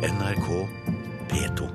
[0.00, 0.46] NRK
[1.28, 1.66] P2.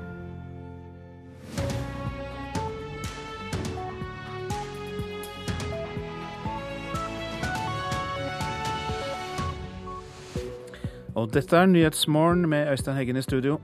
[11.14, 13.60] Og dette er Nyhetsmorgen med Øystein Heggen i studio.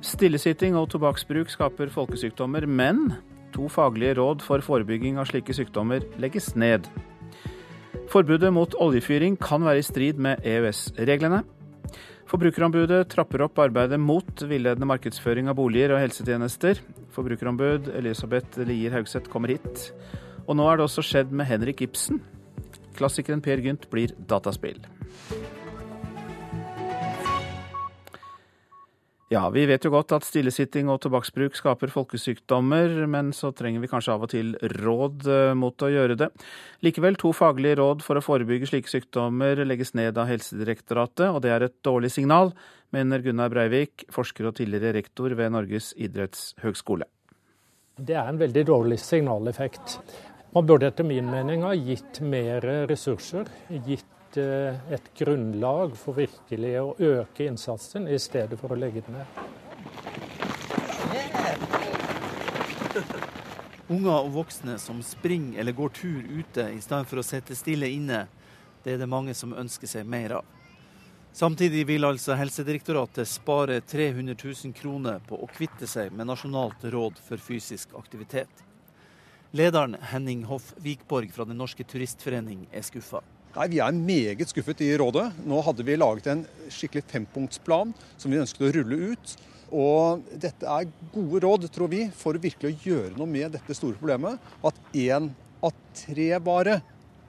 [0.00, 3.12] Stillesitting og tobakksbruk skaper folkesykdommer, men
[3.54, 6.86] to faglige råd for forebygging av slike sykdommer legges ned.
[8.14, 11.42] Forbudet mot oljefyring kan være i strid med EØS-reglene.
[12.30, 16.80] Forbrukerombudet trapper opp arbeidet mot villedende markedsføring av boliger og helsetjenester.
[17.12, 19.90] Forbrukerombud Elisabeth Lier Haugseth kommer hit.
[20.48, 22.22] Og nå er det også skjedd med Henrik Ibsen.
[22.96, 24.80] Klassikeren Per Gynt blir dataspill.
[29.32, 33.88] Ja, vi vet jo godt at stillesitting og tobakksbruk skaper folkesykdommer, men så trenger vi
[33.88, 34.52] kanskje av og til
[34.82, 36.28] råd eh, mot å gjøre det.
[36.84, 41.54] Likevel, to faglige råd for å forebygge slike sykdommer legges ned av Helsedirektoratet, og det
[41.54, 42.52] er et dårlig signal,
[42.92, 47.08] mener Gunnar Breivik, forsker og tidligere rektor ved Norges idrettshøgskole.
[47.96, 49.96] Det er en veldig dårlig signaleffekt.
[50.54, 53.48] Man burde etter min mening ha gitt mer ressurser,
[53.88, 59.20] gitt Eh, et grunnlag for virkelig å øke innsatsen, i stedet for å legge den
[59.20, 59.26] ned.
[63.94, 67.90] Unger og voksne som springer eller går tur ute i stedet for å sitte stille
[67.92, 68.24] inne,
[68.82, 70.48] det er det mange som ønsker seg mer av.
[71.34, 77.18] Samtidig vil altså Helsedirektoratet spare 300 000 kroner på å kvitte seg med Nasjonalt råd
[77.22, 78.64] for fysisk aktivitet.
[79.54, 83.22] Lederen Henning Hoff Vikborg fra Den norske turistforening er skuffa.
[83.54, 85.28] Nei, Vi er meget skuffet i rådet.
[85.46, 86.40] Nå hadde vi laget en
[86.74, 89.34] skikkelig fempunktsplan som vi ønsket å rulle ut.
[89.70, 93.98] Og dette er gode råd, tror vi, for virkelig å gjøre noe med dette store
[94.00, 94.42] problemet.
[94.58, 95.30] At én
[95.62, 96.80] av tre bare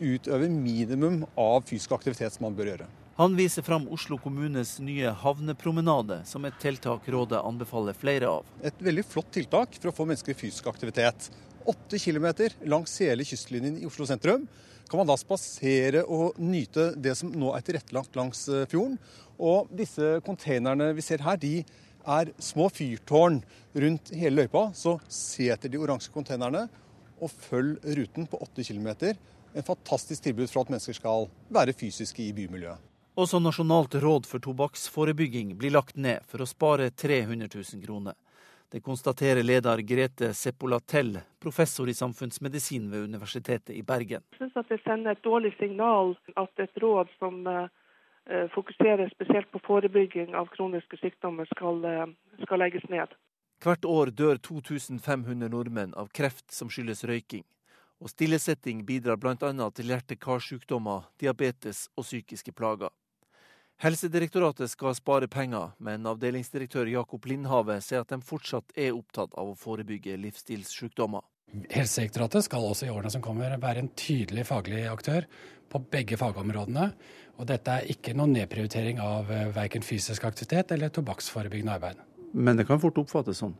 [0.01, 2.89] utøver minimum av fysisk aktivitet som man bør gjøre.
[3.21, 8.49] Han viser fram Oslo kommunes nye havnepromenade som et tiltak rådet anbefaler flere av.
[8.65, 11.29] Et veldig flott tiltak for å få mennesker i fysisk aktivitet.
[11.69, 14.49] Åtte kilometer langs hele kystlinjen i Oslo sentrum
[14.89, 18.97] kan man da spasere og nyte det som nå er tilrettelagt langs eh, fjorden.
[19.35, 21.59] Og disse containerne vi ser her, de
[22.05, 23.41] er små fyrtårn
[23.75, 24.69] rundt hele løypa.
[24.77, 26.67] Så se etter de oransje containerne
[27.21, 29.15] og følg ruten på 8 km.
[29.55, 32.91] En fantastisk tilbud for at mennesker skal være fysiske i bymiljøet.
[33.15, 38.17] Også Nasjonalt råd for tobakksforebygging blir lagt ned for å spare 300 000 kroner.
[38.75, 44.23] Det konstaterer leder Grete Seppolatell, professor i samfunnsmedisin ved Universitetet i Bergen.
[44.31, 49.47] Jeg syns at det sender et dårlig signal at et råd som eh, fokuserer spesielt
[49.51, 52.03] på forebygging av kroniske sykdommer, skal, eh,
[52.43, 53.15] skal legges ned.
[53.63, 57.47] Hvert år dør 2500 nordmenn av kreft som skyldes røyking.
[58.03, 59.69] Og stillesetting bidrar bl.a.
[59.71, 62.91] til hjerte-karsykdommer, diabetes og psykiske plager.
[63.83, 69.51] Helsedirektoratet skal spare penger, men avdelingsdirektør Jakob Lindhave sier at de fortsatt er opptatt av
[69.51, 71.25] å forebygge livsstilssykdommer.
[71.73, 75.27] Helsedirektoratet skal også i årene som kommer være en tydelig faglig aktør
[75.71, 76.87] på begge fagområdene.
[77.35, 81.99] Og dette er ikke noen nedprioritering av eh, verken fysisk aktivitet eller tobakksforebyggende arbeid.
[82.31, 83.57] Men det kan fort oppfattes sånn?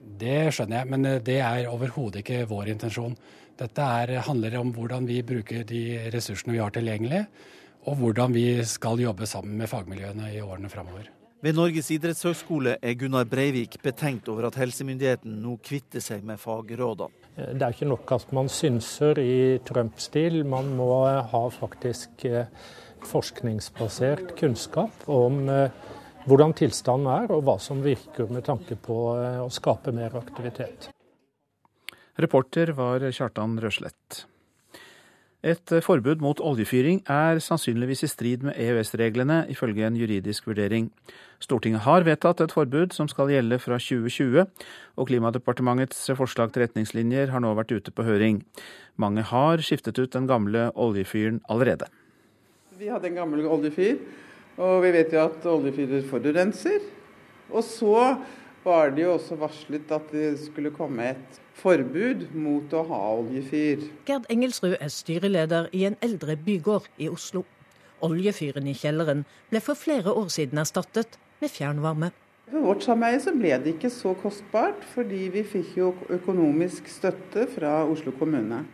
[0.00, 3.16] Det skjønner jeg, men eh, det er overhodet ikke vår intensjon.
[3.60, 5.84] Dette er, handler om hvordan vi bruker de
[6.16, 7.26] ressursene vi har tilgjengelig
[7.88, 11.08] og hvordan vi skal jobbe sammen med fagmiljøene i årene framover.
[11.40, 17.16] Ved Norges idrettshøgskole er Gunnar Breivik betenkt over at helsemyndigheten nå kvitter seg med fagrådene.
[17.56, 22.50] Det er ikke nok at man synser i Trump-stil, man må ha faktisk eh,
[23.08, 25.72] forskningsbasert kunnskap om eh,
[26.28, 30.90] hvordan tilstanden er, og hva som virker med tanke på eh, å skape mer aktivitet.
[32.20, 34.26] Reporter var Kjartan Røslett.
[35.40, 40.90] Et forbud mot oljefyring er sannsynligvis i strid med EØS-reglene, ifølge en juridisk vurdering.
[41.40, 44.44] Stortinget har vedtatt et forbud som skal gjelde fra 2020,
[45.00, 48.42] og Klimadepartementets forslag til retningslinjer har nå vært ute på høring.
[49.00, 51.88] Mange har skiftet ut den gamle oljefyren allerede.
[52.76, 53.96] Vi hadde en gammel oljefyr,
[54.60, 56.84] og vi vet jo at oljefyrer forurenser.
[57.48, 57.96] Og så
[58.60, 63.84] var det jo også varslet at det skulle komme et forbud mot å ha oljefyr.
[64.08, 67.44] Gerd Engelsrud er styreleder i en eldre bygård i Oslo.
[68.04, 72.10] Oljefyren i kjelleren ble for flere år siden erstattet med fjernvarme.
[72.50, 77.46] For vårt sameie så ble det ikke så kostbart, fordi vi fikk jo økonomisk støtte
[77.52, 78.64] fra Oslo kommune.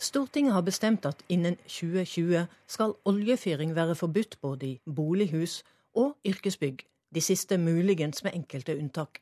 [0.00, 5.60] Stortinget har bestemt at innen 2020 skal oljefyring være forbudt både i bolighus
[5.94, 9.20] og yrkesbygg, de siste muligens med enkelte unntak.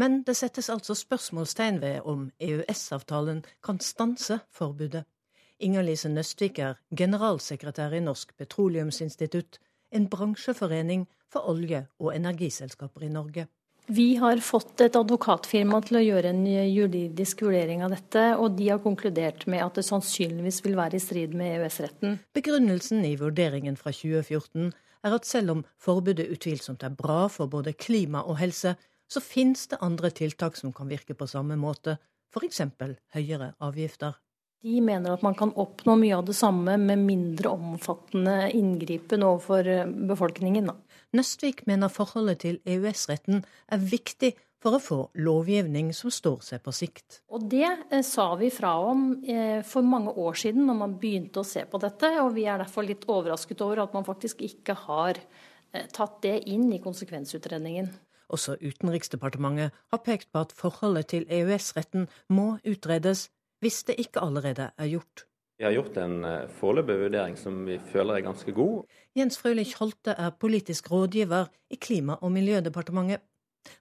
[0.00, 5.04] Men det settes altså spørsmålstegn ved om EØS-avtalen kan stanse forbudet.
[5.60, 9.58] Inger-Lise Nøstvik er generalsekretær i Norsk Petroleumsinstitutt,
[9.92, 13.46] en bransjeforening for olje- og energiselskaper i Norge.
[13.90, 18.68] Vi har fått et advokatfirma til å gjøre en juridisk vurdering av dette, og de
[18.70, 22.20] har konkludert med at det sannsynligvis vil være i strid med EØS-retten.
[22.36, 24.70] Begrunnelsen i vurderingen fra 2014
[25.04, 28.76] er at selv om forbudet utvilsomt er bra for både klima og helse,
[29.10, 31.98] så finnes det andre tiltak som kan virke på samme måte,
[32.30, 32.62] f.eks.
[33.14, 34.18] høyere avgifter.
[34.62, 39.70] De mener at man kan oppnå mye av det samme med mindre omfattende inngripen overfor
[40.10, 40.68] befolkningen.
[40.68, 40.76] Da.
[41.16, 43.40] Nøstvik mener forholdet til EØS-retten
[43.72, 47.22] er viktig for å få lovgivning som står seg på sikt.
[47.32, 51.40] Og Det eh, sa vi fra om eh, for mange år siden når man begynte
[51.40, 52.12] å se på dette.
[52.20, 56.36] og Vi er derfor litt overrasket over at man faktisk ikke har eh, tatt det
[56.52, 57.88] inn i konsekvensutredningen.
[58.30, 63.28] Også Utenriksdepartementet har pekt på at forholdet til EØS-retten må utredes,
[63.60, 65.26] hvis det ikke allerede er gjort.
[65.60, 68.86] Vi har gjort en eh, foreløpig vurdering som vi føler er ganske god.
[69.18, 73.20] Jens Frølich Holte er politisk rådgiver i Klima- og miljødepartementet.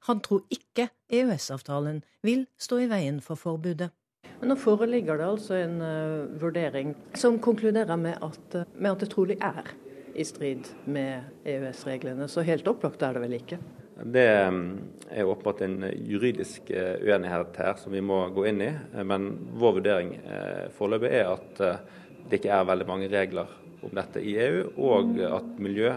[0.09, 3.93] Han tror ikke EØS-avtalen vil stå i veien for forbudet.
[4.41, 9.05] Men nå foreligger det altså en uh, vurdering som konkluderer med at, uh, med at
[9.05, 9.71] det trolig er
[10.15, 12.27] i strid med EØS-reglene.
[12.27, 13.59] Så helt opplagt er det vel ikke?
[14.03, 14.65] Det mm,
[15.09, 18.69] er åpenbart en juridisk eh, uenighet her som vi må gå inn i.
[18.69, 21.63] Eh, men vår vurdering eh, foreløpig er at
[22.29, 23.49] det ikke er veldig mange regler
[23.83, 25.93] om dette i EU, og at miljø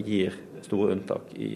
[0.00, 1.50] gir store unntak i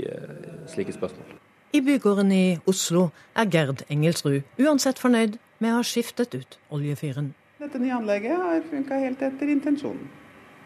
[0.69, 1.39] slike spørsmål.
[1.73, 3.09] I bygården i Oslo
[3.39, 7.33] er Gerd Engelsrud uansett fornøyd med å ha skiftet ut oljefyren.
[7.61, 10.05] Dette nye anlegget har funka helt etter intensjonen.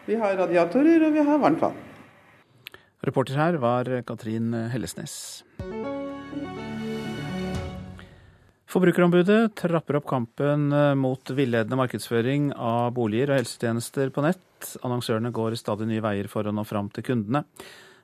[0.05, 1.79] Vi har radiatorer og vi har varmt vann.
[3.05, 5.43] Reporter her var Katrin Hellesnes.
[8.75, 10.67] Forbrukerombudet trapper opp kampen
[10.99, 14.41] mot villedende markedsføring av boliger og helsetjenester på nett.
[14.83, 17.45] Annonsørene går stadig nye veier for å nå fram til kundene.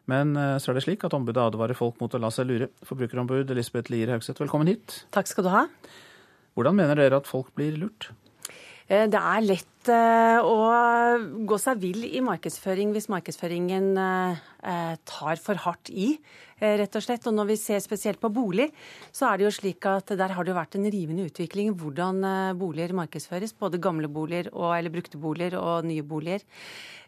[0.10, 2.72] Men eh, så er det slik at ombudet advarer folk mot å la seg lure.
[2.88, 5.04] Forbrukerombud Elisabeth Lier Haugseth, velkommen hit.
[5.14, 5.66] Takk skal du ha.
[6.58, 8.10] Hvordan mener dere at folk blir lurt?
[8.92, 10.56] Eh, det er lett eh, å
[11.48, 16.14] gå seg vill i markedsføring hvis markedsføringen eh, tar for hardt i,
[16.62, 17.28] rett og slett.
[17.28, 18.70] Og når vi ser spesielt på bolig,
[19.12, 22.22] så er det jo slik at der har det jo vært en rivende utvikling hvordan
[22.60, 23.56] boliger markedsføres.
[23.58, 26.46] Både gamle boliger og, eller brukte boliger og nye boliger.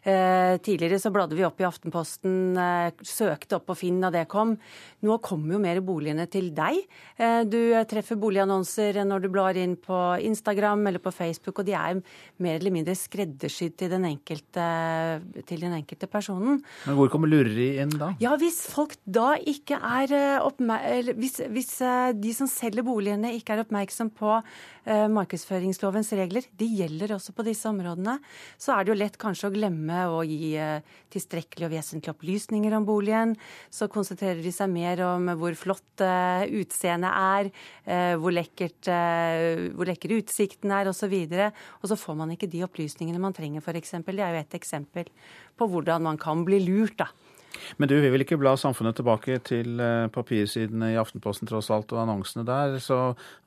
[0.04, 4.26] Eh, tidligere så bladde vi opp i Aftenposten, eh, søkte opp på Finn da det
[4.28, 4.52] kom.
[5.00, 6.76] Nå kommer jo mer boligene til deg.
[7.16, 11.72] Eh, du treffer boligannonser når du blar inn på Instagram eller på Facebook, og de
[11.72, 12.02] er
[12.36, 14.66] mer eller mindre skreddersydd til den enkelte,
[15.48, 16.60] til den enkelte personen.
[16.84, 18.12] Men hvor kommer lureri inn da?
[18.20, 20.14] Ja, Hvis folk da ikke er
[20.44, 21.72] oppmerksom hvis, hvis
[22.18, 27.46] de som selger boligene ikke er oppmerksom på uh, markedsføringslovens regler, de gjelder også på
[27.46, 28.16] disse områdene,
[28.60, 30.54] så er det jo lett kanskje å glemme å gi
[31.14, 33.34] tilstrekkelig og vesentlige opplysninger om boligen.
[33.72, 37.50] Så konsentrerer de seg mer om hvor flott eh, utseendet er,
[37.86, 38.90] eh, hvor, lekkert,
[39.74, 41.14] hvor lekker utsikten er osv.
[41.14, 41.50] Og, så
[41.82, 43.96] og så får man ikke de opplysningene man trenger, f.eks.
[44.04, 45.10] Det er jo et eksempel
[45.58, 46.98] på hvordan man kan bli lurt.
[46.98, 47.10] da.
[47.78, 51.92] Men du vi vil ikke bla samfunnet tilbake til eh, papirsidene i Aftenposten tross alt,
[51.94, 52.78] og annonsene der.
[52.82, 52.98] Så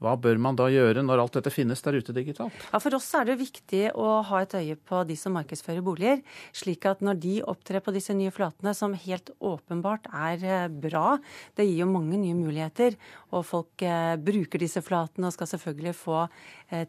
[0.03, 2.55] hva bør man da gjøre når alt dette finnes der ute digitalt?
[2.71, 6.23] Ja, For oss er det viktig å ha et øye på de som markedsfører boliger.
[6.55, 11.17] Slik at når de opptrer på disse nye flatene, som helt åpenbart er eh, bra,
[11.57, 12.97] det gir jo mange nye muligheter.
[13.35, 16.25] Og folk eh, bruker disse flatene og skal selvfølgelig få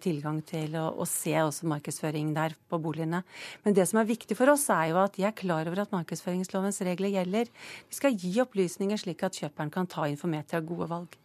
[0.02, 3.22] tilgang til å, å se også markedsføring der på boligene.
[3.64, 5.94] Men det som er viktig for oss, er jo at de er klar over at
[5.94, 7.50] markedsføringslovens regler gjelder.
[7.88, 11.18] Vi skal gi opplysninger slik at kjøperen kan ta informerte og gode valg.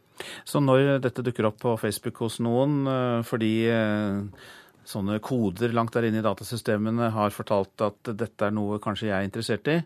[0.45, 4.51] Så når dette dukker opp på Facebook hos noen eh, fordi eh,
[4.88, 9.17] sånne koder langt der inne i datasystemene har fortalt at dette er noe kanskje jeg
[9.17, 9.79] er interessert i,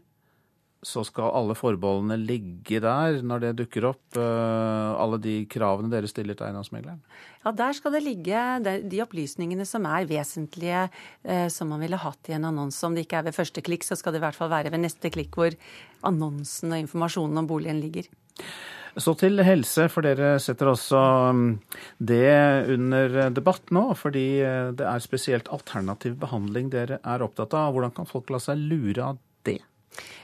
[0.85, 6.09] så skal alle forbeholdene ligge der når det dukker opp, eh, alle de kravene dere
[6.09, 7.01] stiller til eiendomsmegleren?
[7.43, 8.37] Ja, Der skal det ligge
[8.85, 10.89] de opplysningene som er vesentlige,
[11.23, 12.83] eh, som man ville hatt i en annonse.
[12.85, 14.83] Om det ikke er ved første klikk, så skal det i hvert fall være ved
[14.85, 15.55] neste klikk hvor
[16.03, 18.05] annonsen og informasjonen om boligen ligger.
[18.97, 20.99] Så til helse, for dere setter også
[21.37, 21.59] mm,
[22.01, 23.93] det under debatt nå.
[23.97, 27.73] Fordi eh, det er spesielt alternativ behandling dere er opptatt av.
[27.73, 29.23] Hvordan kan folk la seg lure av?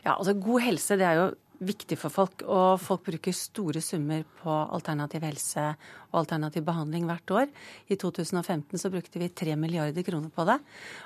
[0.03, 1.32] Ja, altså God helse det er jo
[1.63, 2.44] viktig for folk.
[2.46, 5.68] Og folk bruker store summer på alternativ helse
[6.13, 7.50] og alternativ behandling hvert år.
[7.89, 10.60] I 2015 så brukte vi 3 milliarder kroner på det.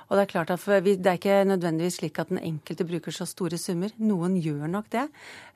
[0.07, 3.15] Og det er klart at vi, det er ikke nødvendigvis slik at den enkelte bruker
[3.15, 3.91] så store summer.
[4.03, 5.07] Noen gjør nok det.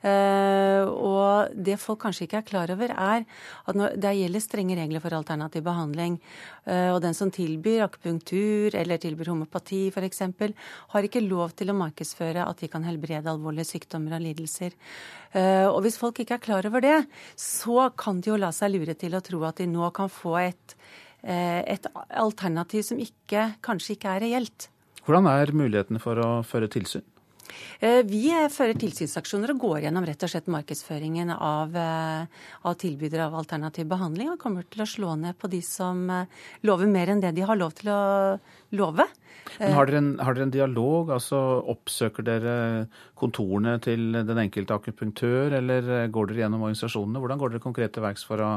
[0.02, 4.76] Uh, og det folk kanskje ikke er klar over, er at når det gjelder strenge
[4.78, 6.18] regler for alternativ behandling,
[6.66, 10.24] uh, og den som tilbyr akupunktur eller tilbyr homopati f.eks.,
[10.92, 14.74] har ikke lov til å markedsføre at de kan helbrede alvorlige sykdommer og lidelser.
[15.32, 16.98] Uh, og hvis folk ikke er klar over det,
[17.38, 20.36] så kan de jo la seg lure til å tro at de nå kan få
[20.42, 20.76] et,
[21.22, 24.68] eh, et alternativ som ikke, kanskje ikke er reelt.
[25.02, 27.04] Hvordan er mulighetene for å føre tilsyn?
[27.80, 32.26] Eh, vi fører tilsynsaksjoner og går gjennom rett og slett markedsføringen av, eh,
[32.62, 36.06] av tilbydere av alternativ behandling, og kommer til å slå ned på de som
[36.62, 38.02] lover mer enn det de har lov til å
[38.72, 39.06] love.
[39.58, 41.10] Men har dere, en, har dere en dialog?
[41.12, 41.38] altså
[41.72, 42.54] Oppsøker dere
[43.18, 47.20] kontorene til den enkelte akupunktør, eller går dere gjennom organisasjonene?
[47.22, 48.50] Hvordan går dere konkret til verks for å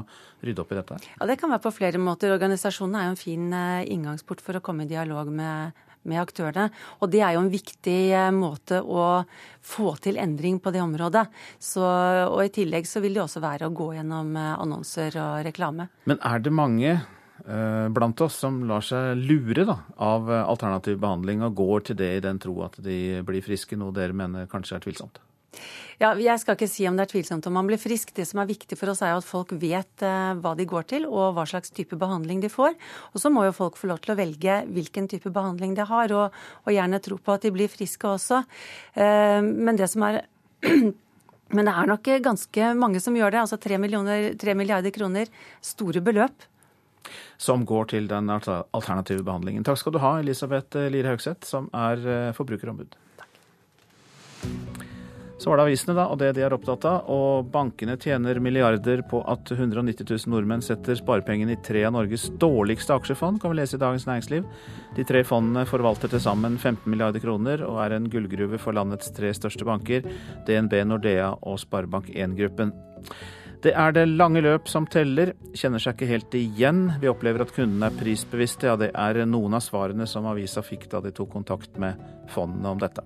[0.45, 0.99] rydde opp i dette?
[1.19, 2.33] Ja, Det kan være på flere måter.
[2.35, 6.69] Organisasjonene er jo en fin eh, inngangsport for å komme i dialog med, med aktørene.
[7.01, 9.25] Og det er jo en viktig eh, måte å
[9.65, 11.25] få til endring på det området.
[11.59, 15.43] Så, og i tillegg så vil det også være å gå gjennom eh, annonser og
[15.47, 15.89] reklame.
[16.09, 16.97] Men er det mange
[17.45, 22.07] Eh, blant oss som lar seg lure da, av alternativ behandling og går til det
[22.15, 25.19] i den tro at de blir friske, noe dere mener kanskje er tvilsomt?
[26.01, 28.12] Ja, Jeg skal ikke si om det er tvilsomt om man blir frisk.
[28.15, 30.89] Det som er viktig for oss er jo at folk vet eh, hva de går
[30.91, 32.75] til og hva slags type behandling de får.
[33.13, 36.12] Og så må jo folk få lov til å velge hvilken type behandling de har,
[36.12, 36.35] og,
[36.65, 38.41] og gjerne tro på at de blir friske også.
[39.00, 40.25] Eh, men det som er
[41.55, 43.45] men det er nok ganske mange som gjør det.
[43.45, 43.79] Altså 3,
[44.41, 45.31] 3 milliarder kroner,
[45.63, 46.51] store beløp
[47.38, 49.62] som går til den alternative behandlingen.
[49.67, 52.01] Takk skal du ha, Elisabeth Lire Haugseth, som er
[52.33, 52.97] forbrukerombud.
[54.41, 54.94] forbrukerombud.
[55.38, 57.10] Så var det avisene da, og det de er opptatt av.
[57.12, 62.30] Og bankene tjener milliarder på at 190 000 nordmenn setter sparepengene i tre av Norges
[62.39, 64.46] dårligste aksjefond, kan vi lese i Dagens Næringsliv.
[64.96, 69.12] De tre fondene forvalter til sammen 15 milliarder kroner og er en gullgruve for landets
[69.15, 70.08] tre største banker,
[70.48, 72.72] DNB, Nordea og Sparebank1-gruppen.
[73.65, 76.84] Det er det lange løp som teller, kjenner seg ikke helt igjen.
[77.01, 78.70] Vi opplever at kundene er prisbevisste.
[78.70, 81.98] Ja, det er noen av svarene som avisa fikk da de tok kontakt med
[82.30, 83.01] fondene om dette.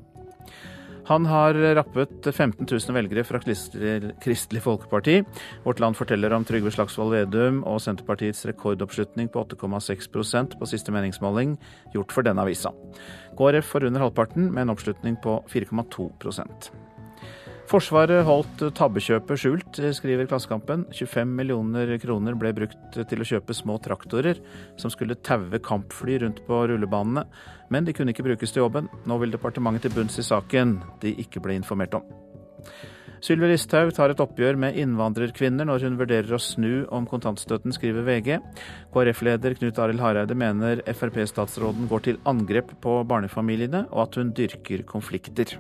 [1.10, 5.24] Han har rappet 15 000 velgere fra Kristelig Folkeparti.
[5.64, 11.56] Vårt Land forteller om Trygve Slagsvold Vedum og Senterpartiets rekordoppslutning på 8,6% på siste meningsmåling
[11.96, 12.70] gjort for denne avisa.
[13.40, 16.12] KrF får under halvparten, med en oppslutning på 4,2
[17.70, 20.88] Forsvaret holdt tabbekjøpet skjult, skriver Klassekampen.
[20.90, 24.40] 25 millioner kroner ble brukt til å kjøpe små traktorer
[24.82, 27.28] som skulle taue kampfly rundt på rullebanene,
[27.70, 28.90] men de kunne ikke brukes til jobben.
[29.06, 32.10] Nå vil departementet til bunns i saken de ikke ble informert om.
[33.22, 38.08] Sylvi Listhaug tar et oppgjør med innvandrerkvinner når hun vurderer å snu om kontantstøtten, skriver
[38.08, 38.40] VG.
[38.96, 44.88] KrF-leder Knut Arild Hareide mener Frp-statsråden går til angrep på barnefamiliene, og at hun dyrker
[44.90, 45.60] konflikter.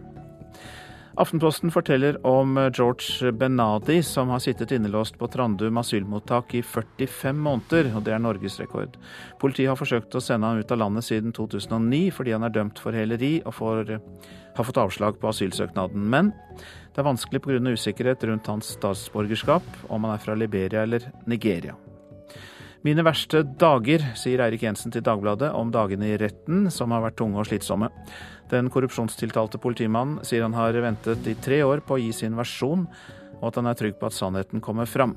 [1.20, 7.90] Aftenposten forteller om George Benadi, som har sittet innelåst på Trandum asylmottak i 45 måneder,
[7.92, 8.96] og det er norgesrekord.
[9.42, 12.80] Politiet har forsøkt å sende han ut av landet siden 2009 fordi han er dømt
[12.80, 13.92] for heleri og får,
[14.56, 16.08] har fått avslag på asylsøknaden.
[16.08, 16.32] Men
[16.96, 17.60] det er vanskelig pga.
[17.68, 21.76] usikkerhet rundt hans statsborgerskap, om han er fra Liberia eller Nigeria.
[22.88, 27.18] Mine verste dager, sier Eirik Jensen til Dagbladet om dagene i retten, som har vært
[27.20, 27.90] tunge og slitsomme.
[28.50, 32.88] Den korrupsjonstiltalte politimannen sier han har ventet i tre år på å gi sin versjon,
[33.40, 35.16] og at han er trygg på at sannheten kommer fram.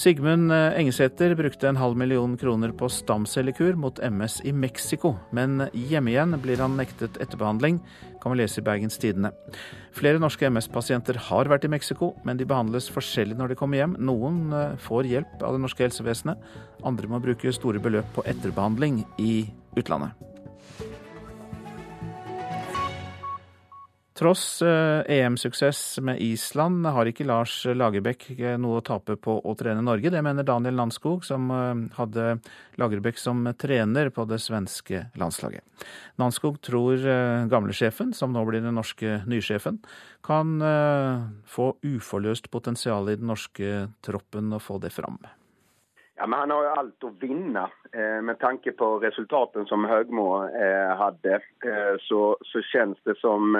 [0.00, 6.14] Sigmund Engesæter brukte en halv million kroner på stamcellekur mot MS i Mexico, men hjemme
[6.14, 7.82] igjen blir han nektet etterbehandling,
[8.22, 9.34] kan vi lese i Bergens Tidende.
[9.92, 13.98] Flere norske MS-pasienter har vært i Mexico, men de behandles forskjellig når de kommer hjem.
[14.00, 16.50] Noen eh, får hjelp av det norske helsevesenet,
[16.86, 19.34] andre må bruke store beløp på etterbehandling i
[19.76, 20.29] utlandet.
[24.20, 29.38] Tross EM-suksess eh, e med Island har ikke Lars Lagerbäck eh, noe å tape på
[29.40, 30.12] å trene Norge.
[30.12, 32.34] Det mener Daniel Landskog, som eh, hadde
[32.76, 35.64] Lagerbäck som trener på det svenske landslaget.
[36.20, 37.00] Landskog tror
[37.48, 39.80] gamlesjefen, som nå blir den norske nysjefen,
[40.20, 40.60] kan
[41.48, 45.16] få uforløst potensial i den norske troppen og få det fram.
[46.20, 47.70] Ja, men Han har jo alt å vinne.
[47.96, 50.44] Med tanke på resultatene som Høgmo
[51.00, 51.40] hadde,
[52.04, 53.56] så, så kjennes det som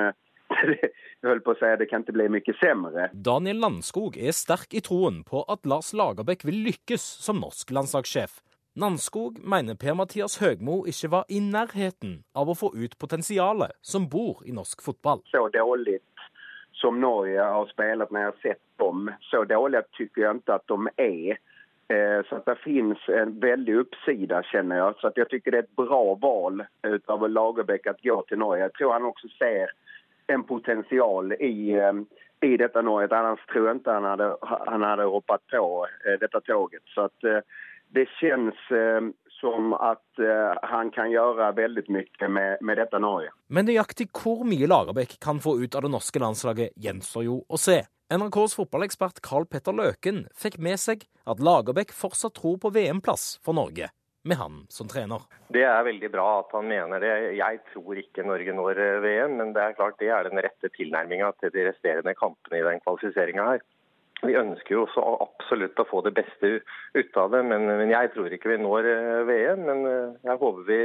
[0.51, 3.09] jeg holdt på å si, det kan ikke bli mye sämre.
[3.15, 8.41] Daniel Landskog er sterk i troen på at Lars Lagerbäck vil lykkes som norsk landslagssjef.
[8.79, 14.45] Landskog mener Per-Mathias Høgmo ikke var i nærheten av å få ut potensialet som bor
[14.47, 15.25] i norsk fotball.
[15.31, 15.99] Så dårlig
[16.81, 19.11] som Norge har spilt når jeg har sett dem.
[19.27, 21.41] Så dårlig syns jeg ikke at de är.
[21.91, 24.95] Eh, så att det finnes en veldig oppside, kjenner jeg.
[25.01, 26.63] Så Jeg jag tycker det er et bra val
[27.07, 28.63] av Lagerbäck å gå til Norge.
[28.63, 29.75] Jeg tror han også ser
[30.33, 31.93] en potential i, eh,
[32.51, 33.09] i detta Norge.
[33.17, 36.83] Annars tror jag inte han hade, han hade hoppat på eh, detta tåget.
[36.85, 37.45] Så att
[37.93, 38.55] det känns
[39.41, 40.05] som at
[40.63, 43.33] han kan gjøre veldig mye med, med, dette Norge.
[43.49, 47.59] Men nøyaktig hvor mye Lagerbäck kan få ut av det norske landslaget, gjenstår jo å
[47.59, 47.81] se.
[48.11, 53.59] NRKs fotballekspert Carl Petter Løken fikk med seg at Lagerbäck fortsatt tror på VM-plass for
[53.59, 53.91] Norge,
[54.23, 55.23] med han som trener.
[55.49, 57.13] Det er veldig bra at han mener det.
[57.39, 60.73] Jeg tror ikke Norge når eh, VM, men det er klart det er den rette
[60.77, 63.65] tilnærminga til de resterende kampene i den kvalifiseringa her.
[64.21, 68.11] Vi ønsker jo også absolutt å få det beste ut av det, men, men jeg
[68.13, 69.65] tror ikke vi når eh, VM.
[69.71, 70.83] Men eh, jeg håper vi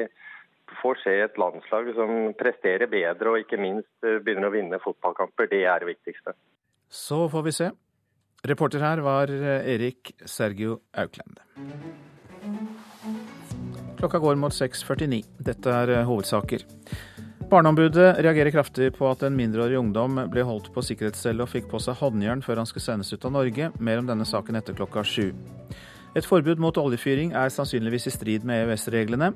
[0.80, 5.51] får se et landslag som presterer bedre og ikke minst begynner å vinne fotballkamper.
[5.51, 6.34] Det er det viktigste.
[6.89, 7.70] Så får vi se.
[8.50, 11.46] Reporter her var Erik Sergio Auklende.
[14.05, 15.24] Klokka går mot 6.49.
[15.41, 16.62] Dette er hovedsaker.
[17.50, 21.81] Barneombudet reagerer kraftig på at en mindreårig ungdom ble holdt på sikkerhetscelle og fikk på
[21.81, 23.71] seg håndjern før han skulle sendes ut av Norge.
[23.81, 25.31] Mer om denne saken etter klokka sju.
[26.13, 29.31] Et forbud mot oljefyring er sannsynligvis i strid med EØS-reglene,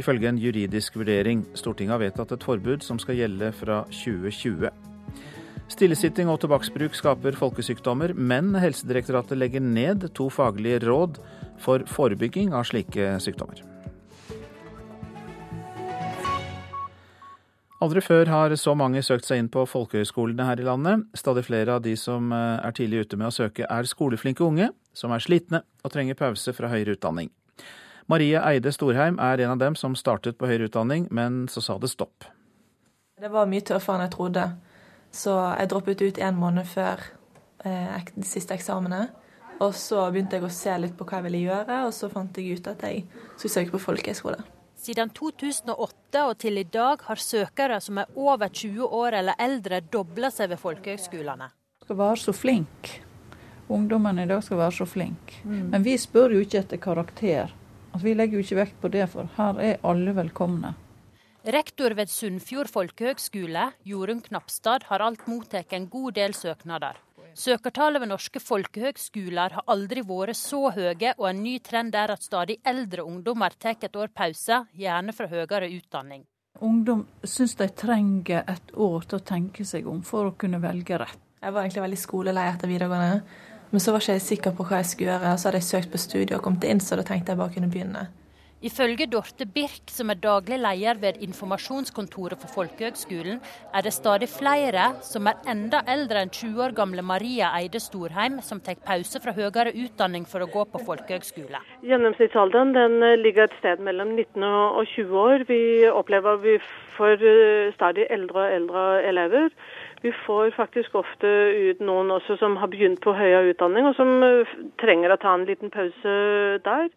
[0.00, 1.44] ifølge en juridisk vurdering.
[1.52, 4.72] Stortinget har vedtatt et forbud som skal gjelde fra 2020.
[5.76, 11.20] Stillesitting og tobakksbruk skaper folkesykdommer, men Helsedirektoratet legger ned to faglige råd
[11.60, 13.75] for forebygging av slike sykdommer.
[17.86, 21.04] Aldri før har så mange søkt seg inn på folkehøyskolene her i landet.
[21.14, 24.72] Stadig flere av de som eh, er tidlig ute med å søke, er skoleflinke unge,
[24.90, 27.30] som er slitne og trenger pause fra høyere utdanning.
[28.10, 31.76] Marie Eide Storheim er en av dem som startet på høyere utdanning, men så sa
[31.78, 32.26] det stopp.
[33.22, 34.48] Det var mye tøffere enn jeg trodde,
[35.14, 37.06] så jeg droppet ut en måned før
[37.62, 39.04] eh, de siste eksamene.
[39.62, 42.42] Og så begynte jeg å se litt på hva jeg ville gjøre, og så fant
[42.42, 44.42] jeg ut at jeg skulle søke på folkehøyskole.
[44.86, 49.80] Siden 2008 og til i dag har søkere som er over 20 år eller eldre,
[49.82, 51.48] dobla seg ved folkehøgskolene.
[51.82, 52.90] Skal være så flink.
[53.66, 55.40] Ungdommen i dag skal være så flink.
[55.42, 55.72] Mm.
[55.72, 57.50] Men vi spør jo ikke etter karakter.
[57.90, 60.76] Altså, vi legger jo ikke vekt på det, for her er alle velkomne.
[61.56, 67.02] Rektor ved Sunnfjord folkehøgskole, Jorunn Knapstad, har alt mottatt en god del søknader.
[67.36, 72.24] Søkertallet ved norske folkehøgskoler har aldri vært så høye, og en ny trend er at
[72.24, 76.24] stadig eldre ungdommer tar et år pause, gjerne fra høyere utdanning.
[76.64, 80.96] Ungdom syns de trenger et år til å tenke seg om for å kunne velge
[81.02, 81.20] rett.
[81.42, 83.20] Jeg var egentlig veldig skolelei etter videregående,
[83.68, 85.36] men så var ikke jeg sikker på hva jeg skulle gjøre.
[85.36, 87.68] Så hadde jeg søkt på studiet og kommet inn, så da tenkte jeg bare kunne
[87.68, 88.06] begynne.
[88.64, 93.42] Ifølge Dorte Birk, som er daglig leder ved informasjonskontoret for Folkehøgskolen,
[93.76, 98.38] er det stadig flere som er enda eldre enn 20 år gamle Maria Eide Storheim,
[98.40, 101.60] som tar pause fra høyere utdanning for å gå på folkehøgskole.
[101.84, 105.44] Gjennomsnittsalderen eh, ligger et sted mellom 19 og 20 år.
[105.52, 105.60] Vi
[105.92, 106.56] opplever vi
[106.96, 109.52] får eh, stadig eldre og eldre elever.
[110.00, 114.16] Vi får faktisk ofte ut noen også som har begynt på høyere utdanning, og som
[114.24, 116.18] eh, trenger å ta en liten pause
[116.64, 116.88] der.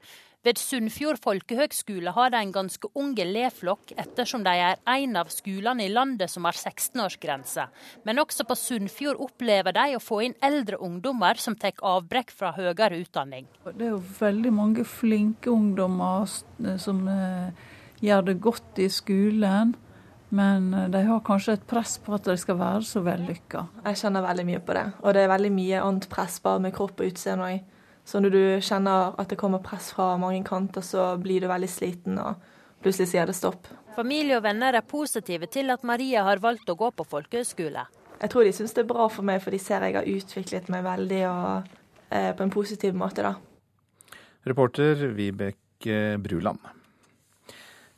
[0.48, 5.84] Ved Sunnfjord folkehøgskole har de en ganske ung elevflokk, ettersom de er en av skolene
[5.84, 7.66] i landet som har 16-årsgrense.
[8.08, 12.54] Men også på Sunnfjord opplever de å få inn eldre ungdommer som tar avbrekk fra
[12.56, 13.50] høyere utdanning.
[13.68, 16.24] Det er jo veldig mange flinke ungdommer
[16.80, 17.52] som eh,
[18.00, 19.74] gjør det godt i skolen.
[20.32, 23.66] Men eh, de har kanskje et press på at de skal være så vellykka.
[23.90, 24.86] Jeg kjenner veldig mye på det.
[25.04, 27.76] Og det er veldig mye annet press bare med kropp og utseende òg.
[28.10, 31.70] Så når du kjenner at det kommer press fra mange kanter, så blir du veldig
[31.70, 32.40] sliten, og
[32.82, 33.70] plutselig sier det stopp.
[33.94, 37.84] Familie og venner er positive til at Maria har valgt å gå på folkehøyskole.
[38.20, 40.72] Jeg tror de syns det er bra for meg, for de ser jeg har utviklet
[40.74, 41.70] meg veldig og
[42.10, 43.36] eh, på en positiv måte, da.
[44.50, 46.66] Reporter Vibeke Bruland.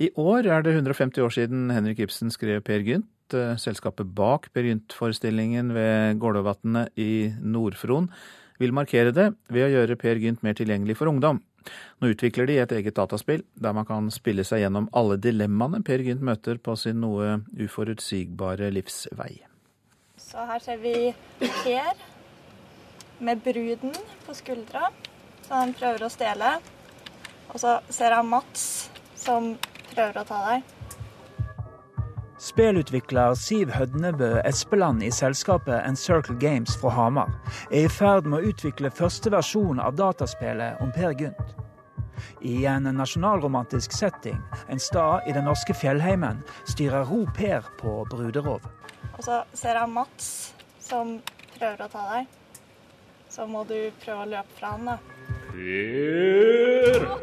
[0.01, 3.31] I år er det 150 år siden Henrik Ibsen skrev Per Gynt.
[3.37, 8.11] Eh, selskapet bak Per Gynt-forestillingen ved Gålåvatnet i Nord-Fron
[8.61, 11.41] vil markere det ved å gjøre Per Gynt mer tilgjengelig for ungdom.
[12.01, 16.03] Nå utvikler de et eget dataspill der man kan spille seg gjennom alle dilemmaene Per
[16.05, 19.41] Gynt møter på sin noe uforutsigbare livsvei.
[20.21, 22.05] Så her ser vi Per
[23.21, 23.93] med bruden
[24.25, 24.89] på skuldra,
[25.45, 26.55] som han prøver å stjele.
[27.51, 29.53] Og så ser han Mats som
[29.91, 30.80] prøver å ta deg.
[32.51, 37.29] Spelutvikler Siv Hødnebø Espeland i selskapet Encircle Games fra Hamar
[37.69, 41.53] er i ferd med å utvikle første versjon av dataspillet om Per Gynt.
[42.43, 44.35] I en nasjonalromantisk setting,
[44.67, 48.67] en stad i den norske fjellheimen, styrer Ro Per på bruderov.
[49.15, 50.51] Og så ser jeg Mats
[50.83, 51.21] som
[51.55, 52.27] prøver å ta deg,
[53.31, 54.99] så må du prøve å løpe fra han, da.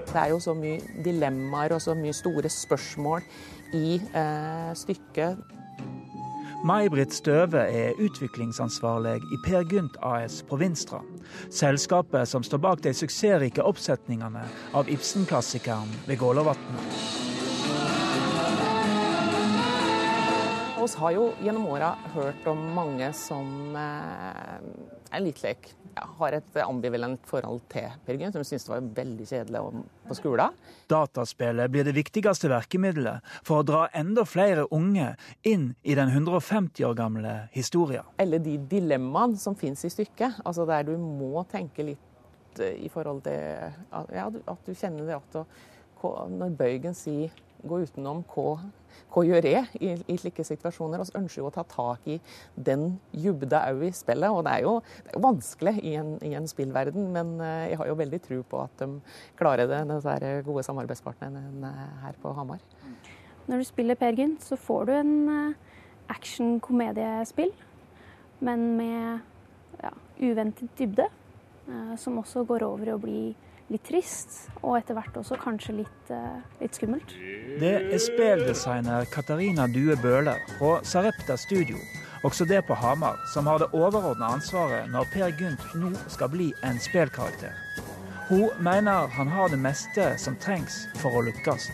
[0.08, 3.24] Det er jo så mye dilemmaer og så mye store spørsmål
[3.72, 5.38] i eh, stykket.
[6.66, 10.98] May-Britt Støve er utviklingsansvarlig i Per Gynt AS på Vinstra.
[11.54, 14.42] Selskapet som står bak de suksessrike oppsetningene
[14.74, 16.98] av Ibsen-klassikeren ved Gålåvatnet.
[20.88, 24.57] Vi har jo gjennom åra hørt om mange som eh,
[25.12, 28.85] er litt lek, Jeg har et ambivalent forhold til Per Gynt, som syntes det var
[29.01, 29.62] veldig kjedelig
[30.07, 30.59] på skolen.
[30.87, 35.09] Dataspillet blir det viktigste virkemidlet for å dra enda flere unge
[35.42, 38.07] inn i den 150 år gamle historien.
[38.23, 42.92] Eller de dilemmaene som finnes i stykket, altså der du må tenke litt eh, i
[42.92, 43.75] forhold til
[44.14, 45.42] ja, at du kjenner det at
[46.31, 48.25] når Bøygen sier 'gå utenom',
[49.09, 51.01] hva gjør jeg i, i slike situasjoner?
[51.01, 52.18] Vi ønsker jo å ta tak i
[52.55, 54.29] den dybda òg i spillet.
[54.31, 54.75] Og det er jo,
[55.07, 58.42] det er vanskelig i en, i en, spillverden, men eh, jeg har jo veldig tro
[58.51, 58.90] på at de
[59.38, 61.73] klarer det, disse gode samarbeidspartnerne
[62.05, 62.61] her på Hamar.
[63.49, 65.79] Når du spiller Per Gynt, så får du en eh,
[66.12, 67.55] action-komediespill,
[68.44, 71.09] men med ja, uventet dybde,
[71.68, 73.23] eh, som også går over i å bli
[73.72, 77.14] litt trist, og etter hvert også kanskje litt, uh, litt skummelt.
[77.61, 81.76] Det er speldesigner Katarina Due Bøhler fra Sarepta Studio,
[82.26, 86.50] også det på Hamar, som har det overordna ansvaret når Per Gynt nå skal bli
[86.66, 87.54] en spillkarakter.
[88.28, 91.70] Hun mener han har det meste som trengs for å lykkes.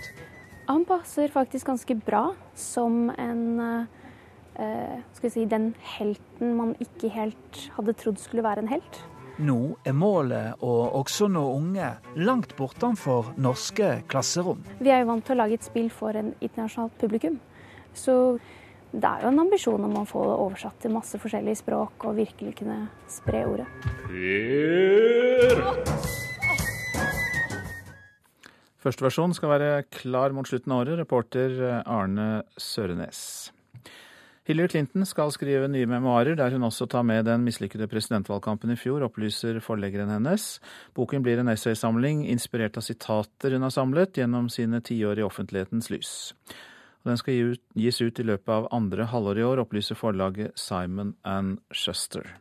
[0.68, 2.28] Han passer faktisk ganske bra
[2.58, 8.70] som en uh, skal si, den helten man ikke helt hadde trodd skulle være en
[8.70, 9.02] helt.
[9.42, 11.88] Nå er målet å også nå unge
[12.22, 14.60] langt bortenfor norske klasserom.
[14.78, 17.40] Vi er jo vant til å lage et spill for en internasjonalt publikum.
[17.98, 18.38] Så
[18.92, 22.20] det er jo en ambisjon om å få det oversatt til masse forskjellige språk og
[22.20, 22.78] virkelig kunne
[23.10, 23.66] spre ordet.
[28.84, 31.00] Første versjon skal være klar mot slutten av året.
[31.00, 33.53] Reporter Arne Sørenes.
[34.44, 38.76] Hillary Clinton skal skrive nye memoarer, der hun også tar med den mislykkede presidentvalgkampen i
[38.76, 40.58] fjor, opplyser forleggeren hennes.
[40.92, 45.88] Boken blir en essaysamling inspirert av sitater hun har samlet gjennom sine tiår i offentlighetens
[45.88, 46.12] lys.
[47.08, 51.62] Den skal gis ut i løpet av andre halvår i år, opplyser forlaget Simon and
[51.72, 52.34] Schuster.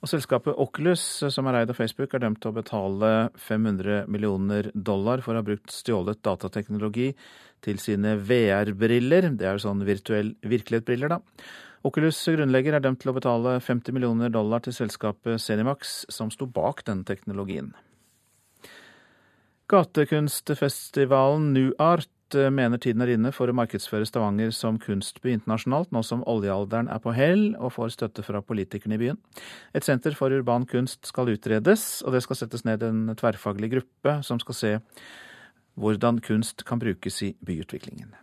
[0.00, 4.70] Og selskapet Oculus, som er eid av Facebook, er dømt til å betale 500 millioner
[4.72, 7.10] dollar for å ha brukt stjålet datateknologi
[7.60, 9.28] til sine VR-briller.
[9.36, 11.20] Det er sånn virtuell virkelighet-briller, da.
[11.84, 16.48] Oculus' grunnlegger er dømt til å betale 50 millioner dollar til selskapet Zenimax, som sto
[16.48, 17.74] bak denne teknologien.
[19.70, 21.70] Gatekunstfestivalen New
[22.34, 26.90] Eh, mener tiden er inne for å markedsføre Stavanger som kunstby internasjonalt, nå som oljealderen
[26.92, 29.18] er på hell og får støtte fra politikerne i byen.
[29.74, 34.20] Et senter for urban kunst skal utredes, og det skal settes ned en tverrfaglig gruppe
[34.26, 34.72] som skal se
[35.80, 38.14] hvordan kunst kan brukes i byutviklingen.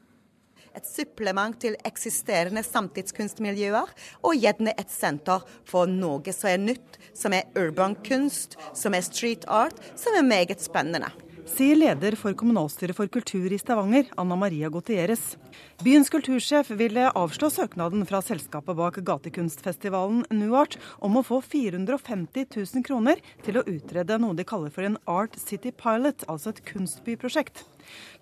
[0.77, 7.33] Et supplement til eksisterende samtidskunstmiljøer, og gjerne et senter for noe som er nytt, som
[7.33, 11.09] er urban kunst, som er street art, som er meget spennende
[11.47, 15.37] sier leder for kommunalstyret for kultur i Stavanger, Anna Maria Gotieres.
[15.83, 22.85] Byens kultursjef ville avslå søknaden fra selskapet bak gatekunstfestivalen Nuart om å få 450 000
[22.87, 27.63] kroner til å utrede noe de kaller for en Art City Pilot, altså et kunstbyprosjekt.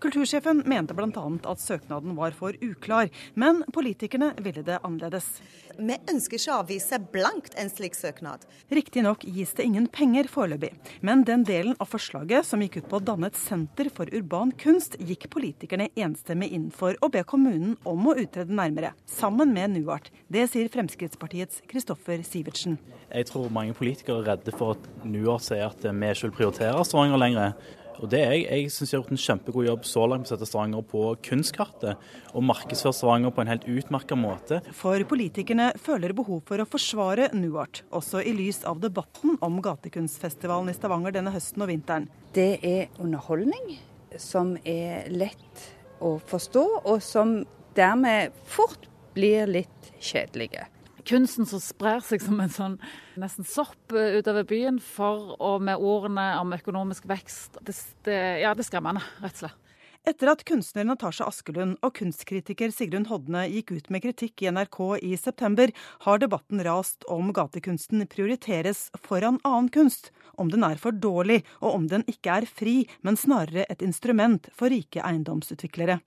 [0.04, 1.26] Kultursjefen mente bl.a.
[1.52, 5.28] at søknaden var for uklar, men politikerne ville det annerledes.
[5.76, 8.46] Vi ønsker ikke å avvise blankt en slik søknad.
[8.72, 10.72] Riktignok gis det ingen penger foreløpig,
[11.06, 14.54] men den delen av forslaget som gikk ut på å danne et senter for urban
[14.62, 19.76] kunst, gikk politikerne enstemmig inn for å be kommunen om å utrede nærmere, sammen med
[19.76, 20.12] Nuart.
[20.32, 22.78] Det sier Fremskrittspartiets Kristoffer Sivertsen.
[23.12, 26.86] Jeg tror mange politikere er redde for at Nuart sier at vi ikke vil prioritere
[26.88, 27.58] Stavanger lenger.
[28.02, 30.30] Og det er Jeg Jeg syns jeg har gjort en kjempegod jobb så langt med
[30.30, 32.02] å sette Stavanger på kunstkartet,
[32.34, 34.62] og markedsføre Stavanger på en helt utmerket måte.
[34.74, 40.72] For politikerne føler behov for å forsvare Nuart, også i lys av debatten om gatekunstfestivalen
[40.72, 42.10] i Stavanger denne høsten og vinteren.
[42.36, 43.78] Det er underholdning
[44.18, 45.66] som er lett
[46.04, 47.42] å forstå, og som
[47.78, 50.68] dermed fort blir litt kjedelige
[51.06, 52.80] kunsten som sprer seg som en sånn
[53.22, 57.62] nesten sopp eh, utover byen, for og med ordene om økonomisk vekst.
[57.62, 59.62] Det, det, ja, det er skremmende, rett og slett.
[60.06, 64.78] Etter at kunstner Natasha Askelund og kunstkritiker Sigrun Hodne gikk ut med kritikk i NRK
[65.02, 65.74] i september,
[66.06, 71.80] har debatten rast om gatekunsten prioriteres foran annen kunst, om den er for dårlig, og
[71.80, 75.98] om den ikke er fri, men snarere et instrument for rike eiendomsutviklere.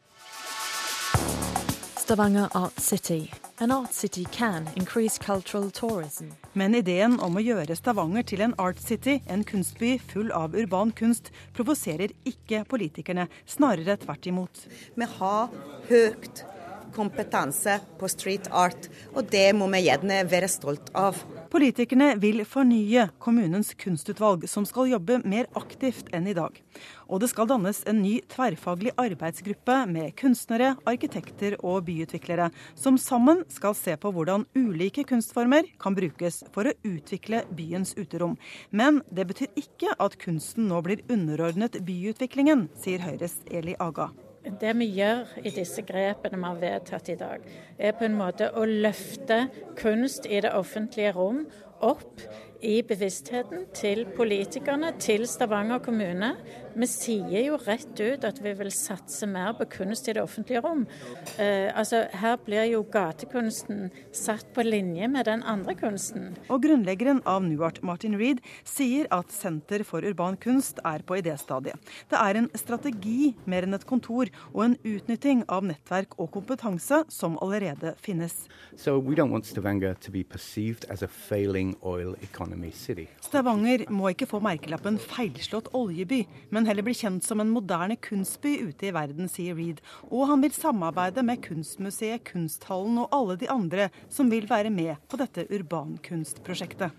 [1.98, 3.24] Stavanger Art City
[3.60, 6.28] An art city can increase cultural tourism.
[6.52, 10.92] Men ideen om å gjøre Stavanger til en art city, en kunstby full av urban
[10.94, 14.62] kunst, provoserer ikke politikerne, snarere tvert imot.
[14.94, 15.50] Vi har
[15.90, 16.44] høyt
[16.94, 21.18] kompetanse på street art, og det må vi gjerne være stolt av.
[21.48, 26.58] Politikerne vil fornye kommunens kunstutvalg, som skal jobbe mer aktivt enn i dag.
[27.08, 33.46] Og det skal dannes en ny tverrfaglig arbeidsgruppe med kunstnere, arkitekter og byutviklere, som sammen
[33.48, 38.36] skal se på hvordan ulike kunstformer kan brukes for å utvikle byens uterom.
[38.68, 44.12] Men det betyr ikke at kunsten nå blir underordnet byutviklingen, sier Høyres Eli Aga.
[44.56, 47.42] Det vi gjør i disse grepene vi har vedtatt i dag,
[47.78, 49.42] er på en måte å løfte
[49.76, 51.42] kunst i det offentlige rom
[51.84, 52.22] opp
[52.64, 56.32] i bevisstheten til politikerne, til Stavanger kommune.
[56.74, 60.62] Vi sier jo rett ut at vi vil satse mer på kunst i det offentlige
[60.64, 60.84] rom.
[61.38, 66.36] Eh, altså, her blir jo gatekunsten satt på linje med den andre kunsten.
[66.48, 71.78] Og grunnleggeren av Nuart, Martin Reed, sier at Senter for urban kunst er på idéstadiet.
[72.10, 77.04] Det er en strategi mer enn et kontor, og en utnytting av nettverk og kompetanse
[77.12, 78.46] som allerede finnes.
[78.76, 82.72] So we don't want Stavanger to be perceived as a failing oil economy.
[83.20, 88.56] Stavanger må ikke få merkelappen 'feilslått oljeby', men heller bli kjent som en moderne kunstby
[88.66, 89.78] ute i verden, sier Reed.
[90.10, 94.96] Og han vil samarbeide med Kunstmuseet, Kunsthallen og alle de andre som vil være med
[95.06, 96.90] på dette urbankunstprosjektet.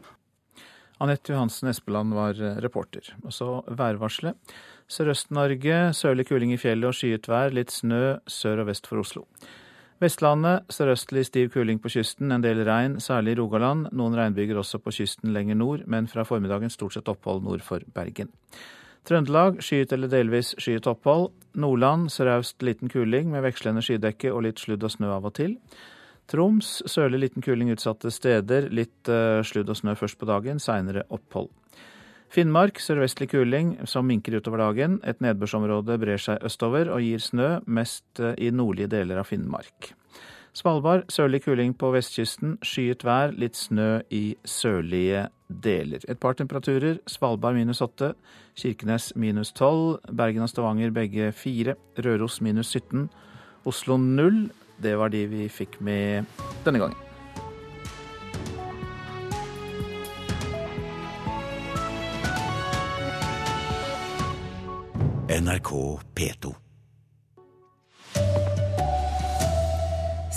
[0.99, 3.13] Anette Johansen Espeland var reporter.
[3.23, 4.35] Og så værvarselet.
[4.89, 9.27] Sørøst-Norge sørlig kuling i fjellet og skyet vær, litt snø sør og vest for Oslo.
[9.99, 13.89] Vestlandet sørøstlig stiv kuling på kysten, en del regn, særlig i Rogaland.
[13.91, 17.83] Noen regnbyger også på kysten lenger nord, men fra formiddagen stort sett opphold nord for
[17.95, 18.31] Bergen.
[19.07, 21.31] Trøndelag skyet eller delvis skyet opphold.
[21.59, 25.55] Nordland sørøst liten kuling med vekslende skydekke og litt sludd og snø av og til.
[26.29, 31.07] Troms sørlig liten kuling utsatte steder, litt uh, sludd og snø først på dagen, seinere
[31.09, 31.49] opphold.
[32.29, 34.99] Finnmark sørvestlig kuling som minker utover dagen.
[35.01, 39.95] Et nedbørsområde brer seg østover og gir snø, mest i nordlige deler av Finnmark.
[40.53, 45.99] Svalbard sørlig kuling på vestkysten, skyet vær, litt snø i sørlige deler.
[46.07, 46.99] Et par temperaturer.
[47.07, 48.13] Svalbard minus 8,
[48.55, 53.09] Kirkenes minus tolv, Bergen og Stavanger begge 4, Røros minus 17,
[53.65, 54.49] Oslo 0.
[54.79, 56.25] Det var de vi fikk med
[56.65, 56.97] denne gangen.
[65.29, 66.68] NRK P2.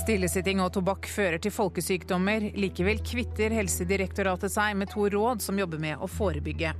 [0.02, 2.48] Stillesitting og tobakk fører til folkesykdommer.
[2.58, 6.72] Likevel kvitter Helsedirektoratet seg med to råd som jobber med å forebygge.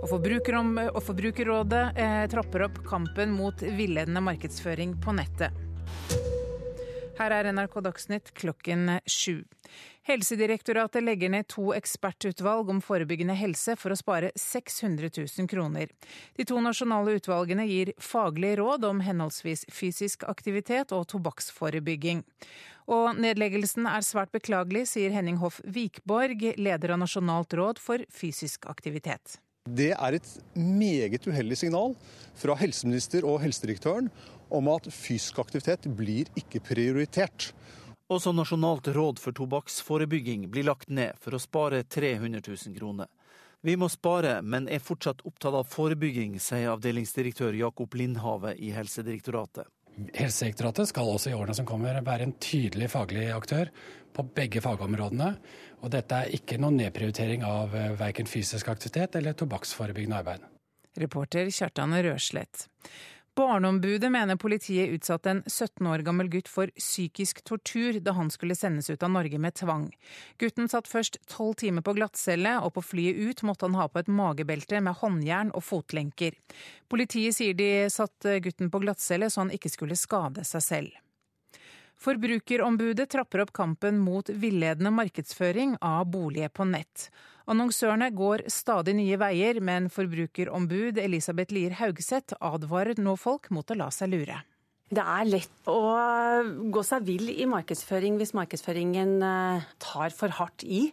[0.00, 5.52] Og, og Forbrukerrådet eh, trapper opp kampen mot villedende markedsføring på nettet.
[7.16, 9.38] Her er NRK Dagsnytt klokken sju.
[10.04, 15.88] Helsedirektoratet legger ned to ekspertutvalg om forebyggende helse for å spare 600 000 kroner.
[16.36, 22.20] De to nasjonale utvalgene gir faglige råd om henholdsvis fysisk aktivitet og tobakksforebygging.
[22.92, 28.68] Og nedleggelsen er svært beklagelig, sier Henning Hoff Vikborg, leder av Nasjonalt råd for fysisk
[28.68, 29.40] aktivitet.
[29.66, 31.96] Det er et meget uheldig signal
[32.38, 34.12] fra helseminister og helsedirektøren
[34.48, 37.52] om at fysisk aktivitet blir ikke prioritert.
[38.12, 43.08] Også Nasjonalt råd for tobakksforebygging blir lagt ned for å spare 300 000 kroner.
[43.66, 49.66] Vi må spare, men er fortsatt opptatt av forebygging, sier avdelingsdirektør Jakob Lindhave i Helsedirektoratet.
[50.14, 53.72] Helsedirektoratet skal også i årene som kommer være en tydelig faglig aktør
[54.14, 55.32] på begge fagområdene.
[55.82, 60.46] Og dette er ikke noen nedprioritering av eh, verken fysisk aktivitet eller tobakksforebyggende arbeid.
[60.96, 62.68] Reporter Kjartan Røslett.
[63.36, 68.56] Barneombudet mener politiet utsatte en 17 år gammel gutt for psykisk tortur da han skulle
[68.56, 69.90] sendes ut av Norge med tvang.
[70.40, 74.00] Gutten satt først tolv timer på glattcelle, og på flyet ut måtte han ha på
[74.00, 76.32] et magebelte med håndjern og fotlenker.
[76.88, 80.96] Politiet sier de satte gutten på glattcelle så han ikke skulle skade seg selv.
[82.00, 87.10] Forbrukerombudet trapper opp kampen mot villedende markedsføring av boliger på nett.
[87.46, 93.78] Annonsørene går stadig nye veier, men forbrukerombud Elisabeth Lier Haugseth advarer nå folk mot å
[93.78, 94.40] la seg lure.
[94.86, 95.80] Det er lett å
[96.70, 100.84] gå seg vill i markedsføring hvis markedsføringen eh, tar for hardt i.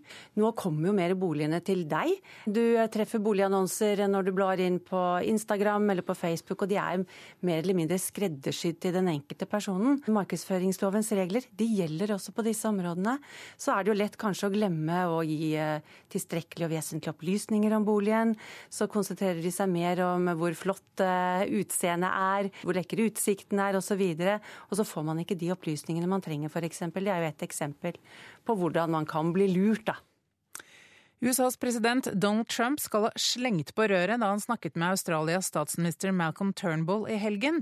[0.41, 2.15] Nå kommer jo mer boligene til deg.
[2.49, 7.03] Du treffer boligannonser når du blar inn på Instagram eller på Facebook, og de er
[7.45, 9.99] mer eller mindre skreddersydd til den enkelte personen.
[10.09, 13.19] Markedsføringslovens regler de gjelder også på disse områdene.
[13.61, 17.77] Så er det jo lett kanskje å glemme å gi eh, tilstrekkelige og vesentlige opplysninger
[17.77, 18.33] om boligen.
[18.73, 23.82] Så konsentrerer de seg mer om hvor flott eh, utseendet er, hvor lekre utsikten er
[23.83, 24.05] osv.
[24.15, 26.85] Og, og så får man ikke de opplysningene man trenger, f.eks.
[26.95, 27.99] Det er jo et eksempel
[28.47, 29.99] på hvordan man kan bli lurt, da.
[31.23, 36.11] USAs president Donald Trump skal ha slengt på røret da han snakket med Australias statsminister
[36.11, 37.61] Malcolm Turnbull i helgen.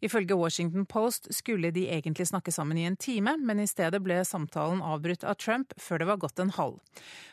[0.00, 4.16] Ifølge Washington Post skulle de egentlig snakke sammen i en time, men i stedet ble
[4.24, 6.80] samtalen avbrutt av Trump før det var gått en halv.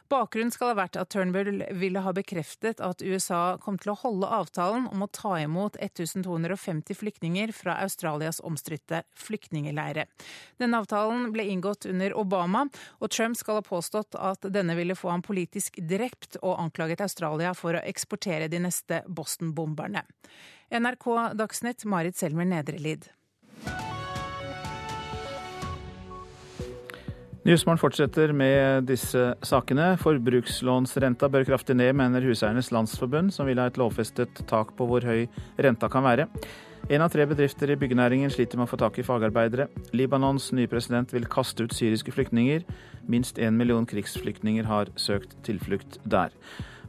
[0.09, 4.29] Bakgrunnen skal ha vært at Turnbull ville ha bekreftet at USA kom til å holde
[4.39, 10.07] avtalen om å ta imot 1250 flyktninger fra Australias omstridte flyktningeleire.
[10.57, 12.65] Denne avtalen ble inngått under Obama,
[12.97, 17.53] og Trump skal ha påstått at denne ville få ham politisk drept, og anklaget Australia
[17.57, 20.05] for å eksportere de neste Boston-bomberne.
[20.73, 21.07] NRK
[21.39, 23.09] Dagsnytt, Marit Selmer Nedrelid.
[27.49, 29.95] Nyhetsmorgen fortsetter med disse sakene.
[29.97, 35.01] Forbrukslånsrenta bør kraftig ned, mener Huseiernes Landsforbund, som vil ha et lovfestet tak på hvor
[35.01, 35.23] høy
[35.57, 36.27] renta kan være.
[36.93, 39.65] En av tre bedrifter i byggenæringen sliter med å få tak i fagarbeidere.
[39.97, 42.67] Libanons nye president vil kaste ut syriske flyktninger.
[43.09, 46.29] Minst én million krigsflyktninger har søkt tilflukt der.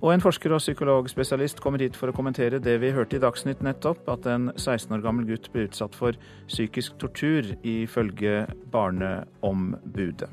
[0.01, 3.61] Og en forsker og psykologspesialist kommer hit for å kommentere det vi hørte i Dagsnytt
[3.65, 6.17] nettopp, at en 16 år gammel gutt ble utsatt for
[6.49, 10.31] psykisk tortur, ifølge Barneombudet.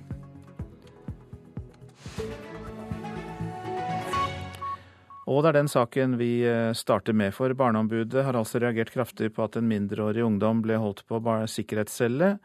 [5.28, 9.34] Og det er den saken vi eh, starter med, for Barneombudet har altså reagert kraftig
[9.36, 11.20] på at en mindreårig ungdom ble holdt på
[11.52, 12.38] sikkerhetscelle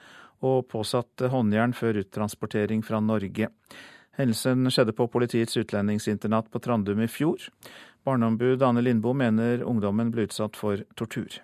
[0.42, 3.46] og påsatt håndjern før uttransportering fra Norge.
[4.18, 7.48] Hendelsen skjedde på politiets utlendingsinternat på Trandum i fjor.
[8.04, 11.40] Barneombud Ane Lindboe mener ungdommen ble utsatt for tortur.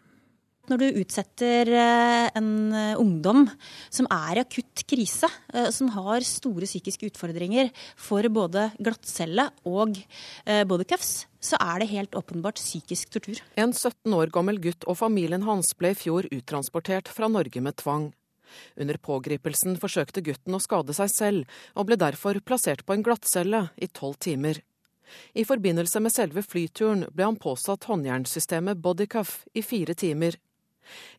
[0.69, 3.47] Når du utsetter eh, en eh, ungdom
[3.89, 9.97] som er i akutt krise, eh, som har store psykiske utfordringer for både glattcelle og
[10.45, 13.41] bodycuffs, så er det helt åpenbart psykisk tortur.
[13.57, 17.79] En 17 år gammel gutt og familien hans ble i fjor uttransportert fra Norge med
[17.81, 18.11] tvang.
[18.77, 23.69] Under pågripelsen forsøkte gutten å skade seg selv, og ble derfor plassert på en glattcelle
[23.77, 24.63] i tolv timer.
[25.33, 30.37] I forbindelse med selve flyturen ble han påsatt håndjernsystemet bodycuff i fire timer.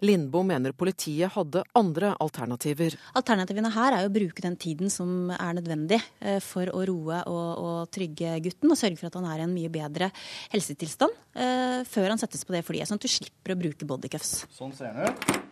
[0.01, 2.95] Lindboe mener politiet hadde andre alternativer.
[3.19, 7.49] Alternativene her er å bruke den tiden som er nødvendig eh, for å roe og,
[7.61, 10.09] og trygge gutten, og sørge for at han er i en mye bedre
[10.53, 14.43] helsetilstand eh, før han settes på det flyet, sånn at du slipper å bruke bodycuffs.
[14.57, 15.48] Sånn ser den ut.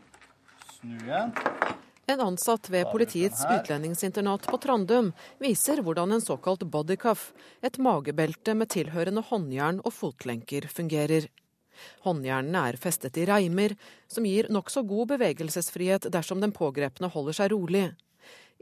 [0.78, 1.32] Snu igjen.
[2.08, 5.10] En ansatt ved politiets utlendingsinternat på Trandum
[5.44, 11.28] viser hvordan en såkalt bodycuff, et magebelte med tilhørende håndjern og fotlenker, fungerer.
[12.06, 13.76] Håndjernene er festet i reimer,
[14.08, 17.90] som gir nokså god bevegelsesfrihet dersom den pågrepne holder seg rolig.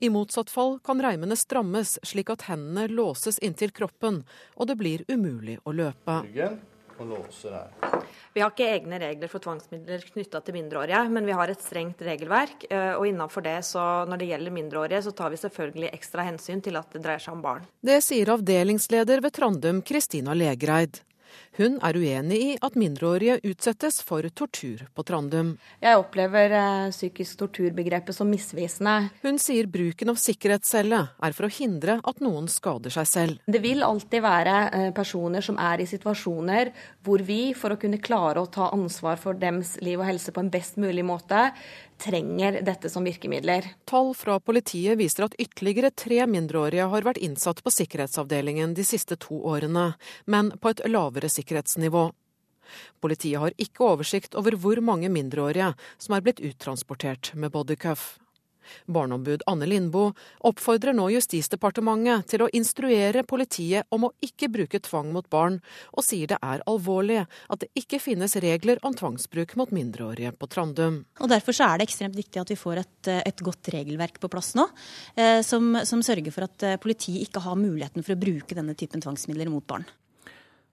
[0.01, 4.23] I motsatt fall kan reimene strammes slik at hendene låses inntil kroppen,
[4.55, 6.23] og det blir umulig å løpe.
[6.95, 8.03] Og låser her.
[8.35, 12.03] Vi har ikke egne regler for tvangsmidler knytta til mindreårige, men vi har et strengt
[12.03, 12.67] regelverk.
[12.69, 16.63] Eh, og innenfor det, så når det gjelder mindreårige, så tar vi selvfølgelig ekstra hensyn
[16.63, 17.67] til at det dreier seg om barn.
[17.83, 21.01] Det sier avdelingsleder ved Trandum, Kristina Legreid.
[21.55, 25.53] Hun er uenig i at mindreårige utsettes for tortur på Trandum.
[25.79, 29.13] Jeg opplever eh, psykisk torturbegrepet som misvisende.
[29.23, 33.39] Hun sier bruken av sikkerhetscelle er for å hindre at noen skader seg selv.
[33.47, 36.73] Det vil alltid være eh, personer som er i situasjoner
[37.07, 40.43] hvor vi, for å kunne klare å ta ansvar for dems liv og helse på
[40.43, 41.53] en best mulig måte,
[41.97, 43.69] trenger dette som virkemidler.
[43.87, 49.15] Tall fra politiet viser at ytterligere tre mindreårige har vært innsatt på sikkerhetsavdelingen de siste
[49.21, 49.93] to årene,
[50.27, 51.44] men på et lavere sikkerhetsnivå.
[53.01, 58.15] Politiet har ikke oversikt over hvor mange mindreårige som er blitt uttransportert med bodycuff.
[58.89, 60.13] Barneombud Anne Lindboe
[60.49, 65.59] oppfordrer nå Justisdepartementet til å instruere politiet om å ikke bruke tvang mot barn,
[65.93, 70.49] og sier det er alvorlig at det ikke finnes regler om tvangsbruk mot mindreårige på
[70.51, 71.03] Trandum.
[71.21, 74.55] Og Derfor er det ekstremt viktig at vi får et, et godt regelverk på plass
[74.57, 74.65] nå,
[75.13, 78.73] eh, som, som sørger for at eh, politiet ikke har muligheten for å bruke denne
[78.77, 79.85] typen tvangsmidler mot barn.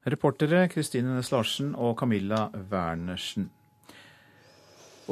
[0.02, 3.50] Reportere Kristine Næss Larsen og Camilla Wernersen.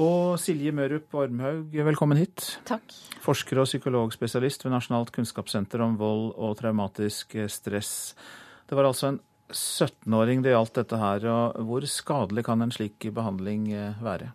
[0.00, 2.56] Og Silje Mørup Ormhaug, velkommen hit.
[2.66, 2.82] Takk.
[3.22, 8.16] Forsker og psykologspesialist ved Nasjonalt kunnskapssenter om vold og traumatisk stress.
[8.66, 9.20] Det var altså en
[9.54, 11.26] 17-åring det gjaldt dette her.
[11.30, 14.32] og Hvor skadelig kan en slik behandling eh, være?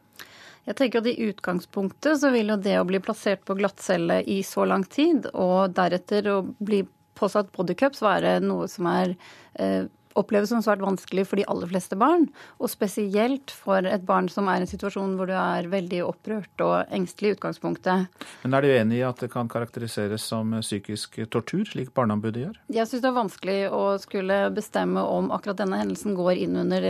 [0.65, 4.39] Jeg tenker at I utgangspunktet så vil jo det å bli plassert på glattcelle i
[4.44, 9.15] så lang tid, og deretter å bli påsatt bodycups være noe som er
[9.60, 9.88] eh,
[10.19, 12.28] oppleves som svært vanskelig for de aller fleste barn.
[12.60, 16.63] Og spesielt for et barn som er i en situasjon hvor du er veldig opprørt
[16.65, 18.25] og engstelig i utgangspunktet.
[18.43, 22.59] Men er du enig i at det kan karakteriseres som psykisk tortur, slik Barneombudet gjør?
[22.74, 26.89] Jeg syns det er vanskelig å skulle bestemme om akkurat denne hendelsen går inn under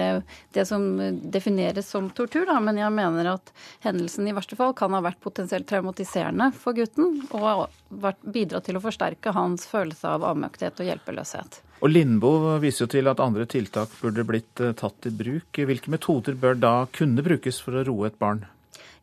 [0.56, 0.86] det som
[1.34, 2.60] defineres som tortur, da.
[2.64, 3.54] men jeg mener at
[3.86, 7.68] hendelsen i verste fall kan ha vært potensielt traumatiserende for gutten og
[8.22, 11.62] bidratt til å forsterke hans følelse av avmøkthet og hjelpeløshet.
[11.86, 15.60] Og Lindboe viser jo til at andre tiltak burde blitt eh, tatt i bruk.
[15.70, 18.42] Hvilke metoder bør da kunne brukes for å roe et barn?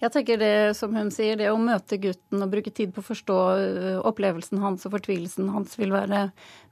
[0.02, 3.06] Jeg tenker det som hun sier, det å møte gutten og bruke tid på å
[3.06, 6.24] forstå øh, opplevelsen hans og fortvilelsen hans vil være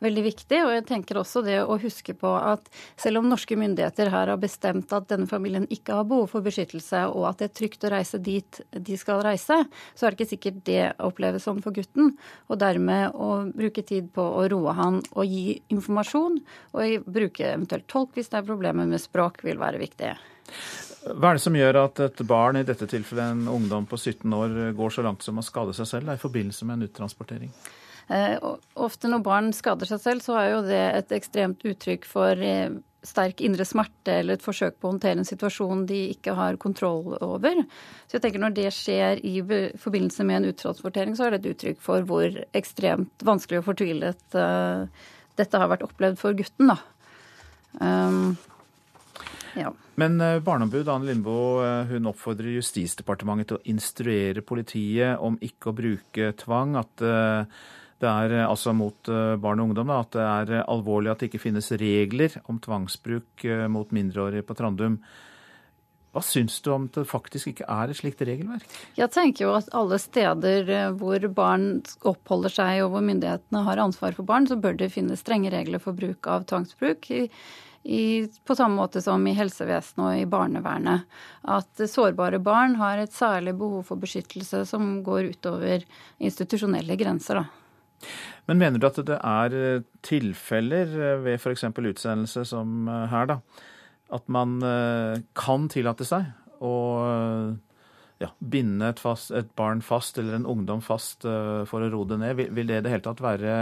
[0.03, 0.59] veldig viktig.
[0.65, 2.67] Og jeg tenker også det å huske på at
[2.99, 7.05] selv om norske myndigheter her har bestemt at denne familien ikke har behov for beskyttelse,
[7.15, 9.63] og at det er trygt å reise dit de skal reise,
[9.95, 12.17] så er det ikke sikkert det oppleves sånn for gutten.
[12.51, 16.43] Og dermed å bruke tid på å roe han og gi informasjon,
[16.75, 20.17] og bruke eventuelt tolk hvis det er problemer med språk, vil være viktig.
[21.01, 24.35] Hva er det som gjør at et barn, i dette tilfellet en ungdom på 17
[24.37, 27.55] år, går så langt som å skade seg selv da, i forbindelse med en uttransportering?
[28.11, 28.37] Eh,
[28.75, 32.73] ofte når barn skader seg selv, så er jo det et ekstremt uttrykk for eh,
[33.07, 37.15] sterk indre smerte eller et forsøk på å håndtere en situasjon de ikke har kontroll
[37.23, 37.63] over.
[38.07, 39.41] Så jeg tenker Når det skjer i
[39.81, 44.37] forbindelse med en uttransportering, så er det et uttrykk for hvor ekstremt vanskelig og fortvilet
[44.37, 44.85] uh,
[45.41, 46.75] dette har vært opplevd for gutten.
[46.75, 46.79] da.
[47.81, 48.37] Um,
[49.55, 49.73] ja.
[50.01, 55.71] Men eh, barneombud Anne Lindboe eh, hun oppfordrer Justisdepartementet til å instruere politiet om ikke
[55.71, 56.77] å bruke tvang.
[56.81, 57.63] At eh,
[58.01, 61.43] det er altså mot barn og ungdom da, at det er alvorlig at det ikke
[61.43, 64.97] finnes regler om tvangsbruk mot mindreårige på Trandum.
[66.17, 68.65] Hva syns du om det faktisk ikke er et slikt regelverk?
[68.97, 71.69] Jeg tenker jo at alle steder hvor barn
[72.09, 75.85] oppholder seg og hvor myndighetene har ansvar for barn, så bør det finnes strenge regler
[75.85, 77.13] for bruk av tvangsbruk.
[77.83, 81.07] I, på samme måte som i helsevesenet og i barnevernet.
[81.49, 85.87] At sårbare barn har et særlig behov for beskyttelse som går utover
[86.21, 87.41] institusjonelle grenser.
[87.41, 87.61] Da.
[88.49, 91.69] Men mener du at det er eh, tilfeller eh, ved f.eks.
[91.73, 93.39] utsendelse som eh, her, da,
[94.11, 94.59] at man
[95.39, 96.27] kan tillate seg
[96.67, 96.73] å
[98.21, 102.21] ja, binde et, fast, et, barn fast eller en ungdom fast for å roe det
[102.21, 102.37] ned?
[102.39, 103.55] Vil, vil det i det hele tatt være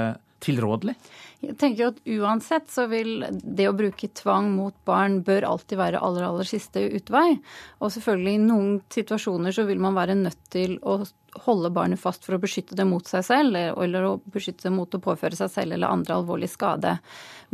[0.45, 0.95] tilrådelig?
[1.43, 5.79] Jeg tenker jo at Uansett så vil det å bruke tvang mot barn bør alltid
[5.81, 7.39] være aller, aller siste utvei.
[7.83, 11.01] Og selvfølgelig i noen situasjoner så vil man være nødt til å
[11.45, 14.95] holde barnet fast for å beskytte det mot seg selv, eller å beskytte det mot
[14.95, 16.97] å påføre seg selv eller andre alvorlig skade.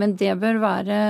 [0.00, 1.00] Men det bør være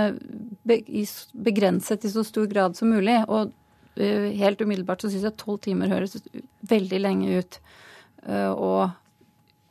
[0.65, 3.21] begrenset i så stor grad som mulig.
[3.29, 3.53] Og
[3.97, 6.17] helt umiddelbart så syns jeg tolv timer høres
[6.69, 7.61] veldig lenge ut.
[8.27, 8.91] Eh, og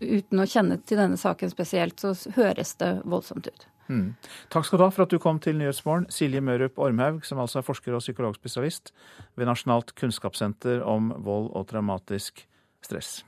[0.03, 3.67] uten å kjenne til denne saken spesielt, så høres det voldsomt ut.
[3.91, 4.13] Mm.
[4.53, 7.59] Takk skal du ha for at du kom til Nyhetsmorgen, Silje Mørup Ormhaug, som altså
[7.59, 8.93] er forsker og psykologspesialist
[9.36, 12.45] ved Nasjonalt kunnskapssenter om vold og traumatisk
[12.84, 13.21] stress.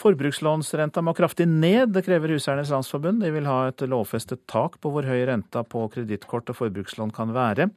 [0.00, 3.20] Forbrukslånsrenta må kraftig ned, det krever Huseiernes Landsforbund.
[3.20, 7.34] De vil ha et lovfestet tak på hvor høy renta på kredittkort og forbrukslån kan
[7.36, 7.68] være.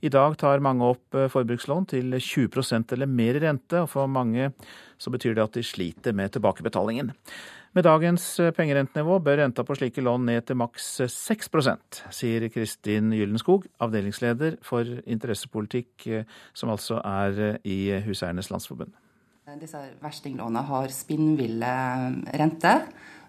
[0.00, 4.54] I dag tar mange opp eh, forbrukslån til 20% eller mer rente, og for mange
[4.96, 7.12] så betyr det at de sliter med tilbakebetalingen.
[7.76, 13.12] Med dagens eh, pengerentenivå bør renta på slike lån ned til maks 6% sier Kristin
[13.12, 18.96] Gyldenskog, avdelingsleder for interessepolitikk, eh, som altså er i Huseiernes Landsforbund.
[19.54, 21.72] Disse verstinglånene har spinnville
[22.34, 22.80] renter,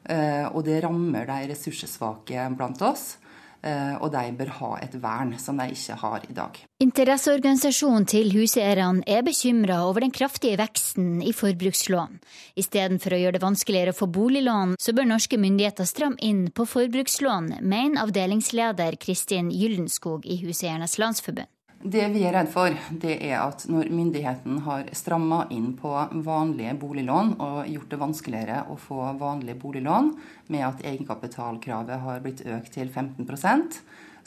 [0.09, 3.17] eh, og det rammer de ressurssvake blant oss.
[3.61, 6.59] Eh, og de bør ha et vern som de ikke har i dag.
[6.81, 12.19] Interesseorganisasjonen til huseierne er bekymra over den kraftige veksten i forbrukslån.
[12.57, 16.65] Istedenfor å gjøre det vanskeligere å få boliglån, så bør norske myndigheter stramme inn på
[16.69, 21.49] forbrukslån, mener avdelingsleder Kristin Gyldenskog i Huseiernes Landsforbund.
[21.77, 25.91] Det vi er redd for, det er at når myndigheten har stramma inn på
[26.25, 30.09] vanlige boliglån og gjort det vanskeligere å få vanlige boliglån
[30.49, 33.77] med at egenkapitalkravet har blitt økt til 15%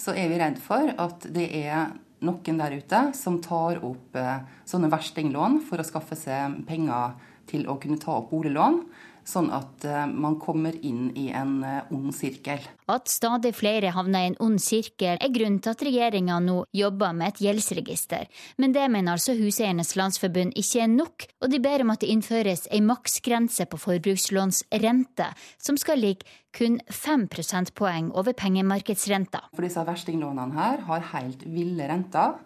[0.01, 1.91] så er vi redd for at det er
[2.25, 7.17] noen der ute som tar opp eh, sånne verstinglån for å skaffe seg penger
[7.51, 8.83] til å kunne ta opp boliglån
[9.31, 12.65] sånn at eh, man kommer inn i en eh, ond sirkel.
[12.91, 17.15] At stadig flere havner i en ond sirkel, er grunnen til at regjeringa nå jobber
[17.17, 18.27] med et gjeldsregister.
[18.61, 22.11] Men det mener altså Huseiernes Landsforbund ikke er nok, og de ber om at det
[22.13, 25.31] innføres ei maksgrense på forbrukslånsrente,
[25.63, 29.47] som skal ligge kun 5 prosentpoeng over pengemarkedsrenta.
[29.55, 32.41] For disse verstinglånene her har helt ville renter.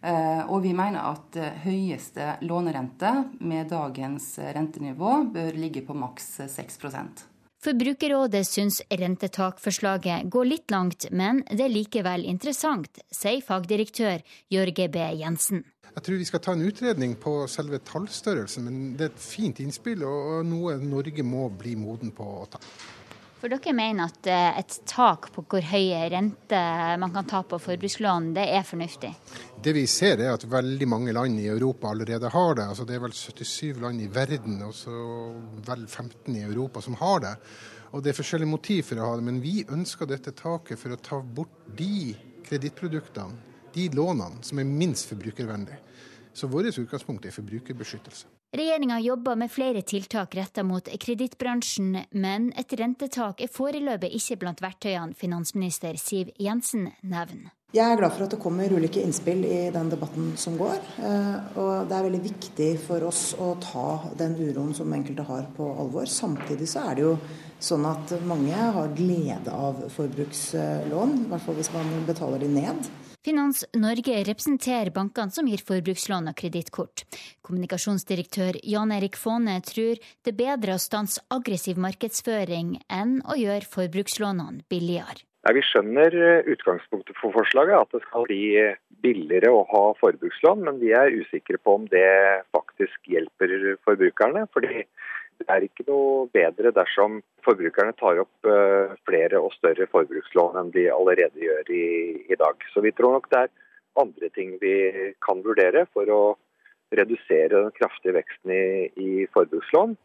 [0.00, 3.10] Eh, og vi mener at eh, høyeste lånerente
[3.44, 7.26] med dagens rentenivå bør ligge på maks 6%
[7.60, 15.02] Forbrukerrådet syns rentetakforslaget går litt langt, men det er likevel interessant, sier fagdirektør Jørge B.
[15.20, 15.66] Jensen.
[15.90, 19.60] Jeg tror vi skal ta en utredning på selve tallstørrelsen, men det er et fint
[19.60, 22.62] innspill og noe Norge må bli moden på å ta.
[23.40, 26.60] For dere mener at eh, et tak på hvor høy rente
[27.00, 29.14] man kan ta på forbrukslån, det er fornuftig?
[29.64, 32.66] Det vi ser er at veldig mange land i Europa allerede har det.
[32.68, 34.92] Altså det er vel 77 land i verden og så
[35.64, 37.34] vel 15 i Europa som har det.
[37.90, 40.94] Og Det er forskjellige motiv for å ha det, men vi ønsker dette taket for
[40.94, 42.12] å ta bort de
[42.46, 45.80] kredittproduktene, de lånene, som er minst forbrukervennlige.
[46.32, 48.28] Så vårt utgangspunkt er forbrukerbeskyttelse.
[48.52, 54.62] Regjeringa jobber med flere tiltak retta mot kredittbransjen, men et rentetak er foreløpig ikke blant
[54.64, 57.52] verktøyene finansminister Siv Jensen nevner.
[57.70, 60.80] Jeg er glad for at det kommer ulike innspill i den debatten som går.
[60.98, 63.86] Eh, og det er veldig viktig for oss å ta
[64.18, 66.10] den uroen som enkelte har på alvor.
[66.10, 67.12] Samtidig så er det jo
[67.62, 72.90] sånn at mange har glede av forbrukslån, i hvert fall hvis man betaler de ned.
[73.20, 77.02] Finans Norge representerer bankene som gir forbrukslån og kredittkort.
[77.44, 83.68] Kommunikasjonsdirektør Jan Erik Faane tror det er bedre å stanse aggressiv markedsføring enn å gjøre
[83.74, 85.20] forbrukslånene billigere.
[85.44, 89.84] Ja, vi skjønner eh, utgangspunktet for forslaget, at det skal bli eh, billigere å ha
[90.00, 90.64] forbrukslån.
[90.64, 92.08] Men vi er usikre på om det
[92.56, 93.52] faktisk hjelper
[93.84, 94.46] forbrukerne.
[94.56, 94.86] fordi
[95.40, 100.72] det er ikke noe bedre dersom forbrukerne tar opp eh, flere og større forbrukslån enn
[100.74, 101.86] de allerede gjør i,
[102.28, 102.60] i dag.
[102.74, 103.52] Så vi tror nok det er
[104.00, 104.74] andre ting vi
[105.24, 106.22] kan vurdere for å
[106.94, 108.64] redusere den kraftige veksten i,
[109.00, 109.96] i forbrukslån.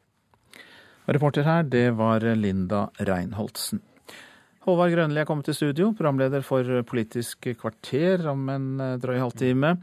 [1.05, 3.83] Reporter her, det var Linda Reinholdsen.
[4.65, 9.75] Håvard Grønli er kommet til studio, programleder for Politisk kvarter om en eh, drøy halvtime.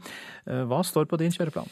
[0.43, 1.69] Eh, hva står på din kjøreplan?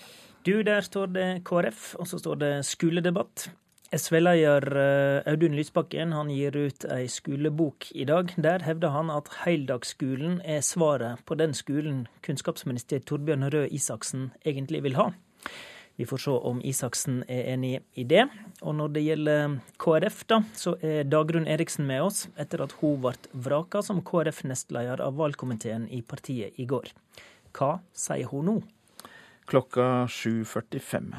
[0.47, 3.49] Du, Der står det KrF, og så står det skoledebatt.
[3.91, 8.31] SV-leder eh, Audun Lysbakken han gir ut ei skolebok i dag.
[8.39, 14.83] Der hevder han at heldagsskolen er svaret på den skolen kunnskapsminister Torbjørn Røe Isaksen egentlig
[14.87, 15.09] vil ha.
[15.99, 18.23] Vi får se om Isaksen er enig i det.
[18.61, 23.03] Og når det gjelder KrF, da, så er Dagrun Eriksen med oss etter at hun
[23.03, 26.93] ble vraka som KrF-nestleder av valgkomiteen i partiet i går.
[27.51, 28.57] Hva sier hun nå?
[29.51, 31.11] Klokka 7.45.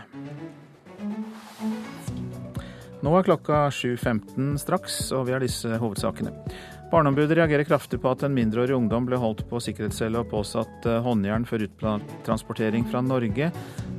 [3.02, 6.30] Nå er klokka 7.15 straks, og vi har disse hovedsakene.
[6.92, 11.00] Barneombudet reagerer kraftig på at en mindreårig ungdom ble holdt på sikkerhetscelle og påsatt eh,
[11.02, 13.48] håndjern for uttransportering fra Norge.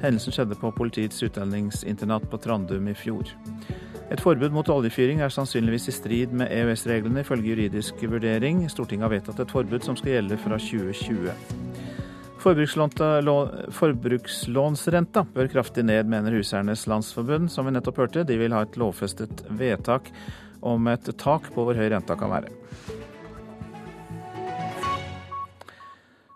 [0.04, 3.34] Hendelsen skjedde på politiets utlendingsinternat på Trandum i fjor.
[4.14, 8.64] Et forbud mot oljefyring er sannsynligvis i strid med EØS-reglene, ifølge juridisk vurdering.
[8.72, 11.73] Stortinget har vedtatt et forbud som skal gjelde fra 2020.
[12.44, 18.28] Forbrukslånsrenta bør kraftig ned, mener Huseiernes Landsforbund, som vi nettopp hørte.
[18.28, 20.04] De vil ha et lovfestet vedtak
[20.60, 22.50] om et tak på hvor høy renta kan være.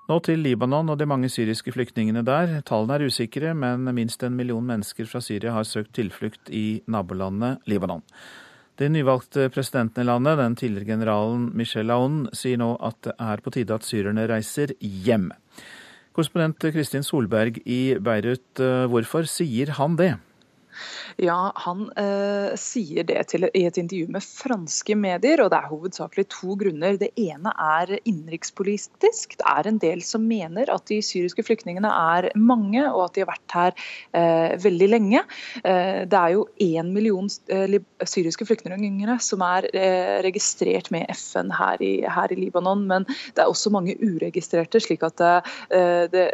[0.08, 2.64] Nå til Libanon og de mange syriske flyktningene der.
[2.68, 7.60] Tallene er usikre, men minst en million mennesker fra Syria har søkt tilflukt i nabolandet
[7.68, 8.08] Libanon.
[8.80, 13.38] Den nyvalgte presidenten i landet, den tidligere generalen Michel Aoun, sier nå at det er
[13.44, 15.32] på tide at syrerne reiser hjem.
[16.18, 20.16] Korrespondent Kristin Solberg i Beirut, eh, hvorfor sier han det?
[21.18, 25.72] Ja, Han eh, sier det til, i et intervju med franske medier, og det er
[25.72, 27.00] hovedsakelig to grunner.
[27.02, 29.34] Det ene er innenrikspolitisk.
[29.40, 33.24] Det er en del som mener at de syriske flyktningene er mange, og at de
[33.24, 33.74] har vært her
[34.14, 35.24] eh, veldig lenge.
[35.64, 41.50] Eh, det er jo én million eh, syriske flyktninger som er eh, registrert med FN
[41.58, 46.28] her i, her i, Libanon, men det er også mange uregistrerte, slik at eh, det,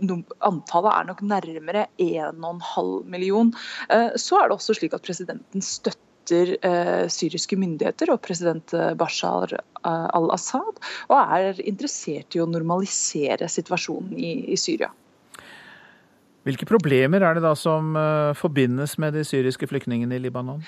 [0.00, 3.52] det antallet er nok nærmere 1,5 million.
[3.88, 8.92] Eh, så er det også slik at presidenten støtter eh, syriske myndigheter og president eh,
[8.98, 9.54] Bashar
[9.86, 10.80] al-Assad,
[11.12, 14.90] og er interessert i å normalisere situasjonen i, i Syria.
[16.46, 17.94] Hvilke problemer er det da som
[18.38, 20.60] forbindes med de syriske flyktningene i Libanon?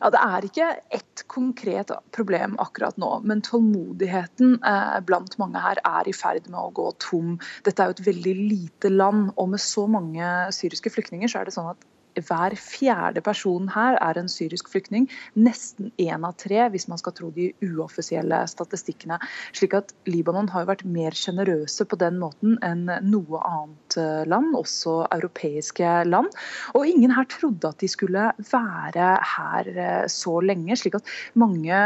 [0.00, 4.58] Ja, Det er ikke ett konkret problem akkurat nå, men tålmodigheten
[5.08, 7.36] blant mange her er i ferd med å gå tom.
[7.68, 11.48] Dette er jo et veldig lite land, og med så mange syriske flyktninger så er
[11.48, 11.84] det sånn at
[12.18, 15.08] hver fjerde person her er en syrisk flyktning.
[15.38, 19.20] Nesten én av tre, hvis man skal tro de uoffisielle statistikkene.
[19.56, 24.22] Slik at Libanon har jo vært mer sjenerøse på den måten enn noe annet eh,
[24.30, 26.32] land, også europeiske land.
[26.74, 31.84] Og ingen her trodde at de skulle være her eh, så lenge, slik at mange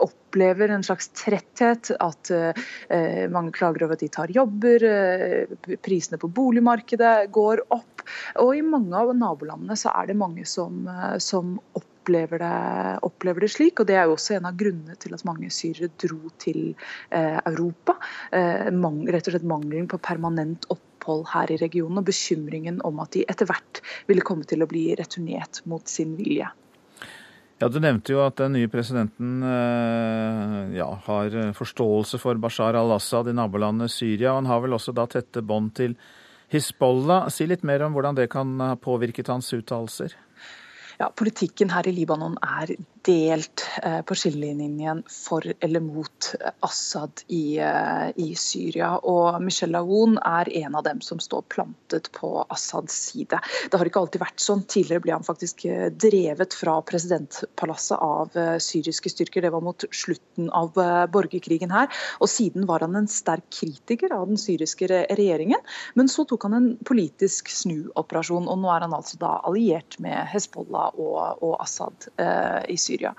[0.00, 1.90] opplever eh, opplever en slags tretthet.
[2.00, 4.84] At uh, mange klager over at de tar jobber.
[4.84, 8.04] Uh, prisene på boligmarkedet går opp.
[8.42, 13.40] Og i mange av nabolandene så er det mange som, eh, som opplever det, opplever
[13.40, 13.80] det, slik.
[13.80, 16.74] og Det er jo også en av grunnene til at mange syrere dro til
[17.10, 17.96] eh, Europa.
[18.30, 23.00] Eh, mang, rett og slett mangelen på permanent opphold her i regionen, og bekymringen om
[23.02, 26.48] at de etter hvert ville komme til å bli returnert mot sin vilje.
[27.58, 33.32] Ja, Du nevnte jo at den nye presidenten eh, ja, har forståelse for Bashar al-Assad
[33.32, 34.34] i nabolandet Syria.
[34.34, 35.96] og Han har vel også da tette bånd til
[36.52, 37.28] Hizbollah.
[37.32, 40.14] Si litt mer om hvordan det kan ha påvirket hans uttalelser?
[41.00, 42.72] Ja, Politikken her i Libanon er
[43.06, 46.30] delt eh, på skillelinjen for eller mot
[46.66, 48.96] Assad i, eh, i, Syria.
[48.98, 53.40] Og Michelle Aoun er en av dem som står plantet på Assads side.
[53.70, 54.64] Det har ikke alltid vært sånn.
[54.66, 59.44] Tidligere ble han faktisk eh, drevet fra presidentpalasset av syriske styrker.
[59.44, 60.74] Det var mot slutten av
[61.12, 61.90] borgerkrigen her.
[62.20, 65.62] Og siden var han en sterk kritiker av den syriske regjeringen.
[65.94, 70.26] Men så tok han en politisk snuoperasjon, og nå er han altså da alliert med
[70.32, 72.95] Hezbollah og, og Assad eh, i Syria.
[72.96, 73.14] Syria.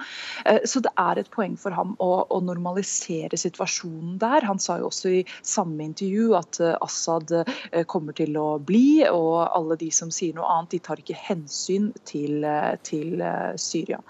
[0.46, 4.48] Eh, så det er et poeng for ham å, å, normalisere situasjonen der.
[4.48, 9.06] Han sa jo også i samme intervju at eh, Assad eh, kommer til å bli,
[9.10, 12.46] og alle de som sier noe annet, de tar ikke hensyn til,
[12.84, 13.22] til
[13.62, 14.02] Syria.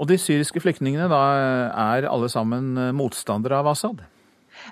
[0.00, 1.20] Og de syriske flyktningene da
[1.68, 4.00] er alle sammen motstandere av Assad?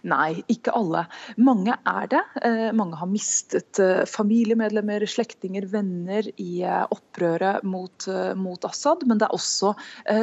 [0.07, 1.05] Nei, ikke alle.
[1.41, 2.23] Mange er det.
[2.47, 9.05] Eh, mange har mistet eh, familiemedlemmer, slektninger, venner i eh, opprøret mot, mot, Assad.
[9.09, 9.73] Men det er også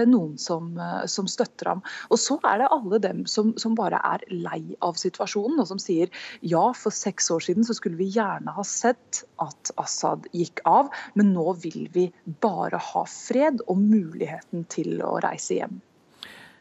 [0.09, 0.76] noen som,
[1.09, 1.82] som, støtter ham.
[2.13, 5.82] Og så er det alle dem som, som, bare er lei av situasjonen, og som
[5.82, 6.11] sier
[6.45, 10.91] ja, for seks år siden så skulle vi gjerne ha sett at Assad gikk av,
[11.17, 12.07] men nå vil vi
[12.43, 15.82] bare ha fred og muligheten til å reise hjem.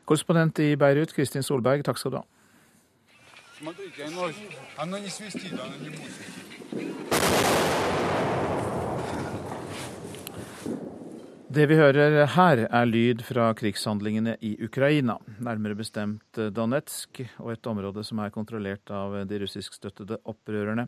[0.05, 2.27] Korrespondent i Beirut, Kristin Solberg, takk skal du ha.
[3.64, 4.30] Смотрите, оно,
[4.78, 6.50] оно не свистит, оно не мусит.
[11.50, 15.16] Det vi hører her, er lyd fra krigshandlingene i Ukraina.
[15.42, 20.86] Nærmere bestemt Donetsk og et område som er kontrollert av de russiskstøttede opprørerne.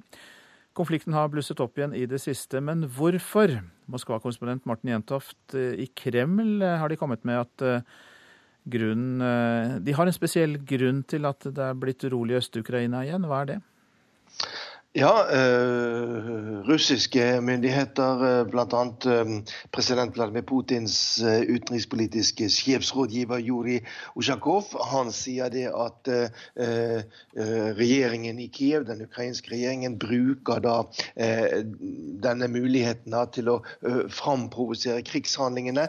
[0.78, 3.58] Konflikten har blusset opp igjen i det siste, men hvorfor?
[3.90, 7.84] Moskva-korrespondent Morten Jentoft, i Kreml har de kommet med at
[8.67, 13.05] grunn eh, De har en spesiell grunn til at det er blitt urolig i Øst-Ukraina
[13.07, 13.27] igjen.
[13.29, 13.59] Hva er det?
[14.97, 18.83] Ja, eh, russiske myndigheter, eh, bl.a.
[19.05, 23.83] Eh, president Vladimir Putins utenrikspolitiske sjefsrådgiver Juri
[24.17, 26.09] Usjakov, han sier det at
[27.77, 30.79] regjeringen i Kiev, den ukrainske regjeringen, bruker da
[32.25, 33.59] denne muligheten til å
[34.09, 35.89] framprovosere krigshandlingene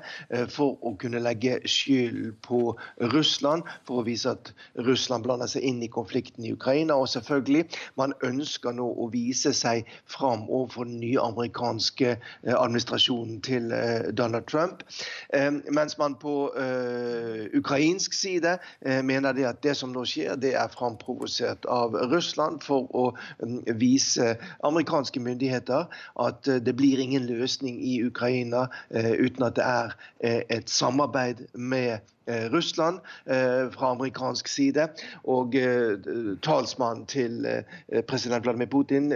[0.52, 2.76] for å kunne legge skyld på
[3.16, 6.98] Russland, for å vise at Russland blander seg inn i konflikten i Ukraina.
[7.00, 13.40] Og selvfølgelig, man ønsker nå å vise seg fram overfor den nye amerikanske eh, administrasjonen
[13.46, 14.84] til eh, Donald Trump.
[15.34, 16.36] Eh, mens man på
[17.58, 18.58] ukrainsk side
[19.06, 23.06] mener det at det som nå skjer, det er framprovosert av Russland for å
[23.42, 24.36] mm, vise
[24.68, 25.88] amerikanske myndigheter
[26.24, 29.96] at det blir ingen løsning i Ukraina uten at det er
[30.58, 32.17] et samarbeid med Eh,
[32.52, 34.88] Russland eh, fra amerikansk side.
[35.30, 35.98] Og eh,
[36.46, 37.48] talsmannen til
[38.10, 39.10] president Vladimir Putin,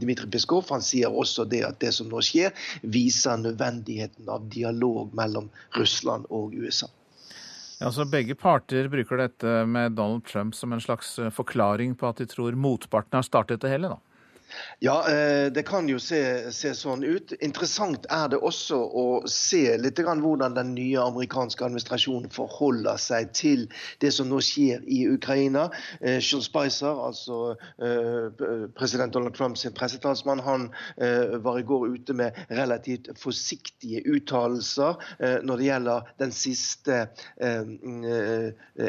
[0.00, 5.14] Dmitrij Peskov, han sier også det at det som nå skjer, viser nødvendigheten av dialog
[5.16, 6.90] mellom Russland og USA.
[7.80, 12.20] Ja, så Begge parter bruker dette med Donald Trump som en slags forklaring på at
[12.20, 13.94] de tror motparten har startet det hele?
[13.94, 14.09] da?
[14.78, 16.20] Ja, eh, det kan jo se,
[16.56, 17.34] se, sånn ut.
[17.44, 23.66] Interessant er det også å se litt hvordan den nye amerikanske administrasjonen forholder seg til
[24.00, 25.66] det som nå skjer i Ukraina.
[26.00, 28.32] Eh, Sean Spicer, altså eh,
[28.78, 30.70] president Donald Trumps pressetalsmann, han
[31.44, 34.96] var i går ute med relativt forsiktige uttalelser
[35.44, 36.96] når det gjelder den siste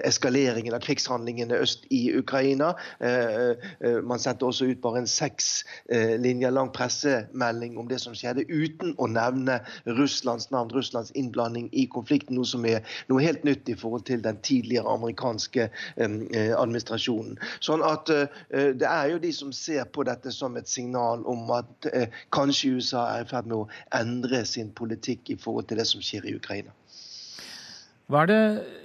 [0.07, 2.72] eskaleringen av krigshandlingene øst i Ukraina.
[3.01, 5.51] Man sendte også ut bare en seks
[5.89, 9.60] Eh, linjer lang pressemelding om det som skjedde, uten å nevne
[9.99, 12.38] Russlands navn, Russlands innblanding i konflikten.
[12.39, 16.18] Noe som er noe helt nytt i forhold til den tidligere amerikanske eh,
[16.58, 17.39] administrasjonen.
[17.60, 21.49] Sånn at eh, Det er jo de som ser på dette som et signal om
[21.56, 21.88] at
[22.34, 26.04] kanskje USA er i ferd med å endre sin politikk i forhold til det som
[26.04, 26.74] skjer i Ukraina.
[28.12, 28.39] Hva er det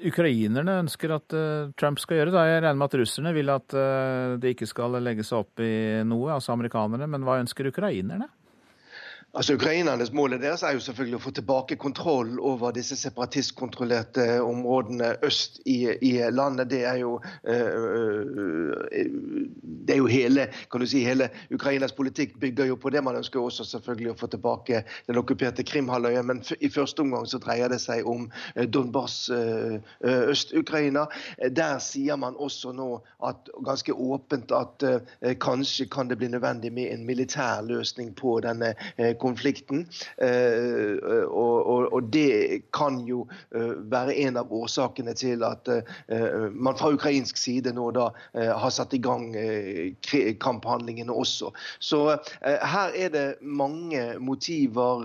[0.06, 2.30] ukrainerne ønsker at uh, Trump skal gjøre?
[2.30, 2.44] da?
[2.46, 5.72] Jeg regner med at russerne vil at uh, det ikke skal legge seg opp i
[6.06, 7.08] noe, altså amerikanerne.
[7.10, 8.28] Men hva ønsker ukrainerne?
[9.36, 15.10] Altså Ukrainernes Målet deres er jo selvfølgelig å få tilbake kontroll over disse separatistkontrollerte områdene
[15.28, 16.70] øst i, i landet.
[16.70, 18.24] Det er, jo, øh,
[19.60, 23.02] det er jo hele kan du si, hele Ukrainas politikk bygger jo på det.
[23.04, 27.36] Man ønsker også selvfølgelig å få tilbake den okkuperte Krimhalvøya, men i første omgang så
[27.44, 28.30] dreier det seg om
[28.72, 31.04] Donbas, øh, Øst-Ukraina.
[31.52, 32.88] Der sier man også nå
[33.20, 38.40] at, ganske åpent at øh, kanskje kan det bli nødvendig med en militær løsning på
[38.40, 39.86] denne konflikten konflikten.
[41.26, 46.76] Og, og, og, det kan jo eh, være en av årsakene til at eh, man
[46.78, 49.28] fra ukrainsk side nå da har satt i gang
[50.42, 51.50] kamphandlingene også.
[51.82, 52.00] Så
[52.42, 55.04] her er det mange motiver,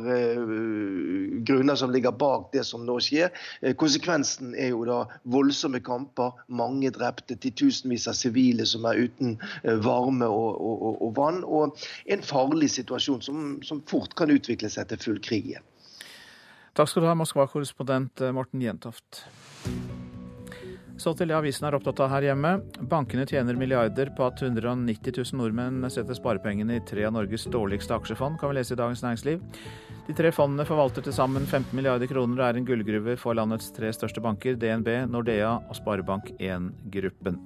[1.48, 3.32] grunner som ligger bak det som nå skjer.
[3.80, 5.02] Konsekvensen er jo da
[5.32, 9.38] voldsomme kamper, mange drepte, titusenvis av sivile som er uten
[9.86, 11.80] varme og, og, og vann, og
[12.12, 15.64] en farlig situasjon som, som fort fort kan utvikle seg til full krig igjen.
[16.74, 19.26] Takk skal du ha, Moskva-korrespondent eh, Morten Jentoft.
[21.02, 22.60] Så til det avisen er opptatt av her hjemme.
[22.88, 27.96] Bankene tjener milliarder på at 190 000 nordmenn setter sparepengene i tre av Norges dårligste
[27.96, 29.42] aksjefond, kan vi lese i Dagens Næringsliv.
[30.08, 33.72] De tre fondene forvalter til sammen 15 milliarder kroner og er en gullgruve for landets
[33.74, 37.42] tre største banker, DNB, Nordea og Sparebank1-gruppen.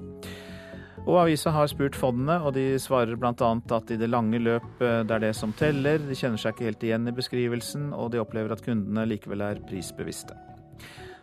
[1.06, 3.52] Og avisa har spurt fondene, og de svarer bl.a.
[3.78, 6.02] at i det lange løp eh, det er det som teller.
[6.02, 9.62] De kjenner seg ikke helt igjen i beskrivelsen, og de opplever at kundene likevel er
[9.70, 10.34] prisbevisste.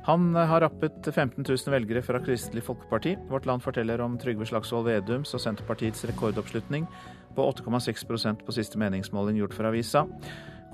[0.06, 3.16] Han eh, har rappet 15 000 velgere fra Kristelig Folkeparti.
[3.30, 6.86] Vårt Land forteller om Trygve Slagsvold Vedums og Senterpartiets rekordoppslutning
[7.34, 10.06] på 8,6% på siste meningsmåling gjort for avisa.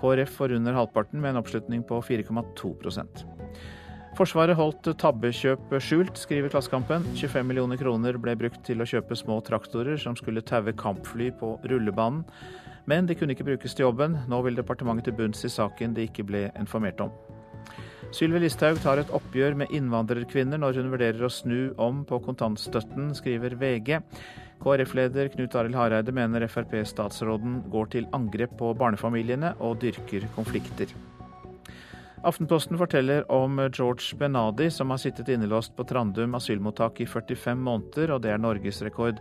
[0.03, 2.77] KrF får under halvparten med en oppslutning på 4,2
[4.17, 7.05] Forsvaret holdt tabbekjøp skjult, skriver Klassekampen.
[7.13, 11.57] 25 millioner kroner ble brukt til å kjøpe små traktorer som skulle taue kampfly på
[11.69, 12.25] rullebanen.
[12.89, 14.17] Men de kunne ikke brukes til jobben.
[14.31, 17.13] Nå vil departementet til bunns i saken de ikke ble informert om.
[18.17, 23.11] Sylvi Listhaug tar et oppgjør med innvandrerkvinner når hun vurderer å snu om på kontantstøtten,
[23.19, 23.99] skriver VG.
[24.65, 30.97] KrF-leder Knut Arild Hareide mener Frp-statsråden går til angrep på barnefamiliene og dyrker konflikter.
[32.23, 38.11] Aftenposten forteller om George Benadi, som har sittet innelåst på Trandum asylmottak i 45 måneder,
[38.11, 39.21] og det er norgesrekord.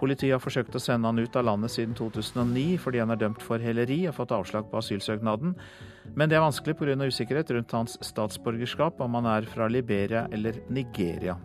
[0.00, 3.44] Politiet har forsøkt å sende han ut av landet siden 2009 fordi han er dømt
[3.44, 5.52] for heleri og fått avslag på asylsøknaden.
[6.16, 6.96] Men det er vanskelig pga.
[6.96, 11.36] usikkerhet rundt hans statsborgerskap, om han er fra Liberia eller Nigeria.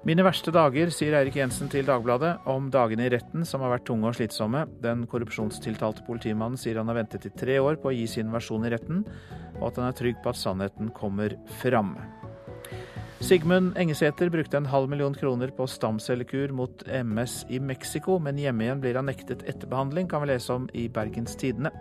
[0.00, 3.84] Mine verste dager, sier Eirik Jensen til Dagbladet om dagene i retten som har vært
[3.90, 4.62] tunge og slitsomme.
[4.80, 8.64] Den korrupsjonstiltalte politimannen sier han har ventet i tre år på å gi sin versjon
[8.64, 9.02] i retten,
[9.58, 11.92] og at han er trygg på at sannheten kommer fram.
[13.20, 18.64] Sigmund Engesæter brukte en halv million kroner på stamcellekur mot MS i Mexico, men hjemme
[18.64, 21.74] igjen blir han nektet etterbehandling, kan vi lese om i Bergens Tidende.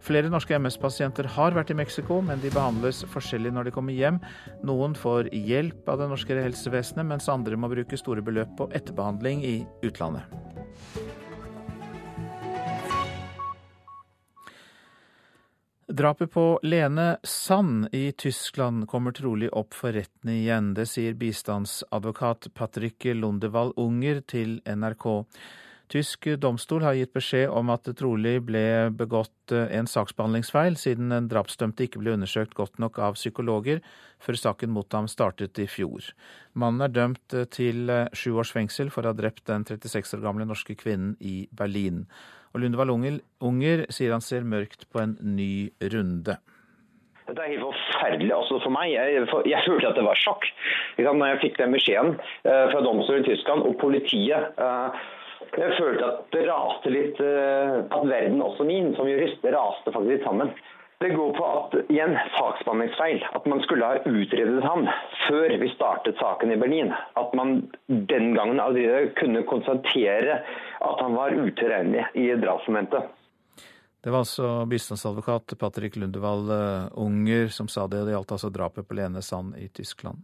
[0.00, 4.20] Flere norske MS-pasienter har vært i Mexico, men de behandles forskjellig når de kommer hjem.
[4.64, 9.44] Noen får hjelp av det norske helsevesenet, mens andre må bruke store beløp på etterbehandling
[9.44, 10.24] i utlandet.
[15.90, 20.68] Drapet på Lene Sand i Tyskland kommer trolig opp for retten igjen.
[20.76, 25.08] Det sier bistandsadvokat Patrick Lundevall Unger til NRK.
[25.90, 31.10] Tysk domstol har gitt beskjed om at det trolig ble begått eh, en saksbehandlingsfeil, siden
[31.10, 33.82] den drapsdømte ikke ble undersøkt godt nok av psykologer
[34.22, 36.12] før saken mot ham startet i fjor.
[36.54, 40.14] Mannen er dømt eh, til eh, sju års fengsel for å ha drept den 36
[40.20, 42.04] år gamle norske kvinnen i Berlin.
[42.54, 46.38] Og Lundevall Unger sier han ser mørkt på en ny runde.
[47.26, 48.94] Det er helt forferdelig altså for meg.
[48.94, 50.46] Jeg, for, jeg følte at det var sjokk
[50.98, 54.58] Da jeg fikk den beskjeden fra domstolen i Tyskland og politiet.
[55.58, 60.12] Jeg følte at det raste litt eh, At verden, også min som jurist, raste faktisk
[60.12, 60.52] litt sammen.
[61.00, 63.22] Det går på at, igjen, saksbehandlingsfeil.
[63.32, 64.84] At man skulle ha utredet ham
[65.24, 66.92] før vi startet saken i Berlin.
[67.16, 70.42] At man den gangen allerede kunne konstatere
[70.80, 73.08] at han var utilregnelig i drapsmomentet.
[74.00, 78.04] Det var altså bistandsadvokat Patrick Lundevall eh, Unger som sa det.
[78.04, 80.20] Det gjaldt altså drapet på Lene Sand i Tyskland.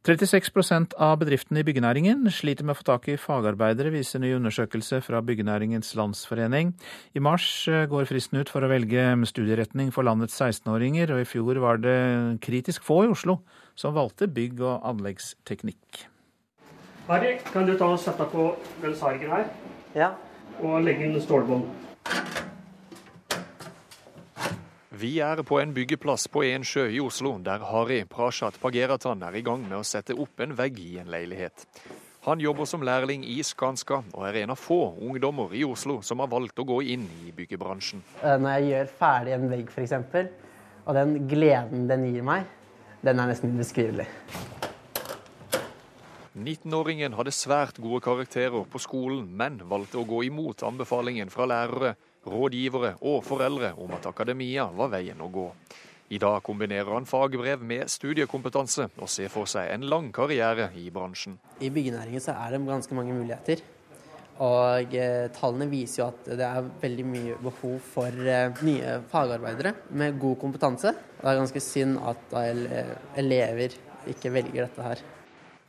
[0.00, 5.02] 36% av bedriftene i byggenæringen sliter med å få tak i fagarbeidere, viser ny undersøkelse
[5.04, 6.70] fra Byggenæringens Landsforening.
[7.12, 11.28] I mars eh, går fristen ut for å velge studieretning for landets 16-åringer, og i
[11.28, 11.98] fjor var det
[12.40, 13.42] kritisk få i Oslo
[13.76, 16.06] som valgte bygg- og anleggsteknikk.
[17.10, 19.50] Harry, kan du ta og sette deg på den sargen her?
[19.92, 20.14] Ja.
[20.64, 21.68] Og legge inn stålbånd.
[25.00, 29.38] Vi er på en byggeplass på en sjø i Oslo, der Hari Prashat Pageratan er
[29.38, 31.64] i gang med å sette opp en vegg i en leilighet.
[32.26, 36.20] Han jobber som lærling i Skanska, og er en av få ungdommer i Oslo som
[36.20, 38.02] har valgt å gå inn i byggebransjen.
[38.20, 39.96] Eh, når jeg gjør ferdig en vegg f.eks.,
[40.84, 42.44] og den gleden den gir meg,
[43.00, 44.08] den er nesten ubeskrivelig.
[46.36, 51.96] 19-åringen hadde svært gode karakterer på skolen, men valgte å gå imot anbefalingen fra lærere,
[52.26, 55.46] rådgivere og foreldre om at akademia var veien å gå.
[56.10, 60.88] I dag kombinerer han fagbrev med studiekompetanse, og ser for seg en lang karriere i
[60.90, 61.36] bransjen.
[61.62, 63.62] I byggenæringen så er det ganske mange muligheter.
[64.40, 69.74] Og eh, tallene viser jo at det er veldig mye behov for eh, nye fagarbeidere
[70.00, 70.94] med god kompetanse.
[71.20, 72.36] Det er ganske synd at
[73.20, 73.76] elever
[74.10, 75.02] ikke velger dette her.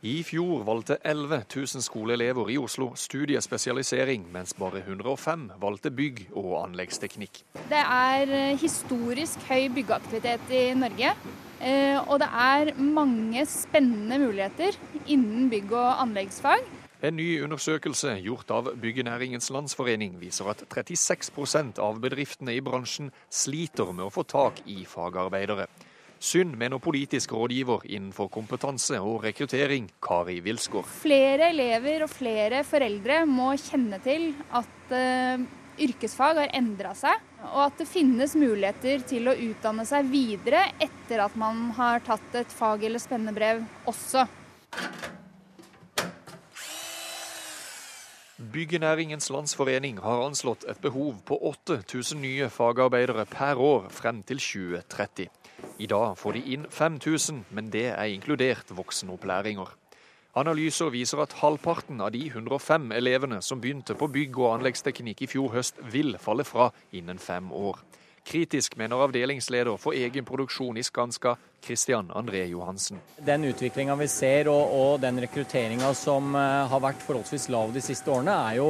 [0.02, 6.56] I fjor valgte 11 000 skoleelever i Oslo studiespesialisering, mens bare 105 valgte bygg- og
[6.64, 7.44] anleggsteknikk.
[7.70, 11.12] Det er eh, historisk høy byggeaktivitet i Norge.
[11.62, 14.74] Eh, og det er mange spennende muligheter
[15.06, 16.66] innen bygg- og anleggsfag.
[17.06, 23.94] En ny undersøkelse gjort av Byggenæringens Landsforening viser at 36% av bedriftene i bransjen sliter
[23.94, 25.70] med å få tak i fagarbeidere.
[26.22, 30.86] Synd, mener politisk rådgiver innenfor kompetanse og rekruttering, Kari Wilsgård.
[31.02, 35.42] Flere elever og flere foreldre må kjenne til at uh,
[35.82, 41.24] yrkesfag har endra seg, og at det finnes muligheter til å utdanne seg videre etter
[41.26, 44.22] at man har tatt et fag- eller spennebrev også.
[48.52, 55.32] Byggenæringens Landsforening har anslått et behov på 8000 nye fagarbeidere per år frem til 2030.
[55.78, 59.70] I dag får de inn 5000, men det er inkludert voksenopplæringer.
[60.34, 65.28] Analyser viser at halvparten av de 105 elevene som begynte på bygg- og anleggsteknikk i
[65.28, 67.82] fjor høst, vil falle fra innen fem år.
[68.24, 72.98] Kritisk mener avdelingsleder for egen produksjon i Skanska, Christian André Johansen.
[73.16, 77.82] Den utviklinga vi ser og, og den rekrutteringa som uh, har vært forholdsvis lav de
[77.84, 78.68] siste årene, er jo,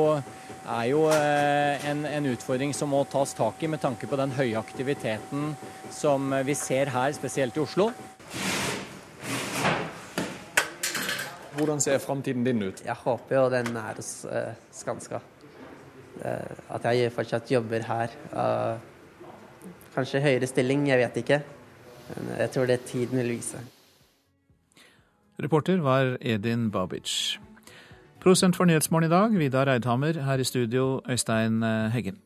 [0.69, 4.35] er jo uh, en, en, utfordring som må tas tak i med tanke på den
[4.37, 5.55] høye aktiviteten
[5.93, 7.89] som vi ser her, spesielt i Oslo.
[11.57, 12.85] Hvordan ser framtiden din ut?
[12.85, 15.25] Jeg håper jo den er hos uh, Skanska.
[16.23, 18.13] at jeg fortsatt jobber her.
[18.31, 18.77] Uh,
[19.93, 21.43] Kanskje høyere stilling, jeg vet ikke.
[22.17, 23.63] Men jeg tror det tiden vil vise.
[25.43, 27.39] Reporter var Edin Babic.
[28.23, 30.21] Prosent for Nyhetsmorgen i dag, Vidar Eidhammer.
[30.23, 32.21] Her i studio, Øystein eh, Heggen.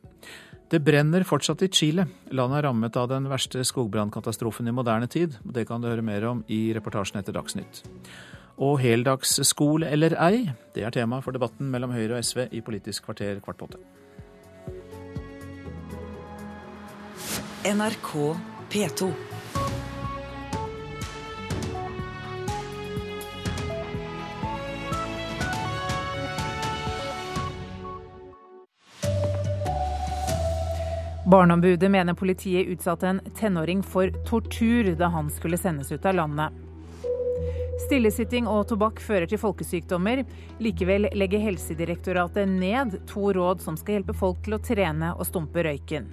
[0.71, 2.09] Det brenner fortsatt i Chile.
[2.35, 5.39] Landet er rammet av den verste skogbrannkatastrofen i moderne tid.
[5.55, 7.85] Det kan du høre mer om i reportasjen etter Dagsnytt.
[8.59, 13.07] Og heldagsskole eller ei, det er tema for debatten mellom Høyre og SV i Politisk
[13.07, 13.81] kvarter kvart på åtte.
[17.67, 18.13] NRK
[18.73, 19.36] P2.
[31.27, 36.53] Barneombudet mener politiet utsatte en tenåring for tortur da han skulle sendes ut av landet.
[37.87, 40.23] Stillesitting og tobakk fører til folkesykdommer.
[40.63, 45.65] Likevel legger Helsedirektoratet ned to råd som skal hjelpe folk til å trene og stumpe
[45.67, 46.07] røyken.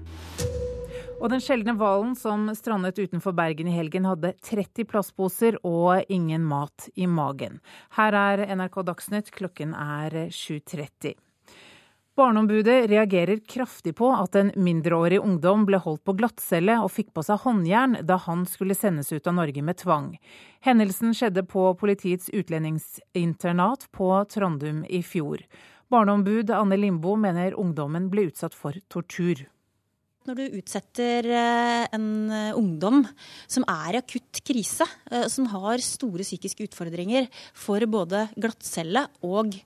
[1.22, 6.41] Og den sjeldne hvalen som strandet utenfor Bergen i helgen, hadde 30 plastposer og ingen
[6.41, 7.61] mat i magen.
[7.99, 11.14] Her er NRK Dagsnytt, klokken er 7.30.
[12.16, 17.24] Barneombudet reagerer kraftig på at en mindreårig ungdom ble holdt på glattcelle og fikk på
[17.26, 20.11] seg håndjern da han skulle sendes ut av Norge med tvang.
[20.61, 25.41] Hendelsen skjedde på politiets utlendingsinternat på Trondheim i fjor.
[25.89, 29.47] Barneombud Anne Limbo mener ungdommen ble utsatt for tortur.
[30.24, 33.01] Når du utsetter eh, en eh, ungdom
[33.51, 39.57] som er i akutt krise, eh, som har store psykiske utfordringer for både glattcelle og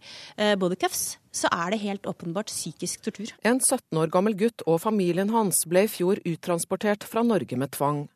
[0.57, 3.31] bodycuffs, så er det helt åpenbart psykisk tortur.
[3.45, 7.75] En 17 år gammel gutt og familien hans ble i fjor uttransportert fra Norge med
[7.77, 8.07] tvang.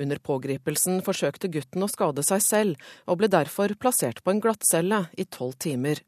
[0.00, 5.06] Under pågripelsen forsøkte gutten å skade seg selv, og ble derfor plassert på en glattcelle
[5.18, 6.02] i tolv timer.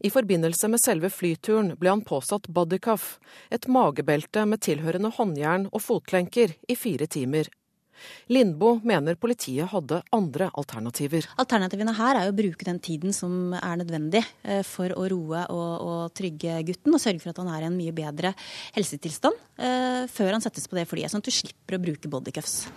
[0.00, 3.18] I forbindelse med selve flyturen ble han påsatt bodycuff,
[3.50, 7.50] et magebelte med tilhørende håndjern og fotlenker, i fire timer.
[8.32, 11.26] Lindboe mener politiet hadde andre alternativer.
[11.40, 15.72] Alternativene her er å bruke den tiden som er nødvendig eh, for å roe og,
[15.84, 18.34] og, trygge gutten, og sørge for at han er i en mye bedre
[18.76, 19.46] helsetilstand.
[19.58, 22.68] uh, før han settes på det flyet, sånn at du slipper å bruke bodycuffs.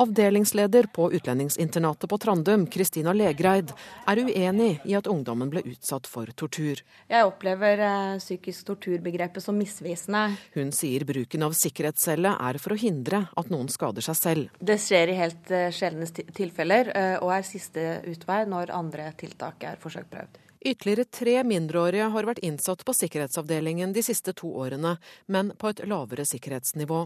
[0.00, 3.72] Avdelingsleder på utlendingsinternatet på Trandum, Kristina Legreid,
[4.08, 6.82] er uenig i at ungdommen ble utsatt for tortur.
[7.10, 10.26] Jeg opplever uh, psykisk torturbegrepet som misvisende.
[10.56, 14.56] Hun sier bruken av sikkerhetscelle er for å hindre at noen skader seg selv.
[14.58, 16.90] Det skjer i helt uh, sjeldne tilfeller,
[17.22, 20.40] og er siste utvei når andre tiltak er forsøkt prøvd.
[20.64, 24.96] Ytterligere tre mindreårige har vært innsatt på sikkerhetsavdelingen de siste to årene,
[25.28, 27.04] men på et lavere sikkerhetsnivå.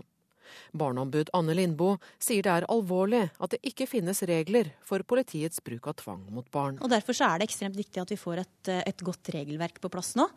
[0.73, 5.91] Barneombud Anne Lindboe sier det er alvorlig at det ikke finnes regler for politiets bruk
[5.91, 6.79] av tvang mot barn.
[6.83, 10.15] Og Derfor er det ekstremt viktig at vi får et, et godt regelverk på plass
[10.19, 10.29] nå,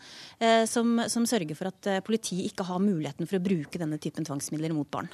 [0.41, 4.01] eh, som, som sørger for at eh, politiet ikke har muligheten for å bruke denne
[4.01, 5.11] typen tvangsmidler mot barn.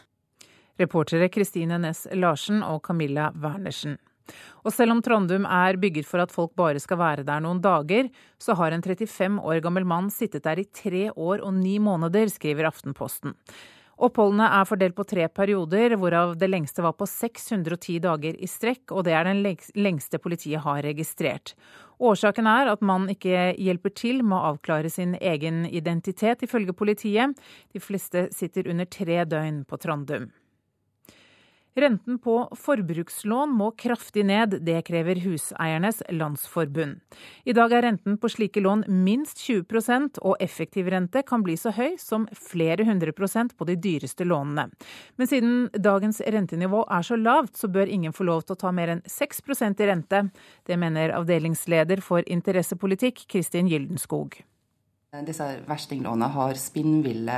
[0.77, 3.97] Reportere Kristine Næss Larsen og Camilla Wernersen.
[4.65, 8.09] Og selv om Trondheim er bygget for at folk bare skal være der noen dager,
[8.37, 12.27] så har en 35 år gammel mann sittet der i tre år og ni måneder,
[12.29, 13.35] skriver Aftenposten.
[13.97, 18.91] Oppholdene er fordelt på tre perioder, hvorav det lengste var på 610 dager i strekk,
[18.93, 19.41] og det er den
[19.73, 21.55] lengste politiet har registrert.
[21.97, 27.33] Årsaken er at mannen ikke hjelper til med å avklare sin egen identitet, ifølge politiet.
[27.73, 30.29] De fleste sitter under tre døgn på Trandum.
[31.77, 37.03] Renten på forbrukslån må kraftig ned, det krever Huseiernes Landsforbund.
[37.45, 41.69] I dag er renten på slike lån minst 20% og effektiv rente kan bli så
[41.77, 44.71] høy som flere hundre prosent på de dyreste lånene.
[45.21, 48.73] Men siden dagens rentenivå er så lavt, så bør ingen få lov til å ta
[48.73, 50.23] mer enn 6% i rente.
[50.65, 54.39] Det mener avdelingsleder for interessepolitikk Kristin Gyldenskog.
[55.29, 57.37] Disse verstinglånene har spinnville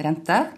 [0.00, 0.48] renter.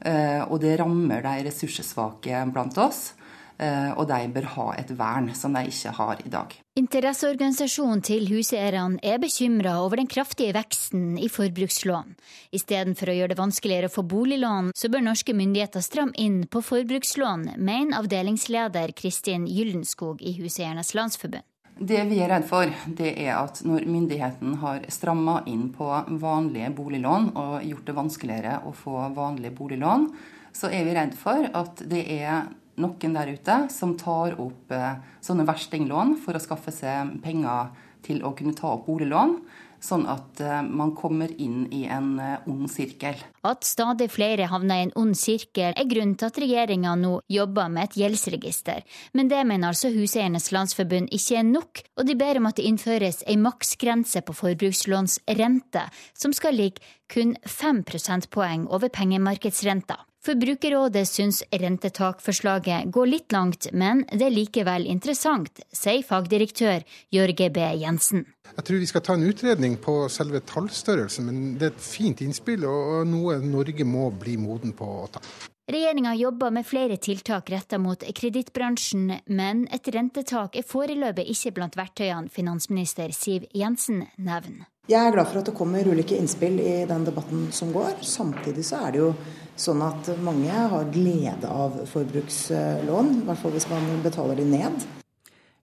[0.00, 3.12] Eh, og det rammer de ressurssvake blant oss.
[3.58, 6.52] Eh, og de bør ha et vern som de ikke har i dag.
[6.78, 12.14] Interesseorganisasjonen til huseierne er bekymra over den kraftige veksten i forbrukslån.
[12.54, 16.62] Istedenfor å gjøre det vanskeligere å få boliglån, så bør norske myndigheter stramme inn på
[16.62, 21.47] forbrukslån, mener avdelingsleder Kristin Gyldenskog i Huseiernes Landsforbund.
[21.78, 22.66] Det vi er redd for,
[22.98, 25.86] det er at når myndigheten har stramma inn på
[26.18, 30.08] vanlige boliglån og gjort det vanskeligere å få vanlige boliglån,
[30.50, 32.48] så er vi redd for at det er
[32.82, 37.70] noen der ute som tar opp eh, sånne verstinglån for å skaffe seg penger
[38.02, 39.36] til å kunne ta opp boliglån
[39.84, 43.20] sånn at eh, man kommer inn i en eh, ond sirkel.
[43.46, 47.70] At stadig flere havner i en ond sirkel er grunnen til at regjeringa nå jobber
[47.72, 48.82] med et gjeldsregister.
[49.14, 52.66] Men det mener altså Huseiernes Landsforbund ikke er nok, og de ber om at det
[52.68, 55.86] innføres ei maksgrense på forbrukslånsrente,
[56.18, 60.02] som skal ligge kun 5 prosentpoeng over pengemarkedsrenta.
[60.28, 66.84] Forbrukerrådet syns rentetakforslaget går litt langt, men det er likevel interessant, sier fagdirektør
[67.16, 67.64] Jørge B.
[67.80, 68.26] Jensen.
[68.50, 72.20] Jeg tror vi skal ta en utredning på selve tallstørrelsen, men det er et fint
[72.20, 75.24] innspill og noe Norge må bli moden på å ta.
[75.68, 81.80] Regjeringa jobber med flere tiltak retta mot kredittbransjen, men et rentetak er foreløpig ikke blant
[81.80, 84.68] verktøyene finansminister Siv Jensen nevner.
[84.88, 87.98] Jeg er glad for at det kommer ulike innspill i den debatten som går.
[88.00, 89.10] Samtidig så er det jo
[89.58, 94.86] sånn at mange har glede av forbrukslån, i hvert fall hvis man betaler de ned.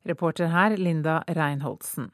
[0.05, 2.11] Reporter her Linda Reinholdsen.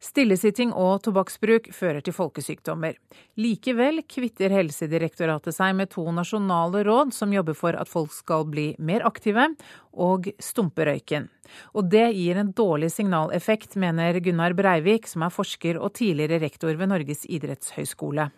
[0.00, 2.94] Stillesitting og tobakksbruk fører til folkesykdommer.
[3.36, 8.70] Likevel kvitter Helsedirektoratet seg med to nasjonale råd som jobber for at folk skal bli
[8.80, 9.50] mer aktive
[9.92, 11.28] og stumpe røyken.
[11.76, 16.72] Og det gir en dårlig signaleffekt, mener Gunnar Breivik, som er forsker og tidligere rektor
[16.80, 18.30] ved Norges idrettshøgskole.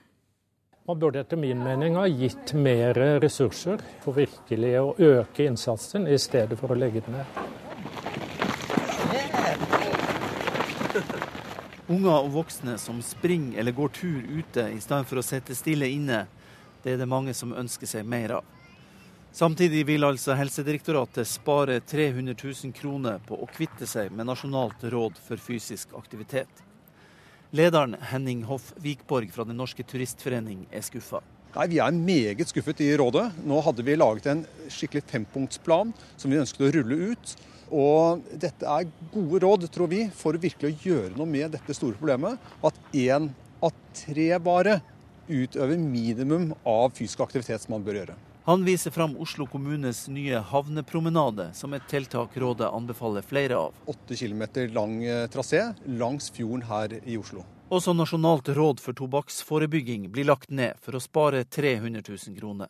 [0.84, 6.18] Man burde etter min mening ha gitt mer ressurser for virkelig å øke innsatsen, i
[6.18, 7.26] stedet for å legge det ned.
[11.86, 15.86] Unger og voksne som springer eller går tur ute i stedet for å sitte stille
[15.86, 16.24] inne,
[16.82, 18.50] det er det mange som ønsker seg mer av.
[19.32, 25.22] Samtidig vil altså Helsedirektoratet spare 300 000 kroner på å kvitte seg med Nasjonalt råd
[25.28, 26.71] for fysisk aktivitet.
[27.52, 31.18] Lederen Henning Hoff Vikborg fra Den norske turistforening er skuffa.
[31.52, 33.26] Nei, Vi er meget skuffet i rådet.
[33.44, 34.40] Nå hadde vi laget en
[34.72, 37.34] skikkelig fempunktsplan som vi ønsket å rulle ut.
[37.68, 42.00] Og dette er gode råd, tror vi, for virkelig å gjøre noe med dette store
[42.00, 42.40] problemet.
[42.64, 43.28] At én
[43.60, 44.80] av tre bare
[45.28, 48.16] utøver minimum av fysisk aktivitet som man bør gjøre.
[48.44, 53.74] Han viser fram Oslo kommunes nye havnepromenade som et tiltak rådet anbefaler flere av.
[53.86, 57.44] Åtte kilometer lang eh, trasé langs fjorden her i Oslo.
[57.70, 62.66] Også Nasjonalt råd for tobakksforebygging blir lagt ned for å spare 300 000 kroner.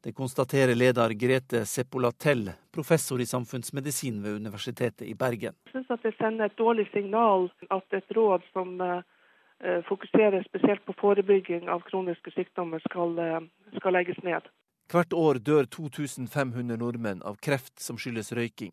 [0.00, 5.52] Det konstaterer leder Grete Seppolatell, professor i samfunnsmedisin ved Universitetet i Bergen.
[5.68, 10.80] Jeg syns at det sender et dårlig signal at et råd som eh, fokuserer spesielt
[10.88, 13.38] på forebygging av kroniske sykdommer, skal eh,
[13.76, 14.48] skal legges ned.
[14.90, 18.72] Hvert år dør 2500 nordmenn av kreft som skyldes røyking.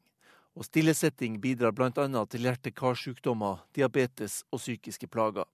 [0.58, 1.92] Og stillesetting bidrar bl.a.
[2.26, 5.46] til hjerte-karsykdommer, diabetes og psykiske plager.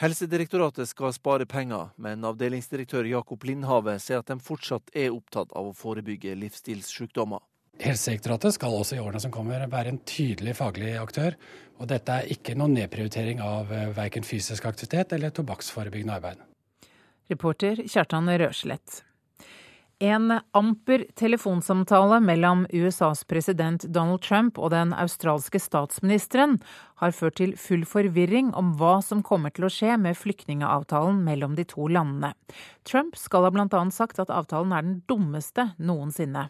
[0.00, 5.72] Helsedirektoratet skal spare penger, men avdelingsdirektør Jakob Lindhave ser at de fortsatt er opptatt av
[5.72, 7.40] å forebygge livsstilssykdommer.
[7.80, 11.36] Helsedirektoratet skal også i årene som kommer være en tydelig faglig aktør.
[11.80, 16.42] Og dette er ikke noen nedprioritering av eh, verken fysisk aktivitet eller tobakksforebyggende arbeid.
[17.32, 19.04] Reporter Kjartan Røslett.
[20.02, 26.54] En amper telefonsamtale mellom USAs president Donald Trump og den australske statsministeren
[27.02, 31.52] har ført til full forvirring om hva som kommer til å skje med flyktningeavtalen mellom
[31.58, 32.32] de to landene.
[32.88, 33.82] Trump skal ha bl.a.
[33.92, 36.48] sagt at avtalen er den dummeste noensinne.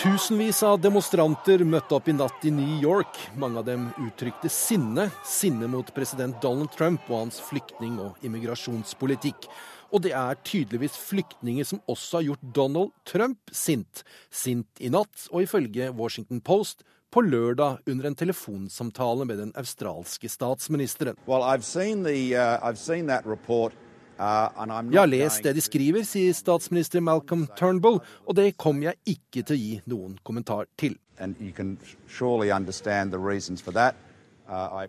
[0.00, 3.20] Tusenvis av demonstranter møtte opp i natt i New York.
[3.36, 5.10] Mange av dem uttrykte sinne.
[5.24, 9.48] Sinne mot president Donald Trump og hans flyktning- og immigrasjonspolitikk.
[9.96, 14.02] Og det er tydeligvis flyktninger som også har gjort Donald Trump sint.
[14.28, 20.28] Sint i natt, og ifølge Washington Post på lørdag under en telefonsamtale med den australske
[20.28, 21.16] statsministeren.
[21.24, 21.46] Well,
[24.92, 29.46] jeg har lest det de skriver, sier statsminister Malcolm Turnbull, og det kommer jeg ikke
[29.46, 30.96] til å gi noen kommentar til.
[31.16, 31.32] Uh,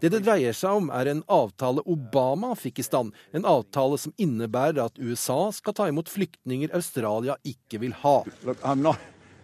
[0.01, 3.13] det det dreier seg om, er en avtale Obama fikk i stand.
[3.33, 8.17] En avtale som innebærer at USA skal ta imot flyktninger Australia ikke vil ha.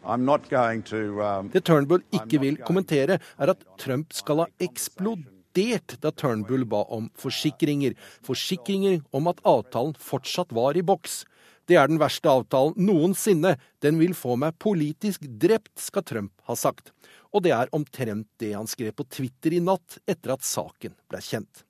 [0.03, 6.83] Um, det Turnbull ikke vil kommentere, er at Trump skal ha eksplodert da Turnbull ba
[6.93, 7.95] om forsikringer.
[8.27, 11.23] Forsikringer om at avtalen fortsatt var i boks.
[11.69, 13.55] Det er den verste avtalen noensinne.
[13.83, 16.91] Den vil få meg politisk drept, skal Trump ha sagt
[17.33, 21.21] og det er omtrent det han skrev på Twitter i natt etter at saken ble
[21.23, 21.65] kjent.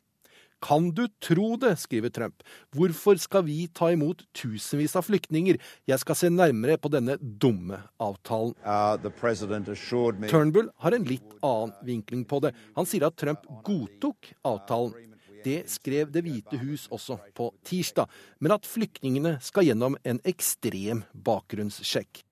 [0.63, 2.43] Kan du tro det, skriver Trump.
[2.71, 5.57] Hvorfor skal vi ta imot tusenvis av flyktninger?
[5.91, 8.55] Jeg skal se nærmere på denne dumme avtalen.
[8.63, 8.95] Uh,
[10.31, 12.53] Turnbull har en litt annen vinkling på det.
[12.79, 15.12] Han sier at Trump godtok avtalen.
[15.43, 18.07] Det skrev Det hvite hus også på tirsdag,
[18.39, 22.23] men at flyktningene skal gjennom en ekstrem bakgrunnssjekk.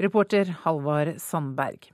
[0.00, 1.90] Reporter Halvard Sandberg.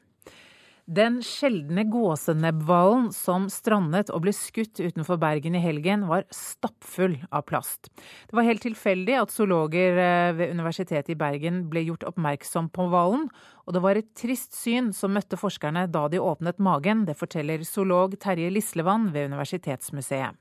[0.87, 7.43] Den sjeldne gåsenebbhvalen som strandet og ble skutt utenfor Bergen i helgen, var stappfull av
[7.49, 7.91] plast.
[8.31, 12.87] Det var helt tilfeldig at zoologer eh, ved Universitetet i Bergen ble gjort oppmerksom på
[12.93, 13.27] hvalen,
[13.67, 17.03] og det var et trist syn som møtte forskerne da de åpnet magen.
[17.11, 20.39] Det forteller zoolog Terje Lislevann ved Universitetsmuseet.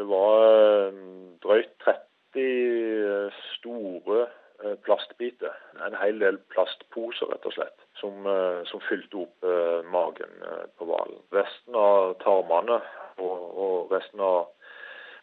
[0.00, 1.02] Det var eh,
[1.44, 3.28] drøyt 30
[3.58, 4.30] store
[4.64, 5.54] Eh, plastbiter.
[5.86, 10.32] En hel del plastposer, rett og slett, som, eh, som fylte opp eh, magen
[10.78, 11.20] på hvalen.
[11.34, 12.80] Resten av tarmene
[13.18, 14.50] og, og resten av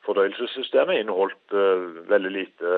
[0.07, 1.53] fordøyelsessystemet inneholdt
[2.09, 2.69] veldig lite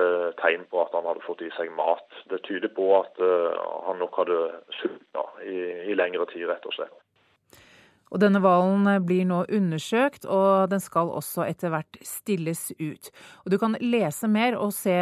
[0.42, 2.08] tegn på at han hadde fått i seg mat.
[2.32, 4.39] Det tyder på at han nok hadde
[4.80, 5.60] sulta i,
[5.94, 6.98] i lengre tid, rett og slett.
[8.12, 13.12] Og denne hvalen blir nå undersøkt, og den skal også etter hvert stilles ut.
[13.45, 14.95] Og du kan lese mer og se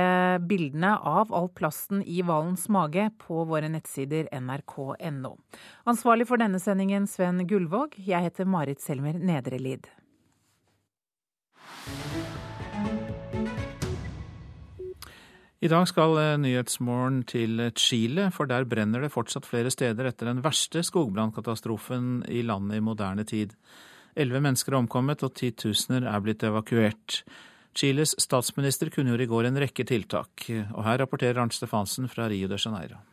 [0.45, 5.35] bildene av all plasten i hvalens mage på våre nettsider nrk.no.
[5.89, 7.97] Ansvarlig for denne sendingen Sven Gullvåg.
[7.97, 9.89] Jeg heter Marit Selmer Nedrelid.
[15.59, 20.29] I dag skal eh, Nyhetsmorgen til Chile, for der brenner det fortsatt flere steder etter
[20.29, 23.57] den verste skogbrannkatastrofen i landet i moderne tid.
[24.15, 27.25] Elleve mennesker er omkommet og titusener er blitt evakuert.
[27.75, 32.47] Chiles statsminister kunngjorde i går en rekke tiltak, og her rapporterer Arnt Stefansen fra Rio
[32.47, 33.03] de Janeiro.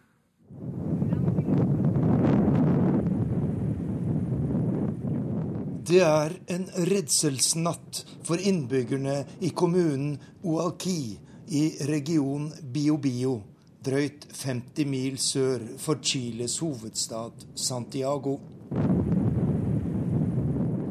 [5.87, 10.15] Det er en redselsnatt for innbyggerne i kommunen
[10.47, 13.37] Ualqui i region Biobio,
[13.85, 18.39] drøyt 50 mil sør for Chiles hovedstad Santiago.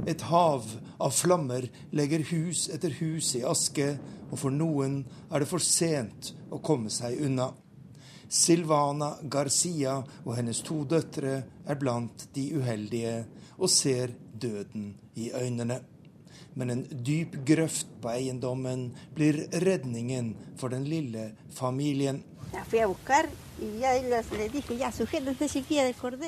[0.07, 0.69] Et hav
[1.01, 3.95] av flammer legger hus etter hus i aske,
[4.31, 7.49] og for noen er det for sent å komme seg unna.
[8.31, 11.35] Silvana Garcia og hennes to døtre
[11.65, 13.17] er blant de uheldige
[13.57, 15.81] og ser døden i øynene
[16.55, 22.23] men en dyp grøft på eiendommen blir redningen for den lille familien.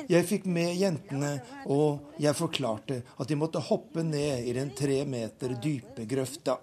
[0.08, 1.32] Jeg fikk med jentene,
[1.66, 6.58] og jeg forklarte at de måtte hoppe ned i den tre meter dype grøfta.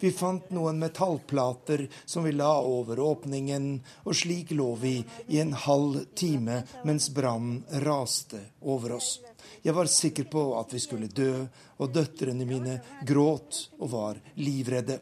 [0.00, 3.68] Vi fant noen metallplater som vi la over åpningen,
[4.04, 4.96] og slik lå vi
[5.28, 9.20] i en halv time mens brannen raste over oss.
[9.62, 11.46] Jeg var sikker på at vi skulle dø,
[11.78, 14.98] og døtrene mine gråt og var livredde.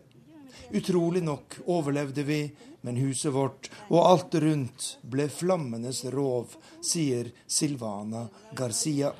[0.77, 2.43] Utrolig nok overlevde vi,
[2.81, 6.55] men huset vårt og alt rundt ble flammenes rov,
[6.85, 9.13] sier Silvana Garcia.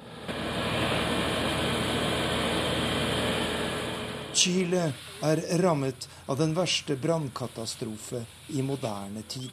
[4.41, 8.23] Chile er rammet av den verste brannkatastrofe
[8.57, 9.53] i moderne tid.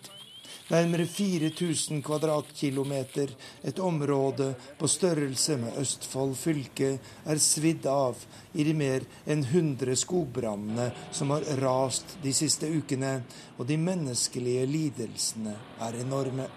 [0.72, 3.34] Nærmere 4000 kvadratkilometer,
[3.68, 6.94] et område på størrelse med Østfold fylke,
[7.28, 8.24] er svidd av
[8.56, 13.14] i de mer enn 100 skogbrannene som har rast de siste ukene,
[13.60, 16.48] og de menneskelige lidelsene er enorme.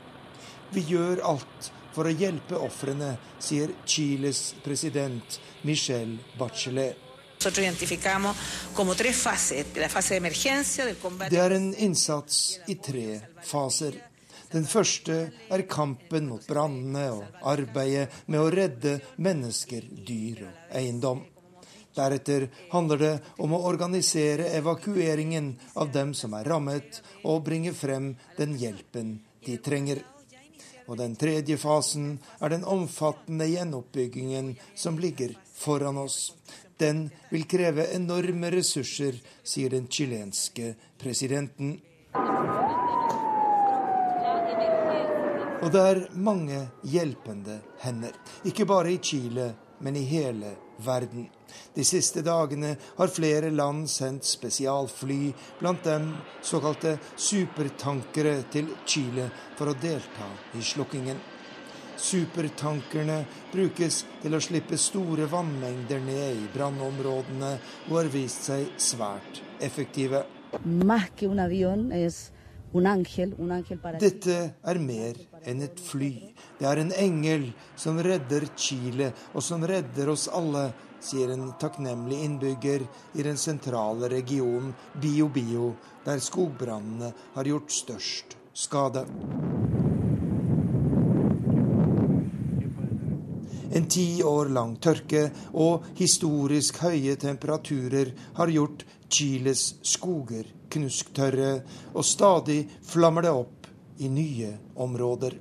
[0.71, 7.10] Vi gjør alt for å hjelpe ofrene, sier Chiles president Michel Bachelet.
[11.31, 13.97] Det er en innsats i tre faser.
[14.51, 15.17] Den første
[15.49, 21.23] er kampen mot brannene og arbeidet med å redde mennesker, dyr og eiendom.
[21.97, 23.13] Deretter handler det
[23.43, 29.57] om å organisere evakueringen av dem som er rammet, og bringe frem den hjelpen de
[29.65, 30.03] trenger.
[30.91, 36.33] Og den tredje fasen er den omfattende gjenoppbyggingen som ligger foran oss.
[36.81, 41.75] Den vil kreve enorme ressurser, sier den chilenske presidenten.
[45.61, 48.15] Og det er mange hjelpende hender.
[48.49, 49.51] Ikke bare i Chile,
[49.85, 50.55] men i hele
[50.85, 51.27] verden.
[51.75, 59.29] De siste dagene har flere land sendt spesialfly, blant dem såkalte supertankere, til Chile
[59.59, 61.21] for å delta i slukkingen.
[62.01, 63.19] Supertankerne
[63.53, 67.51] brukes til å slippe store vannmengder ned i brannområdene
[67.91, 70.25] og har vist seg svært effektive.
[74.01, 74.37] Dette
[74.73, 75.21] er mer
[75.51, 76.13] enn et fly.
[76.59, 80.71] Det er en engel som redder Chile, og som redder oss alle,
[81.01, 82.85] sier en takknemlig innbygger
[83.17, 85.75] i den sentrale regionen Bio-Bio,
[86.05, 89.07] der skogbrannene har gjort størst skade.
[93.81, 95.23] En ti år lang tørke
[95.57, 101.63] og historisk høye temperaturer har gjort Chiles skoger knusktørre,
[101.97, 103.71] og stadig flammer det opp
[104.05, 104.51] i nye
[104.85, 105.39] områder.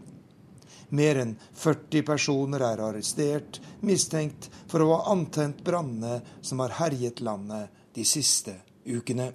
[0.96, 1.34] Mer enn
[1.66, 8.08] 40 personer er arrestert, mistenkt for å ha antent brannene som har herjet landet de
[8.08, 8.56] siste
[8.88, 9.34] ukene.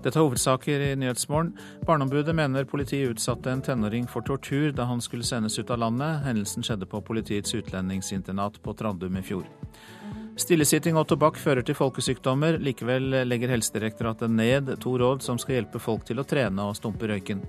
[0.00, 1.52] Dette er hovedsaker i Nyhetsmorgen.
[1.84, 6.22] Barneombudet mener politiet utsatte en tenåring for tortur da han skulle sendes ut av landet.
[6.24, 9.44] Hendelsen skjedde på politiets utlendingsinternat på Trandum i fjor.
[10.40, 12.56] Stillesitting og tobakk fører til folkesykdommer.
[12.64, 17.10] Likevel legger Helsedirektoratet ned to råd som skal hjelpe folk til å trene og stumpe
[17.10, 17.44] røyken.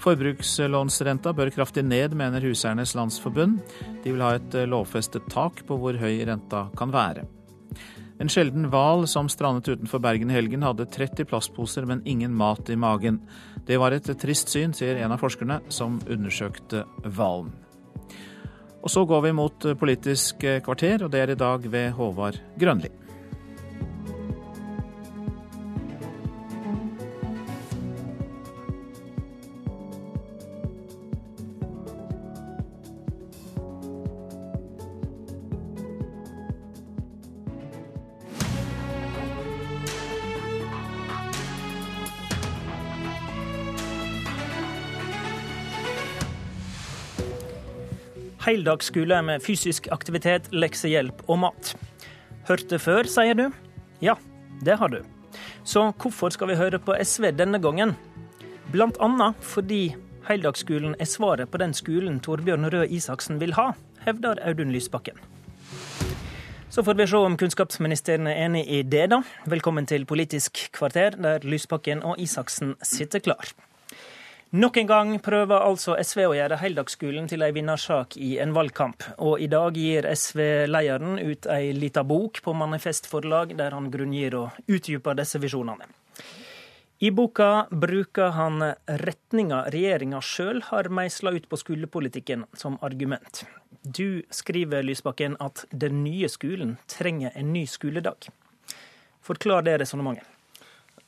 [0.00, 3.58] Forbrukslånsrenta bør kraftig ned, mener Huseiernes Landsforbund.
[4.04, 7.26] De vil ha et lovfestet tak på hvor høy renta kan være.
[8.20, 12.68] En sjelden hval som strandet utenfor Bergen i helgen, hadde 30 plastposer, men ingen mat
[12.68, 13.22] i magen.
[13.64, 17.54] Det var et trist syn, sier en av forskerne som undersøkte hvalen.
[18.80, 22.92] Og så går vi mot Politisk kvarter, og det er i dag ved Håvard Grønli.
[48.50, 51.68] Heldagsskole med fysisk aktivitet, leksehjelp og mat.
[52.48, 53.44] Hørt det før, sier du?
[54.02, 54.16] Ja,
[54.66, 55.04] det har du.
[55.62, 57.94] Så hvorfor skal vi høre på SV denne gangen?
[58.72, 59.94] Blant annet fordi
[60.26, 63.70] heldagsskolen er svaret på den skolen Torbjørn Røe Isaksen vil ha,
[64.02, 65.22] hevder Audun Lysbakken.
[66.70, 69.22] Så får vi se om kunnskapsministeren er enig i det, da.
[69.46, 73.54] Velkommen til Politisk kvarter, der Lysbakken og Isaksen sitter klar.
[74.50, 79.04] Nok en gang prøver altså SV å gjøre heldagsskolen til ei vinnersak i en valgkamp.
[79.22, 84.58] Og i dag gir SV-lederen ut ei lita bok på Manifestforlag, der han grunngir og
[84.66, 85.86] utdyper disse visjonene.
[86.98, 88.72] I boka bruker han
[89.04, 93.44] retninga regjeringa sjøl har meisla ut på skolepolitikken som argument.
[93.86, 98.26] Du skriver, Lysbakken, at den nye skolen trenger en ny skoledag.
[99.22, 100.26] Forklar det resonnementet.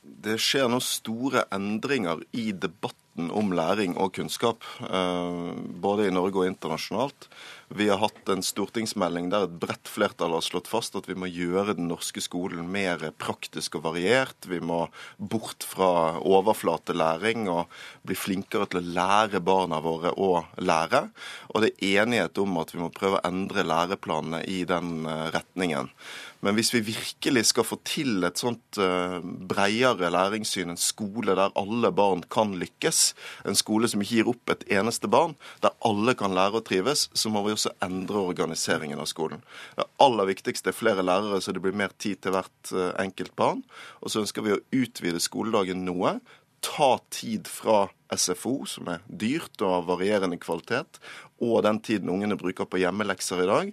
[0.01, 6.11] Det skjer nå store endringer i debatten debatten om læring og kunnskap, eh, både i
[6.11, 7.27] Norge og internasjonalt.
[7.69, 11.25] Vi har hatt en stortingsmelding der et bredt flertall har slått fast at vi må
[11.25, 14.45] gjøre den norske skolen mer praktisk og variert.
[14.45, 17.67] Vi må bort fra overflatelæring og
[18.03, 21.09] bli flinkere til å lære barna våre å lære.
[21.55, 25.31] Og det er enighet om at vi må prøve å endre læreplanene i den eh,
[25.33, 25.89] retningen.
[26.43, 31.53] Men hvis vi virkelig skal få til et sånt breiere bredere læringssyn, en skole der
[31.59, 33.13] alle barn kan lykkes,
[33.47, 37.07] en skole som ikke gir opp et eneste barn, der alle kan lære å trives,
[37.13, 39.43] så må vi også endre organiseringen av skolen.
[39.77, 43.35] Det aller viktigste er flere lærere, så det blir mer tid til hvert uh, enkelt
[43.39, 43.63] barn.
[44.01, 46.17] Og så ønsker vi å utvide skoledagen noe,
[46.63, 47.87] ta tid fra
[48.17, 50.99] SFO, som er dyrt og av varierende kvalitet,
[51.43, 53.71] og den tiden ungene bruker på hjemmelekser i dag,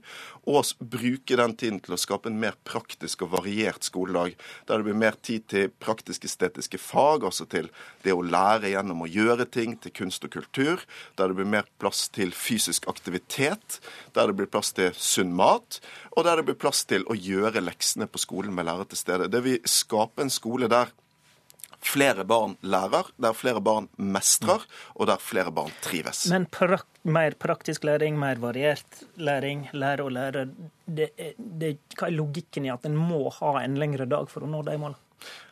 [0.50, 4.34] og bruke den tiden til å skape en mer praktisk og variert skoledag,
[4.66, 7.68] der det blir mer tid til praktisk-estetiske fag, altså til
[8.04, 10.82] det å lære gjennom å gjøre ting, til kunst og kultur,
[11.18, 13.78] der det blir mer plass til fysisk aktivitet,
[14.16, 15.78] der det blir plass til sunn mat,
[16.16, 19.30] og der det blir plass til å gjøre leksene på skolen med lærere til stede.
[19.30, 20.90] Det vil skape en skole der
[21.84, 26.26] flere barn lærer, der flere barn mestrer, og der flere barn trives.
[26.32, 30.48] Men prak mer praktisk læring, mer variert læring, lære og lære,
[30.86, 34.50] det, det, hva er logikken i at en må ha en lengre dag for å
[34.50, 35.00] nå de målene?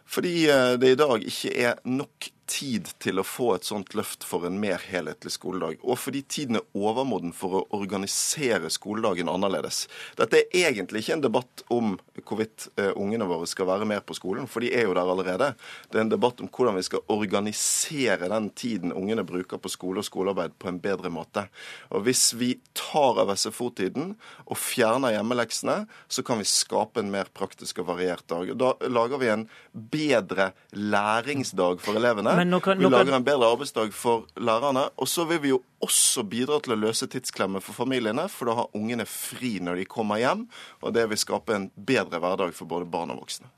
[0.09, 4.25] Fordi eh, det i dag ikke er nok tid til å få et sånt løft
[4.27, 5.83] for en mer helhetlig skoledag.
[5.85, 9.85] Og fordi tiden er overmoden for å organisere skoledagen annerledes.
[10.19, 14.17] Dette er egentlig ikke en debatt om hvorvidt uh, ungene våre skal være mer på
[14.17, 15.53] skolen, for de er jo der allerede.
[15.89, 20.03] Det er en debatt om hvordan vi skal organisere den tiden ungene bruker på skole
[20.03, 21.47] og skolearbeid på en bedre måte.
[21.93, 24.15] Og hvis vi tar av SFO-tiden
[24.47, 28.55] og fjerner hjemmeleksene, så kan vi skape en mer praktisk og variert dag.
[28.59, 34.27] Da lager vi en bedre læringsdag for elevene kan, vi lager en bedre arbeidsdag for
[34.37, 34.89] lærerne.
[34.97, 38.57] Og så vil vi jo også bidra til å løse tidsklemmer for familiene, for da
[38.63, 40.47] har ungene fri når de kommer hjem.
[40.83, 43.51] Og det vil skape en bedre hverdag for både barn og voksne.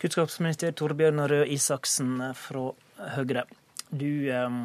[0.00, 2.70] Kunnskapsminister Torbjørn Røe Isaksen fra
[3.16, 3.44] Høyre.
[3.90, 4.60] Du eh,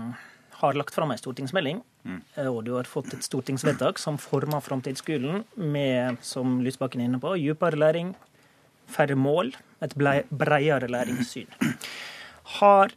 [0.61, 2.21] har lagt fram en stortingsmelding, mm.
[2.35, 7.19] Eh, og du har fått et stortingsvedtak som former framtidsskolen med, som Lysbakken er inne
[7.19, 8.13] på, dypere læring,
[8.87, 9.51] færre mål,
[9.83, 11.51] et breiere læringssyn.
[12.59, 12.93] Har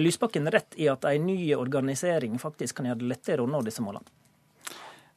[0.00, 3.84] Lysbakken rett i at en ny organisering faktisk kan gjøre det lettere å nå disse
[3.84, 4.04] målene?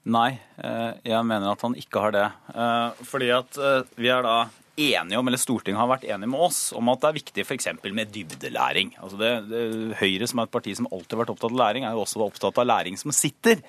[0.07, 2.27] Nei, eh, jeg mener at han ikke har det.
[2.53, 4.37] Eh, fordi at eh, vi er da
[4.77, 7.69] enige om, eller Stortinget har vært enige med oss om at det er viktig f.eks.
[7.83, 8.93] med dybdelæring.
[9.01, 9.61] Altså det, det,
[9.99, 12.23] Høyre, som er et parti som alltid har vært opptatt av læring, er jo også
[12.23, 13.59] opptatt av læring som sitter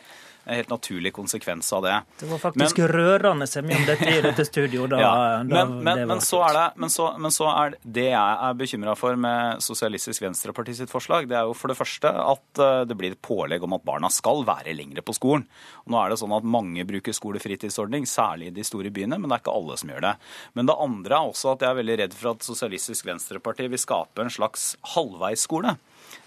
[0.48, 1.94] en helt naturlig konsekvens av det.
[2.20, 4.90] Det var faktisk men, rørende semje om dette i dette studioet.
[4.94, 8.38] Da, ja, men, men, men, så er det, men, så, men så er det jeg
[8.48, 12.62] er bekymra for med Sosialistisk Venstreparti sitt forslag, det er jo for det første at
[12.64, 15.44] eh, det blir et pålegg om at barna skal være lengre på skolen.
[15.84, 19.28] Og nå er det sånn at mange bruker skolefritidsordning, særlig i de store byene, men
[19.28, 20.14] det er ikke alle som gjør det.
[20.56, 23.84] Men det andre er også at jeg er veldig redd for at Sosialistisk Venstreparti vil
[23.84, 25.76] skape en slags halvveisskole.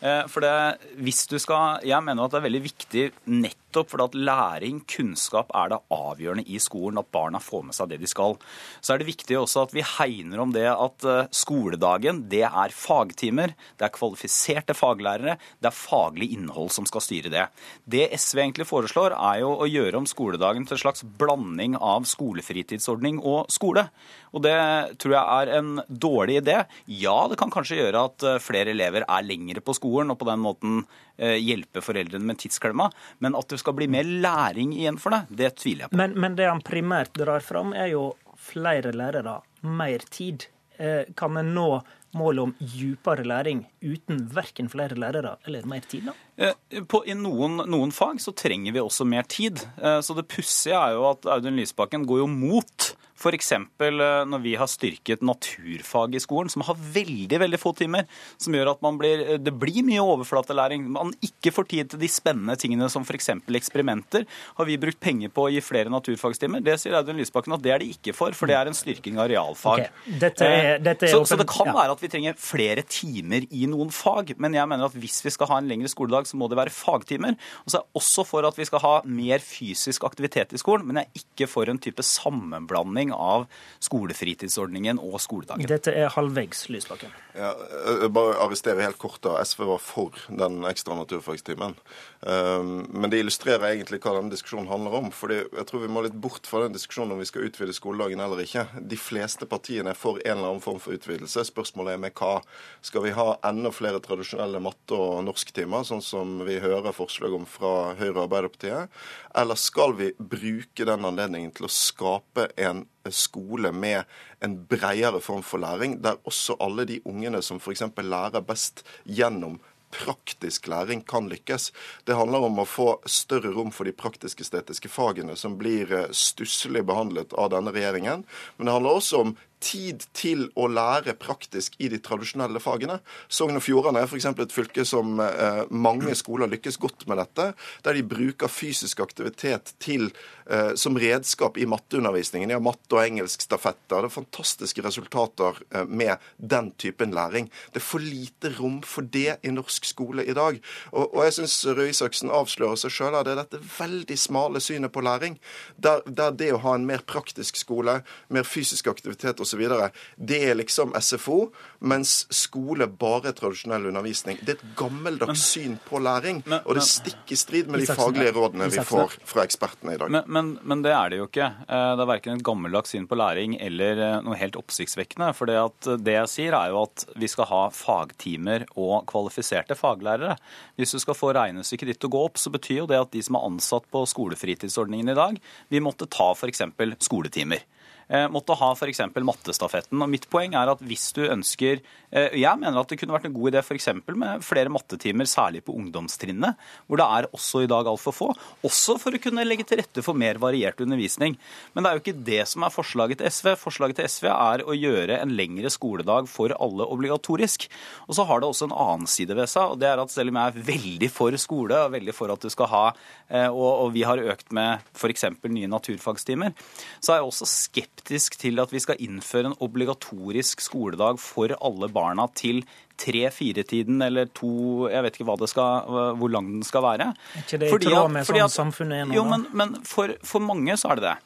[0.02, 0.54] Eh, for det,
[0.98, 5.52] hvis du skal, Jeg mener at det er veldig viktig nettopp fordi at læring, kunnskap,
[5.56, 7.00] er det avgjørende i skolen.
[7.00, 8.36] At barna får med seg det de skal.
[8.82, 12.76] Så er det viktig også at vi hegner om det at eh, skoledagen, det er
[12.76, 13.54] fagtimer.
[13.78, 15.38] Det er kvalifiserte faglærere.
[15.62, 17.46] Det er faglig innhold som skal styre det.
[17.86, 22.10] Det SV egentlig foreslår, er jo å gjøre om skoledagen til en slags blanding av
[22.10, 23.88] skolefritidsordning og skole.
[24.32, 24.58] Og det
[25.02, 26.58] tror jeg er en dårlig idé.
[26.88, 30.28] Ja, det kan kanskje gjøre at eh, flere elever er lengre på skolen og på
[30.30, 30.82] den måten
[31.18, 32.90] eh, hjelpe foreldrene med tidsklemma,
[33.24, 36.02] men at det skal bli mer læring igjen for det, det tviler jeg på.
[36.02, 38.12] Men, men det han primært drar fram, er jo
[38.42, 40.48] flere lærere, mer tid.
[40.82, 41.72] Eh, kan en nå
[42.18, 46.10] målet om djupere læring uten verken flere lærere eller mer tid?
[46.10, 46.50] da?
[46.92, 49.62] På, I noen, noen, fag så trenger vi også mer tid.
[49.80, 52.90] Så det pussige er jo at Audun Lysbakken går jo mot
[53.22, 53.52] F.eks.
[53.54, 58.08] Eh, når vi har styrket naturfag i skolen, som har veldig veldig få timer,
[58.42, 60.88] som gjør at blir, eh, det blir mye overflatelæring.
[60.90, 63.30] Man ikke får tid til de spennende tingene som f.eks.
[63.62, 64.26] eksperimenter.
[64.58, 66.64] Har vi brukt penger på å gi flere naturfagstimer?
[66.66, 69.20] Det sier Audun Lysbakken at det er de ikke for, for det er en styrking
[69.22, 69.86] av realfag.
[69.86, 70.18] Okay.
[70.22, 71.76] Dette er, dette er så, så, det kan ja.
[71.78, 75.34] være at vi trenger flere timer i noen fag, men jeg mener at hvis vi
[75.34, 77.38] skal ha en lengre skoledag, så må det være fagtimer.
[77.66, 80.88] Og så er jeg også for at vi skal ha mer fysisk aktivitet i skolen,
[80.88, 83.48] men jeg er ikke for en type sammenblanding utvikling av
[83.80, 85.68] skolefritidsordningen og skoledagen.
[85.68, 87.12] Dette er halvveis, Lysbakken.
[87.34, 87.56] Ja,
[88.02, 89.40] jeg bare arrestere helt kort da.
[89.44, 91.76] SV var for den ekstra naturfagstimen.
[92.22, 95.12] Um, men det illustrerer egentlig hva denne diskusjonen handler om.
[95.12, 98.20] fordi jeg tror vi må litt bort fra den diskusjonen om vi skal utvide skoledagen
[98.20, 98.68] eller ikke.
[98.82, 101.46] De fleste partiene er for en eller annen form for utvidelse.
[101.48, 102.42] Spørsmålet er med hva.
[102.82, 107.48] Skal vi ha enda flere tradisjonelle matte- og norsktimer, sånn som vi hører forslag om
[107.48, 108.92] fra Høyre og Arbeiderpartiet?
[109.36, 114.04] Eller skal vi bruke den anledningen til å skape en skole med
[114.46, 117.84] en bredere form for læring, der også alle de ungene som f.eks.
[117.98, 119.60] lærer best gjennom
[119.92, 121.72] praktisk læring kan lykkes.
[122.08, 126.86] Det handler om å få større rom for de praktisk-estetiske fagene, som blir eh, stusslig
[126.88, 128.26] behandlet av denne regjeringen.
[128.58, 133.00] Men det handler også om tid til å lære praktisk i de tradisjonelle fagene.
[133.32, 134.28] Sogn og Fjordane er f.eks.
[134.32, 137.52] et fylke som eh, mange skoler lykkes godt med dette,
[137.86, 140.10] der de bruker fysisk aktivitet til,
[140.50, 142.50] eh, som redskap i matteundervisningen.
[142.50, 144.02] De har matte- og engelskstafetter.
[144.02, 147.52] Det er fantastiske resultater eh, med den typen læring.
[147.72, 150.60] Det er for lite rom for det i norsk skole i dag.
[150.92, 154.94] Og, og jeg syns Røe Isaksen avslører seg sjøl av det dette veldig smale synet
[154.94, 155.38] på læring,
[155.78, 158.02] der, der det å ha en mer praktisk skole,
[158.32, 159.92] mer fysisk aktivitet osv osv.
[160.16, 161.40] Det er liksom SFO,
[161.80, 164.40] mens skole bare er tradisjonell undervisning.
[164.42, 167.90] Det er et gammeldags syn på læring, men, og det stikker i strid med de
[167.90, 170.14] faglige rådene vi får fra ekspertene i dag.
[170.14, 171.50] Men, men, men, det er det jo ikke.
[171.66, 175.32] Eh, det er verken et gammeldags syn på læring eller eh, noe helt oppsiktsvekkende.
[175.38, 175.58] For det,
[176.06, 180.38] det jeg sier, er jo at vi skal ha fagtimer og kvalifiserte faglærere.
[180.80, 183.14] Hvis du skal få regnestykket ditt til å gå opp, så betyr jo det at
[183.14, 185.38] de som er ansatt på skolefritidsordningen i dag,
[185.72, 186.64] vi måtte ta f.eks.
[187.02, 187.66] skoletimer.
[188.12, 189.00] Eh, måtte ha f.eks.
[189.24, 190.02] mattestafetten.
[190.04, 191.80] Og Mitt poeng er at hvis du ønsker
[192.12, 193.88] eh, Jeg mener at det kunne vært en god idé f.eks.
[194.04, 198.28] med flere mattetimer, særlig på ungdomstrinnet, hvor det er også i dag altfor få.
[198.68, 201.38] Også for å kunne legge til rette for mer variert undervisning.
[201.72, 203.54] Men det er jo ikke det som er forslaget til SV.
[203.62, 207.70] Forslaget til SV er å gjøre en lengre skoledag for alle obligatorisk.
[208.10, 210.34] Og så har det også en annen side ved seg, og det er at selv
[210.34, 212.84] om jeg er veldig for skole, og veldig for at du skal ha,
[213.32, 215.30] eh, og, vi har økt med f.eks.
[215.48, 216.52] nye naturfagstimer,
[217.00, 221.54] så er jeg også skeptisk skeptisk til at vi skal innføre en obligatorisk skoledag for
[221.62, 222.64] alle barna til
[222.98, 227.14] tre-fire-tiden eller to Jeg vet ikke skal, hvor lang den skal være.
[227.36, 229.16] Er ikke det i tråd med sånn samfunnet er nå?
[229.16, 231.18] Jo, men, men for, for mange så er det det.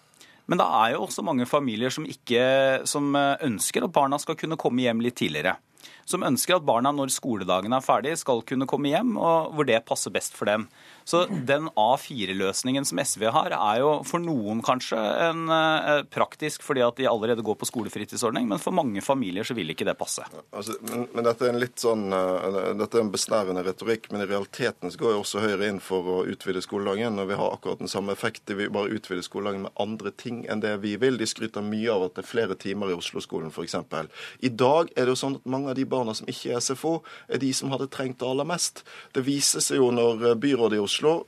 [0.48, 4.58] Men det er jo også mange familier som, ikke, som ønsker at barna skal kunne
[4.58, 5.56] komme hjem litt tidligere
[6.06, 9.82] som ønsker at barna når skoledagen er ferdig, skal kunne komme hjem, og hvor det
[9.90, 10.68] passer best for dem.
[11.06, 16.82] Så den A4-løsningen som SV har, er jo for noen kanskje en eh, praktisk fordi
[16.82, 20.26] at de allerede går på skolefritidsordning, men for mange familier så vil ikke det passe.
[20.50, 24.26] Altså, men, men, dette er en litt sånn, uh, dette er en besnærende retorikk, men
[24.26, 27.20] i realiteten så går jo også Høyre inn for å utvide skoledagen.
[27.22, 28.46] og Vi har akkurat den samme effekt.
[28.50, 31.20] De vil bare utvide skoledagen med andre ting enn det vi vil.
[31.22, 33.78] De skryter mye av at det er flere timer i Oslo-skolen f.eks.
[34.42, 37.00] I dag er det jo sånn at mange av de barna som ikke er SFO,
[37.28, 38.84] er de som hadde trengt det aller mest.
[39.16, 41.22] Det viser seg jo når byrådet i Oslo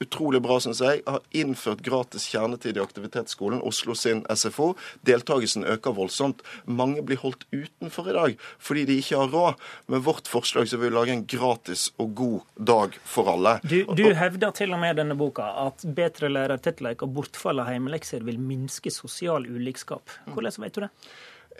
[0.00, 4.72] utrolig bra, syns jeg, har innført gratis kjernetid i aktivitetsskolen, Oslo sin SFO.
[5.06, 6.42] Deltakelsen øker voldsomt.
[6.64, 9.66] Mange blir holdt utenfor i dag fordi de ikke har råd.
[9.92, 12.38] Med vårt forslag så vil vi lage en gratis og god
[12.72, 13.58] dag for alle.
[13.66, 17.72] Du, du hevder til og med i denne boka at bedre lærertettleik og bortfall av
[17.74, 20.10] hjemmelekser vil minske sosial ulikskap.
[20.32, 20.92] Hvordan vet du det?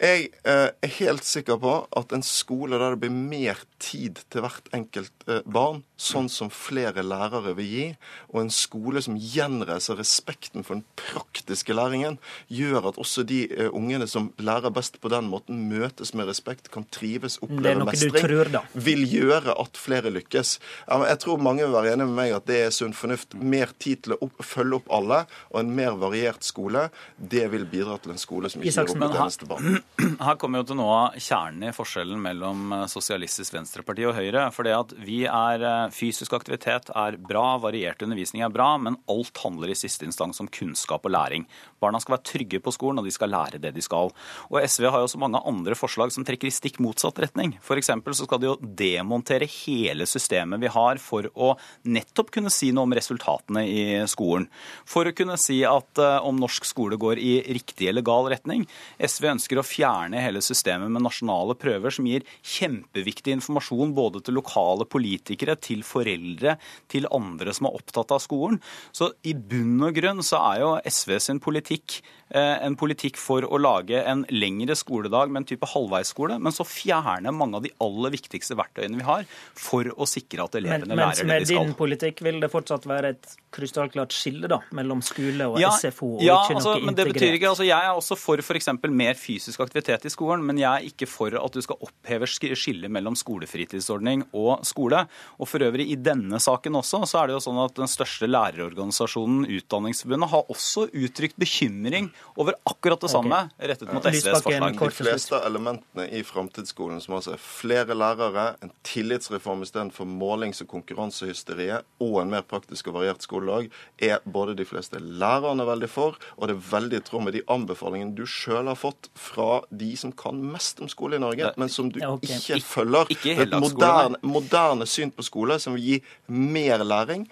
[0.01, 4.41] Jeg eh, er helt sikker på at en skole der det blir mer tid til
[4.41, 7.85] hvert enkelt eh, barn, sånn som flere lærere vil gi,
[8.31, 12.17] og en skole som gjenreiser respekten for den praktiske læringen,
[12.49, 16.71] gjør at også de eh, ungene som lærer best på den måten, møtes med respekt,
[16.73, 20.57] kan trives, oppleve mestring, tror, vil gjøre at flere lykkes.
[20.89, 23.37] Jeg tror mange vil være enig med meg at det er sunn fornuft.
[23.37, 26.87] Mer tid til å opp, følge opp alle, og en mer variert skole,
[27.17, 29.82] det vil bidra til en skole som ikke gir opp et eneste barn.
[30.25, 34.47] Her kommer jo til noe av kjernen i forskjellen mellom eh, Sosialistisk Venstreparti og Høyre.
[34.55, 38.97] For det at vi er eh, Fysisk aktivitet er bra, variert undervisning er bra, men
[39.11, 41.45] alt handler i siste instans om kunnskap og læring.
[41.83, 44.09] Barna skal være trygge på skolen, og de skal lære det de skal.
[44.49, 47.53] Og SV har jo også mange andre forslag som trekker i stikk motsatt retning.
[47.61, 47.91] F.eks.
[47.93, 51.53] så skal de jo demontere hele systemet vi har for å
[51.85, 54.49] nettopp kunne si noe om resultatene i skolen.
[54.89, 58.65] For å kunne si at uh, om norsk skole går i riktig eller gal retning.
[58.97, 62.25] SV ønsker å fjerne hele systemet med nasjonale prøver, som gir
[62.55, 66.57] kjempeviktig informasjon både til lokale politikere, til foreldre,
[66.91, 68.61] til andre som er opptatt av skolen.
[68.95, 72.01] Så i bunn og grunn så er jo SV sin politikk
[72.39, 77.33] en politikk for å lage en lengre skoledag med en type halvveisskole, men så fjerne
[77.35, 79.25] mange av de aller viktigste verktøyene vi har
[79.59, 81.29] for å sikre at elevene men, lærer det de skal.
[81.29, 85.59] Men med din politikk vil det fortsatt være et krystallklart skille da, mellom skole og
[85.61, 88.17] ja, SFO, og ja, ikke altså, noe men det betyr ikke, altså, Jeg er også
[88.19, 88.69] for f.eks.
[88.89, 92.91] mer fysisk aktivitet i skolen, men jeg er ikke for at du skal oppheve skillet
[92.93, 95.03] mellom skolefritidsordning og skole.
[95.39, 98.29] Og for øvrig, i denne saken også, så er det jo sånn at den største
[98.29, 103.67] lærerorganisasjonen, Utdanningsforbundet, har også uttrykt bekymring over akkurat det samme okay.
[103.71, 104.77] rettet mot SVs forslag.
[104.79, 110.71] De fleste elementene i framtidsskolen, som altså er flere lærere, en tillitsreform istedenfor målings- og
[110.73, 113.69] konkurransehysteriet, og en mer praktisk og variert skoledag,
[114.01, 117.45] er både de fleste lærerne veldig for, og det er veldig i tråd med de
[117.53, 121.71] anbefalingene du sjøl har fått fra de som kan mest om skole i Norge, men
[121.71, 122.39] som du ja, okay.
[122.39, 123.13] ikke følger.
[123.13, 127.27] Ikke et moderne, moderne syn på skole som vil gi mer læring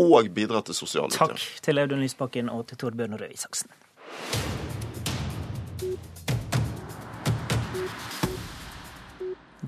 [0.00, 1.38] og bidra til sosial utjevning.
[1.38, 3.72] Takk til Audun Lysbakken og til Torbjørn Røe Isaksen.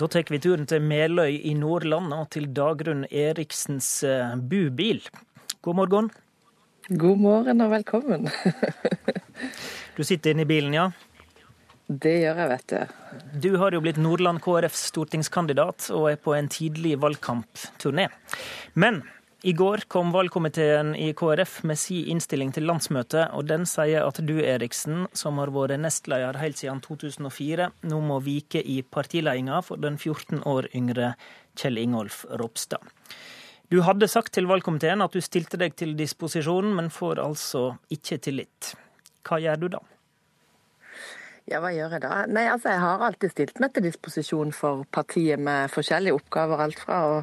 [0.02, 4.98] Da tar vi turen til Meløy i Nordland og til Dagrun Eriksens eh, bubil.
[5.62, 6.08] God morgen.
[6.88, 8.26] God morgen og velkommen.
[9.96, 10.88] du sitter inne i bilen, ja?
[11.86, 12.96] Det gjør jeg, vet du.
[13.44, 18.08] Du har jo blitt Nordland KrFs stortingskandidat og er på en tidlig valgkampturné.
[18.74, 19.04] Men
[19.42, 24.20] i går kom valgkomiteen i KrF med si innstilling til landsmøtet, og den sier at
[24.22, 29.82] du, Eriksen, som har vært nestleder helt siden 2004, nå må vike i partiledelsen for
[29.82, 31.16] den 14 år yngre
[31.58, 32.86] Kjell Ingolf Ropstad.
[33.66, 38.20] Du hadde sagt til valgkomiteen at du stilte deg til disposisjon, men får altså ikke
[38.22, 38.74] tillit.
[39.26, 39.82] Hva gjør du da?
[41.50, 42.22] Ja, hva gjør jeg da?
[42.30, 46.60] Nei, altså Jeg har alltid stilt meg til disposisjon for partiet med forskjellige oppgaver.
[46.62, 47.16] Alt fra å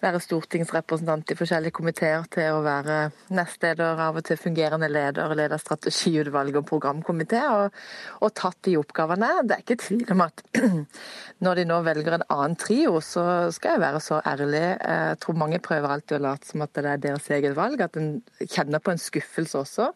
[0.00, 2.96] være stortingsrepresentant i forskjellige komiteer til å være
[3.36, 7.76] nestleder, av og til fungerende leder, leder strategiutvalg og programkomité, og,
[8.22, 9.30] og, tatt de oppgavene.
[9.44, 10.42] Det er ikke tvil om at
[11.44, 14.64] når de nå velger en annen trio, så skal jeg være så ærlig.
[14.80, 18.00] Jeg tror mange prøver alltid å late som at det er deres eget valg, at
[18.00, 18.14] en
[18.48, 19.92] kjenner på en skuffelse også.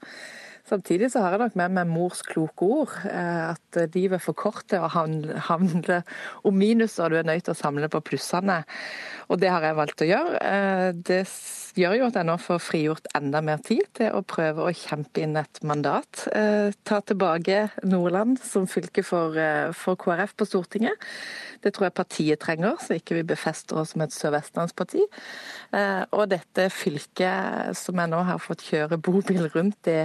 [0.67, 2.95] Samtidig så har jeg nok med meg mors kloke ord.
[3.07, 6.01] Eh, at livet er for kort til å handle
[6.47, 8.65] om minuser, du er nødt til å samle på plussene.
[9.31, 10.41] Og det har jeg valgt å gjøre.
[10.43, 11.21] Eh, det
[11.79, 15.23] gjør jo at jeg nå får frigjort enda mer tid til å prøve å kjempe
[15.23, 16.25] inn et mandat.
[16.35, 19.39] Eh, ta tilbake Nordland som fylke for,
[19.77, 21.07] for KrF på Stortinget.
[21.63, 25.07] Det tror jeg partiet trenger, så ikke vi befester oss som et sørvestlandsparti.
[26.15, 30.05] Og dette fylket som jeg nå har fått kjøre bobil rundt i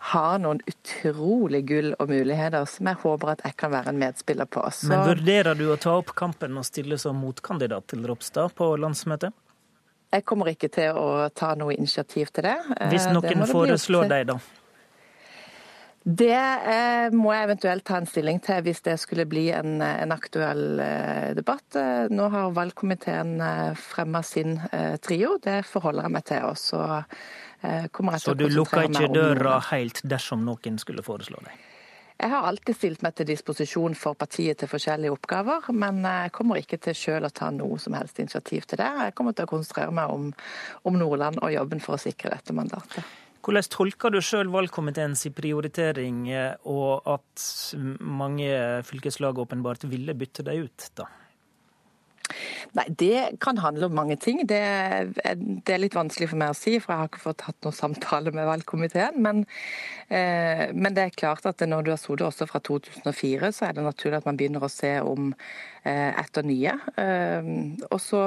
[0.00, 4.48] har noen utrolig gull og muligheter som jeg håper at jeg kan være en medspiller
[4.48, 4.62] på.
[4.72, 4.88] Så...
[4.92, 9.36] Men Vurderer du å ta opp kampen og stille som motkandidat til Ropstad på landsmøtet?
[10.10, 12.56] Jeg kommer ikke til å ta noe initiativ til det.
[12.90, 14.40] Hvis noen noen foreslår deg, da?
[16.02, 20.14] Det eh, må jeg eventuelt ta en stilling til hvis det skulle bli en, en
[20.14, 21.76] aktuell eh, debatt.
[21.76, 26.48] Eh, nå har valgkomiteen eh, fremma sin eh, trio, det forholder jeg meg til.
[26.48, 26.86] Og så
[27.62, 27.86] Eh,
[28.18, 31.66] Så du lukker ikke døra helt dersom noen skulle foreslå deg?
[32.20, 36.60] Jeg har alltid stilt meg til disposisjon for partiet til forskjellige oppgaver, men jeg kommer
[36.60, 38.88] ikke til selv å ta noe som helst initiativ til det.
[39.06, 40.26] Jeg kommer til å konsentrere meg om,
[40.84, 43.08] om Nordland og jobben for å sikre dette mandatet.
[43.40, 47.46] Hvordan tolker du sjøl valgkomiteens prioritering, eh, og at
[48.04, 48.52] mange
[48.84, 51.08] fylkeslag åpenbart ville bytte deg ut, da?
[52.78, 54.42] Nei, Det kan handle om mange ting.
[54.48, 57.46] Det er, det er, litt vanskelig for meg å si, for jeg har ikke fått
[57.48, 59.18] hatt noen samtale med valgkomiteen.
[59.22, 59.42] Men,
[60.08, 63.76] eh, men det er klart at når du har sittet også fra 2004, så er
[63.76, 65.32] det naturlig at man begynner å se om
[65.84, 66.76] eh, etter nye.
[67.00, 67.50] Eh,
[67.90, 68.24] og så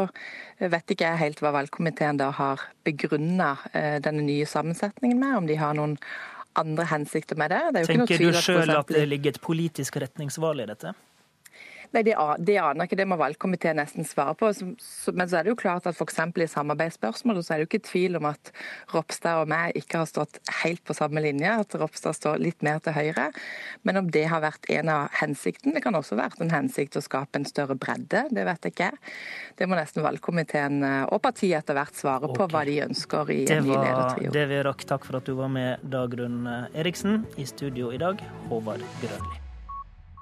[0.59, 5.49] vet ikke jeg helt hva valgkomiteen da har begrunna eh, denne nye sammensetningen med, om
[5.49, 5.97] de har noen
[6.59, 7.61] andre hensikter med det.
[7.73, 10.93] det Tenker du sjøl at det ligger et politisk retningsvalg i dette?
[11.93, 14.49] Nei, det, det aner ikke, det må valgkomiteen nesten svare på.
[15.13, 16.19] Men så er det jo klart at f.eks.
[16.41, 18.49] i samarbeidsspørsmål så er det jo ikke tvil om at
[18.93, 22.81] Ropstad og meg ikke har stått helt på samme linje, at Ropstad står litt mer
[22.83, 23.29] til høyre.
[23.85, 27.05] Men om det har vært en av hensiktene, det kan også vært en hensikt å
[27.05, 28.91] skape en større bredde, det vet jeg ikke.
[29.59, 33.43] Det må nesten valgkomiteen eh, og partiet etter hvert svare på hva de ønsker i
[33.45, 34.33] en ny ledertrio.
[34.33, 34.87] Det vi rakk.
[34.89, 36.43] Takk for at du var med, Dagrun
[36.73, 37.23] Eriksen.
[37.37, 39.42] I studio i dag, Håvard Grønli.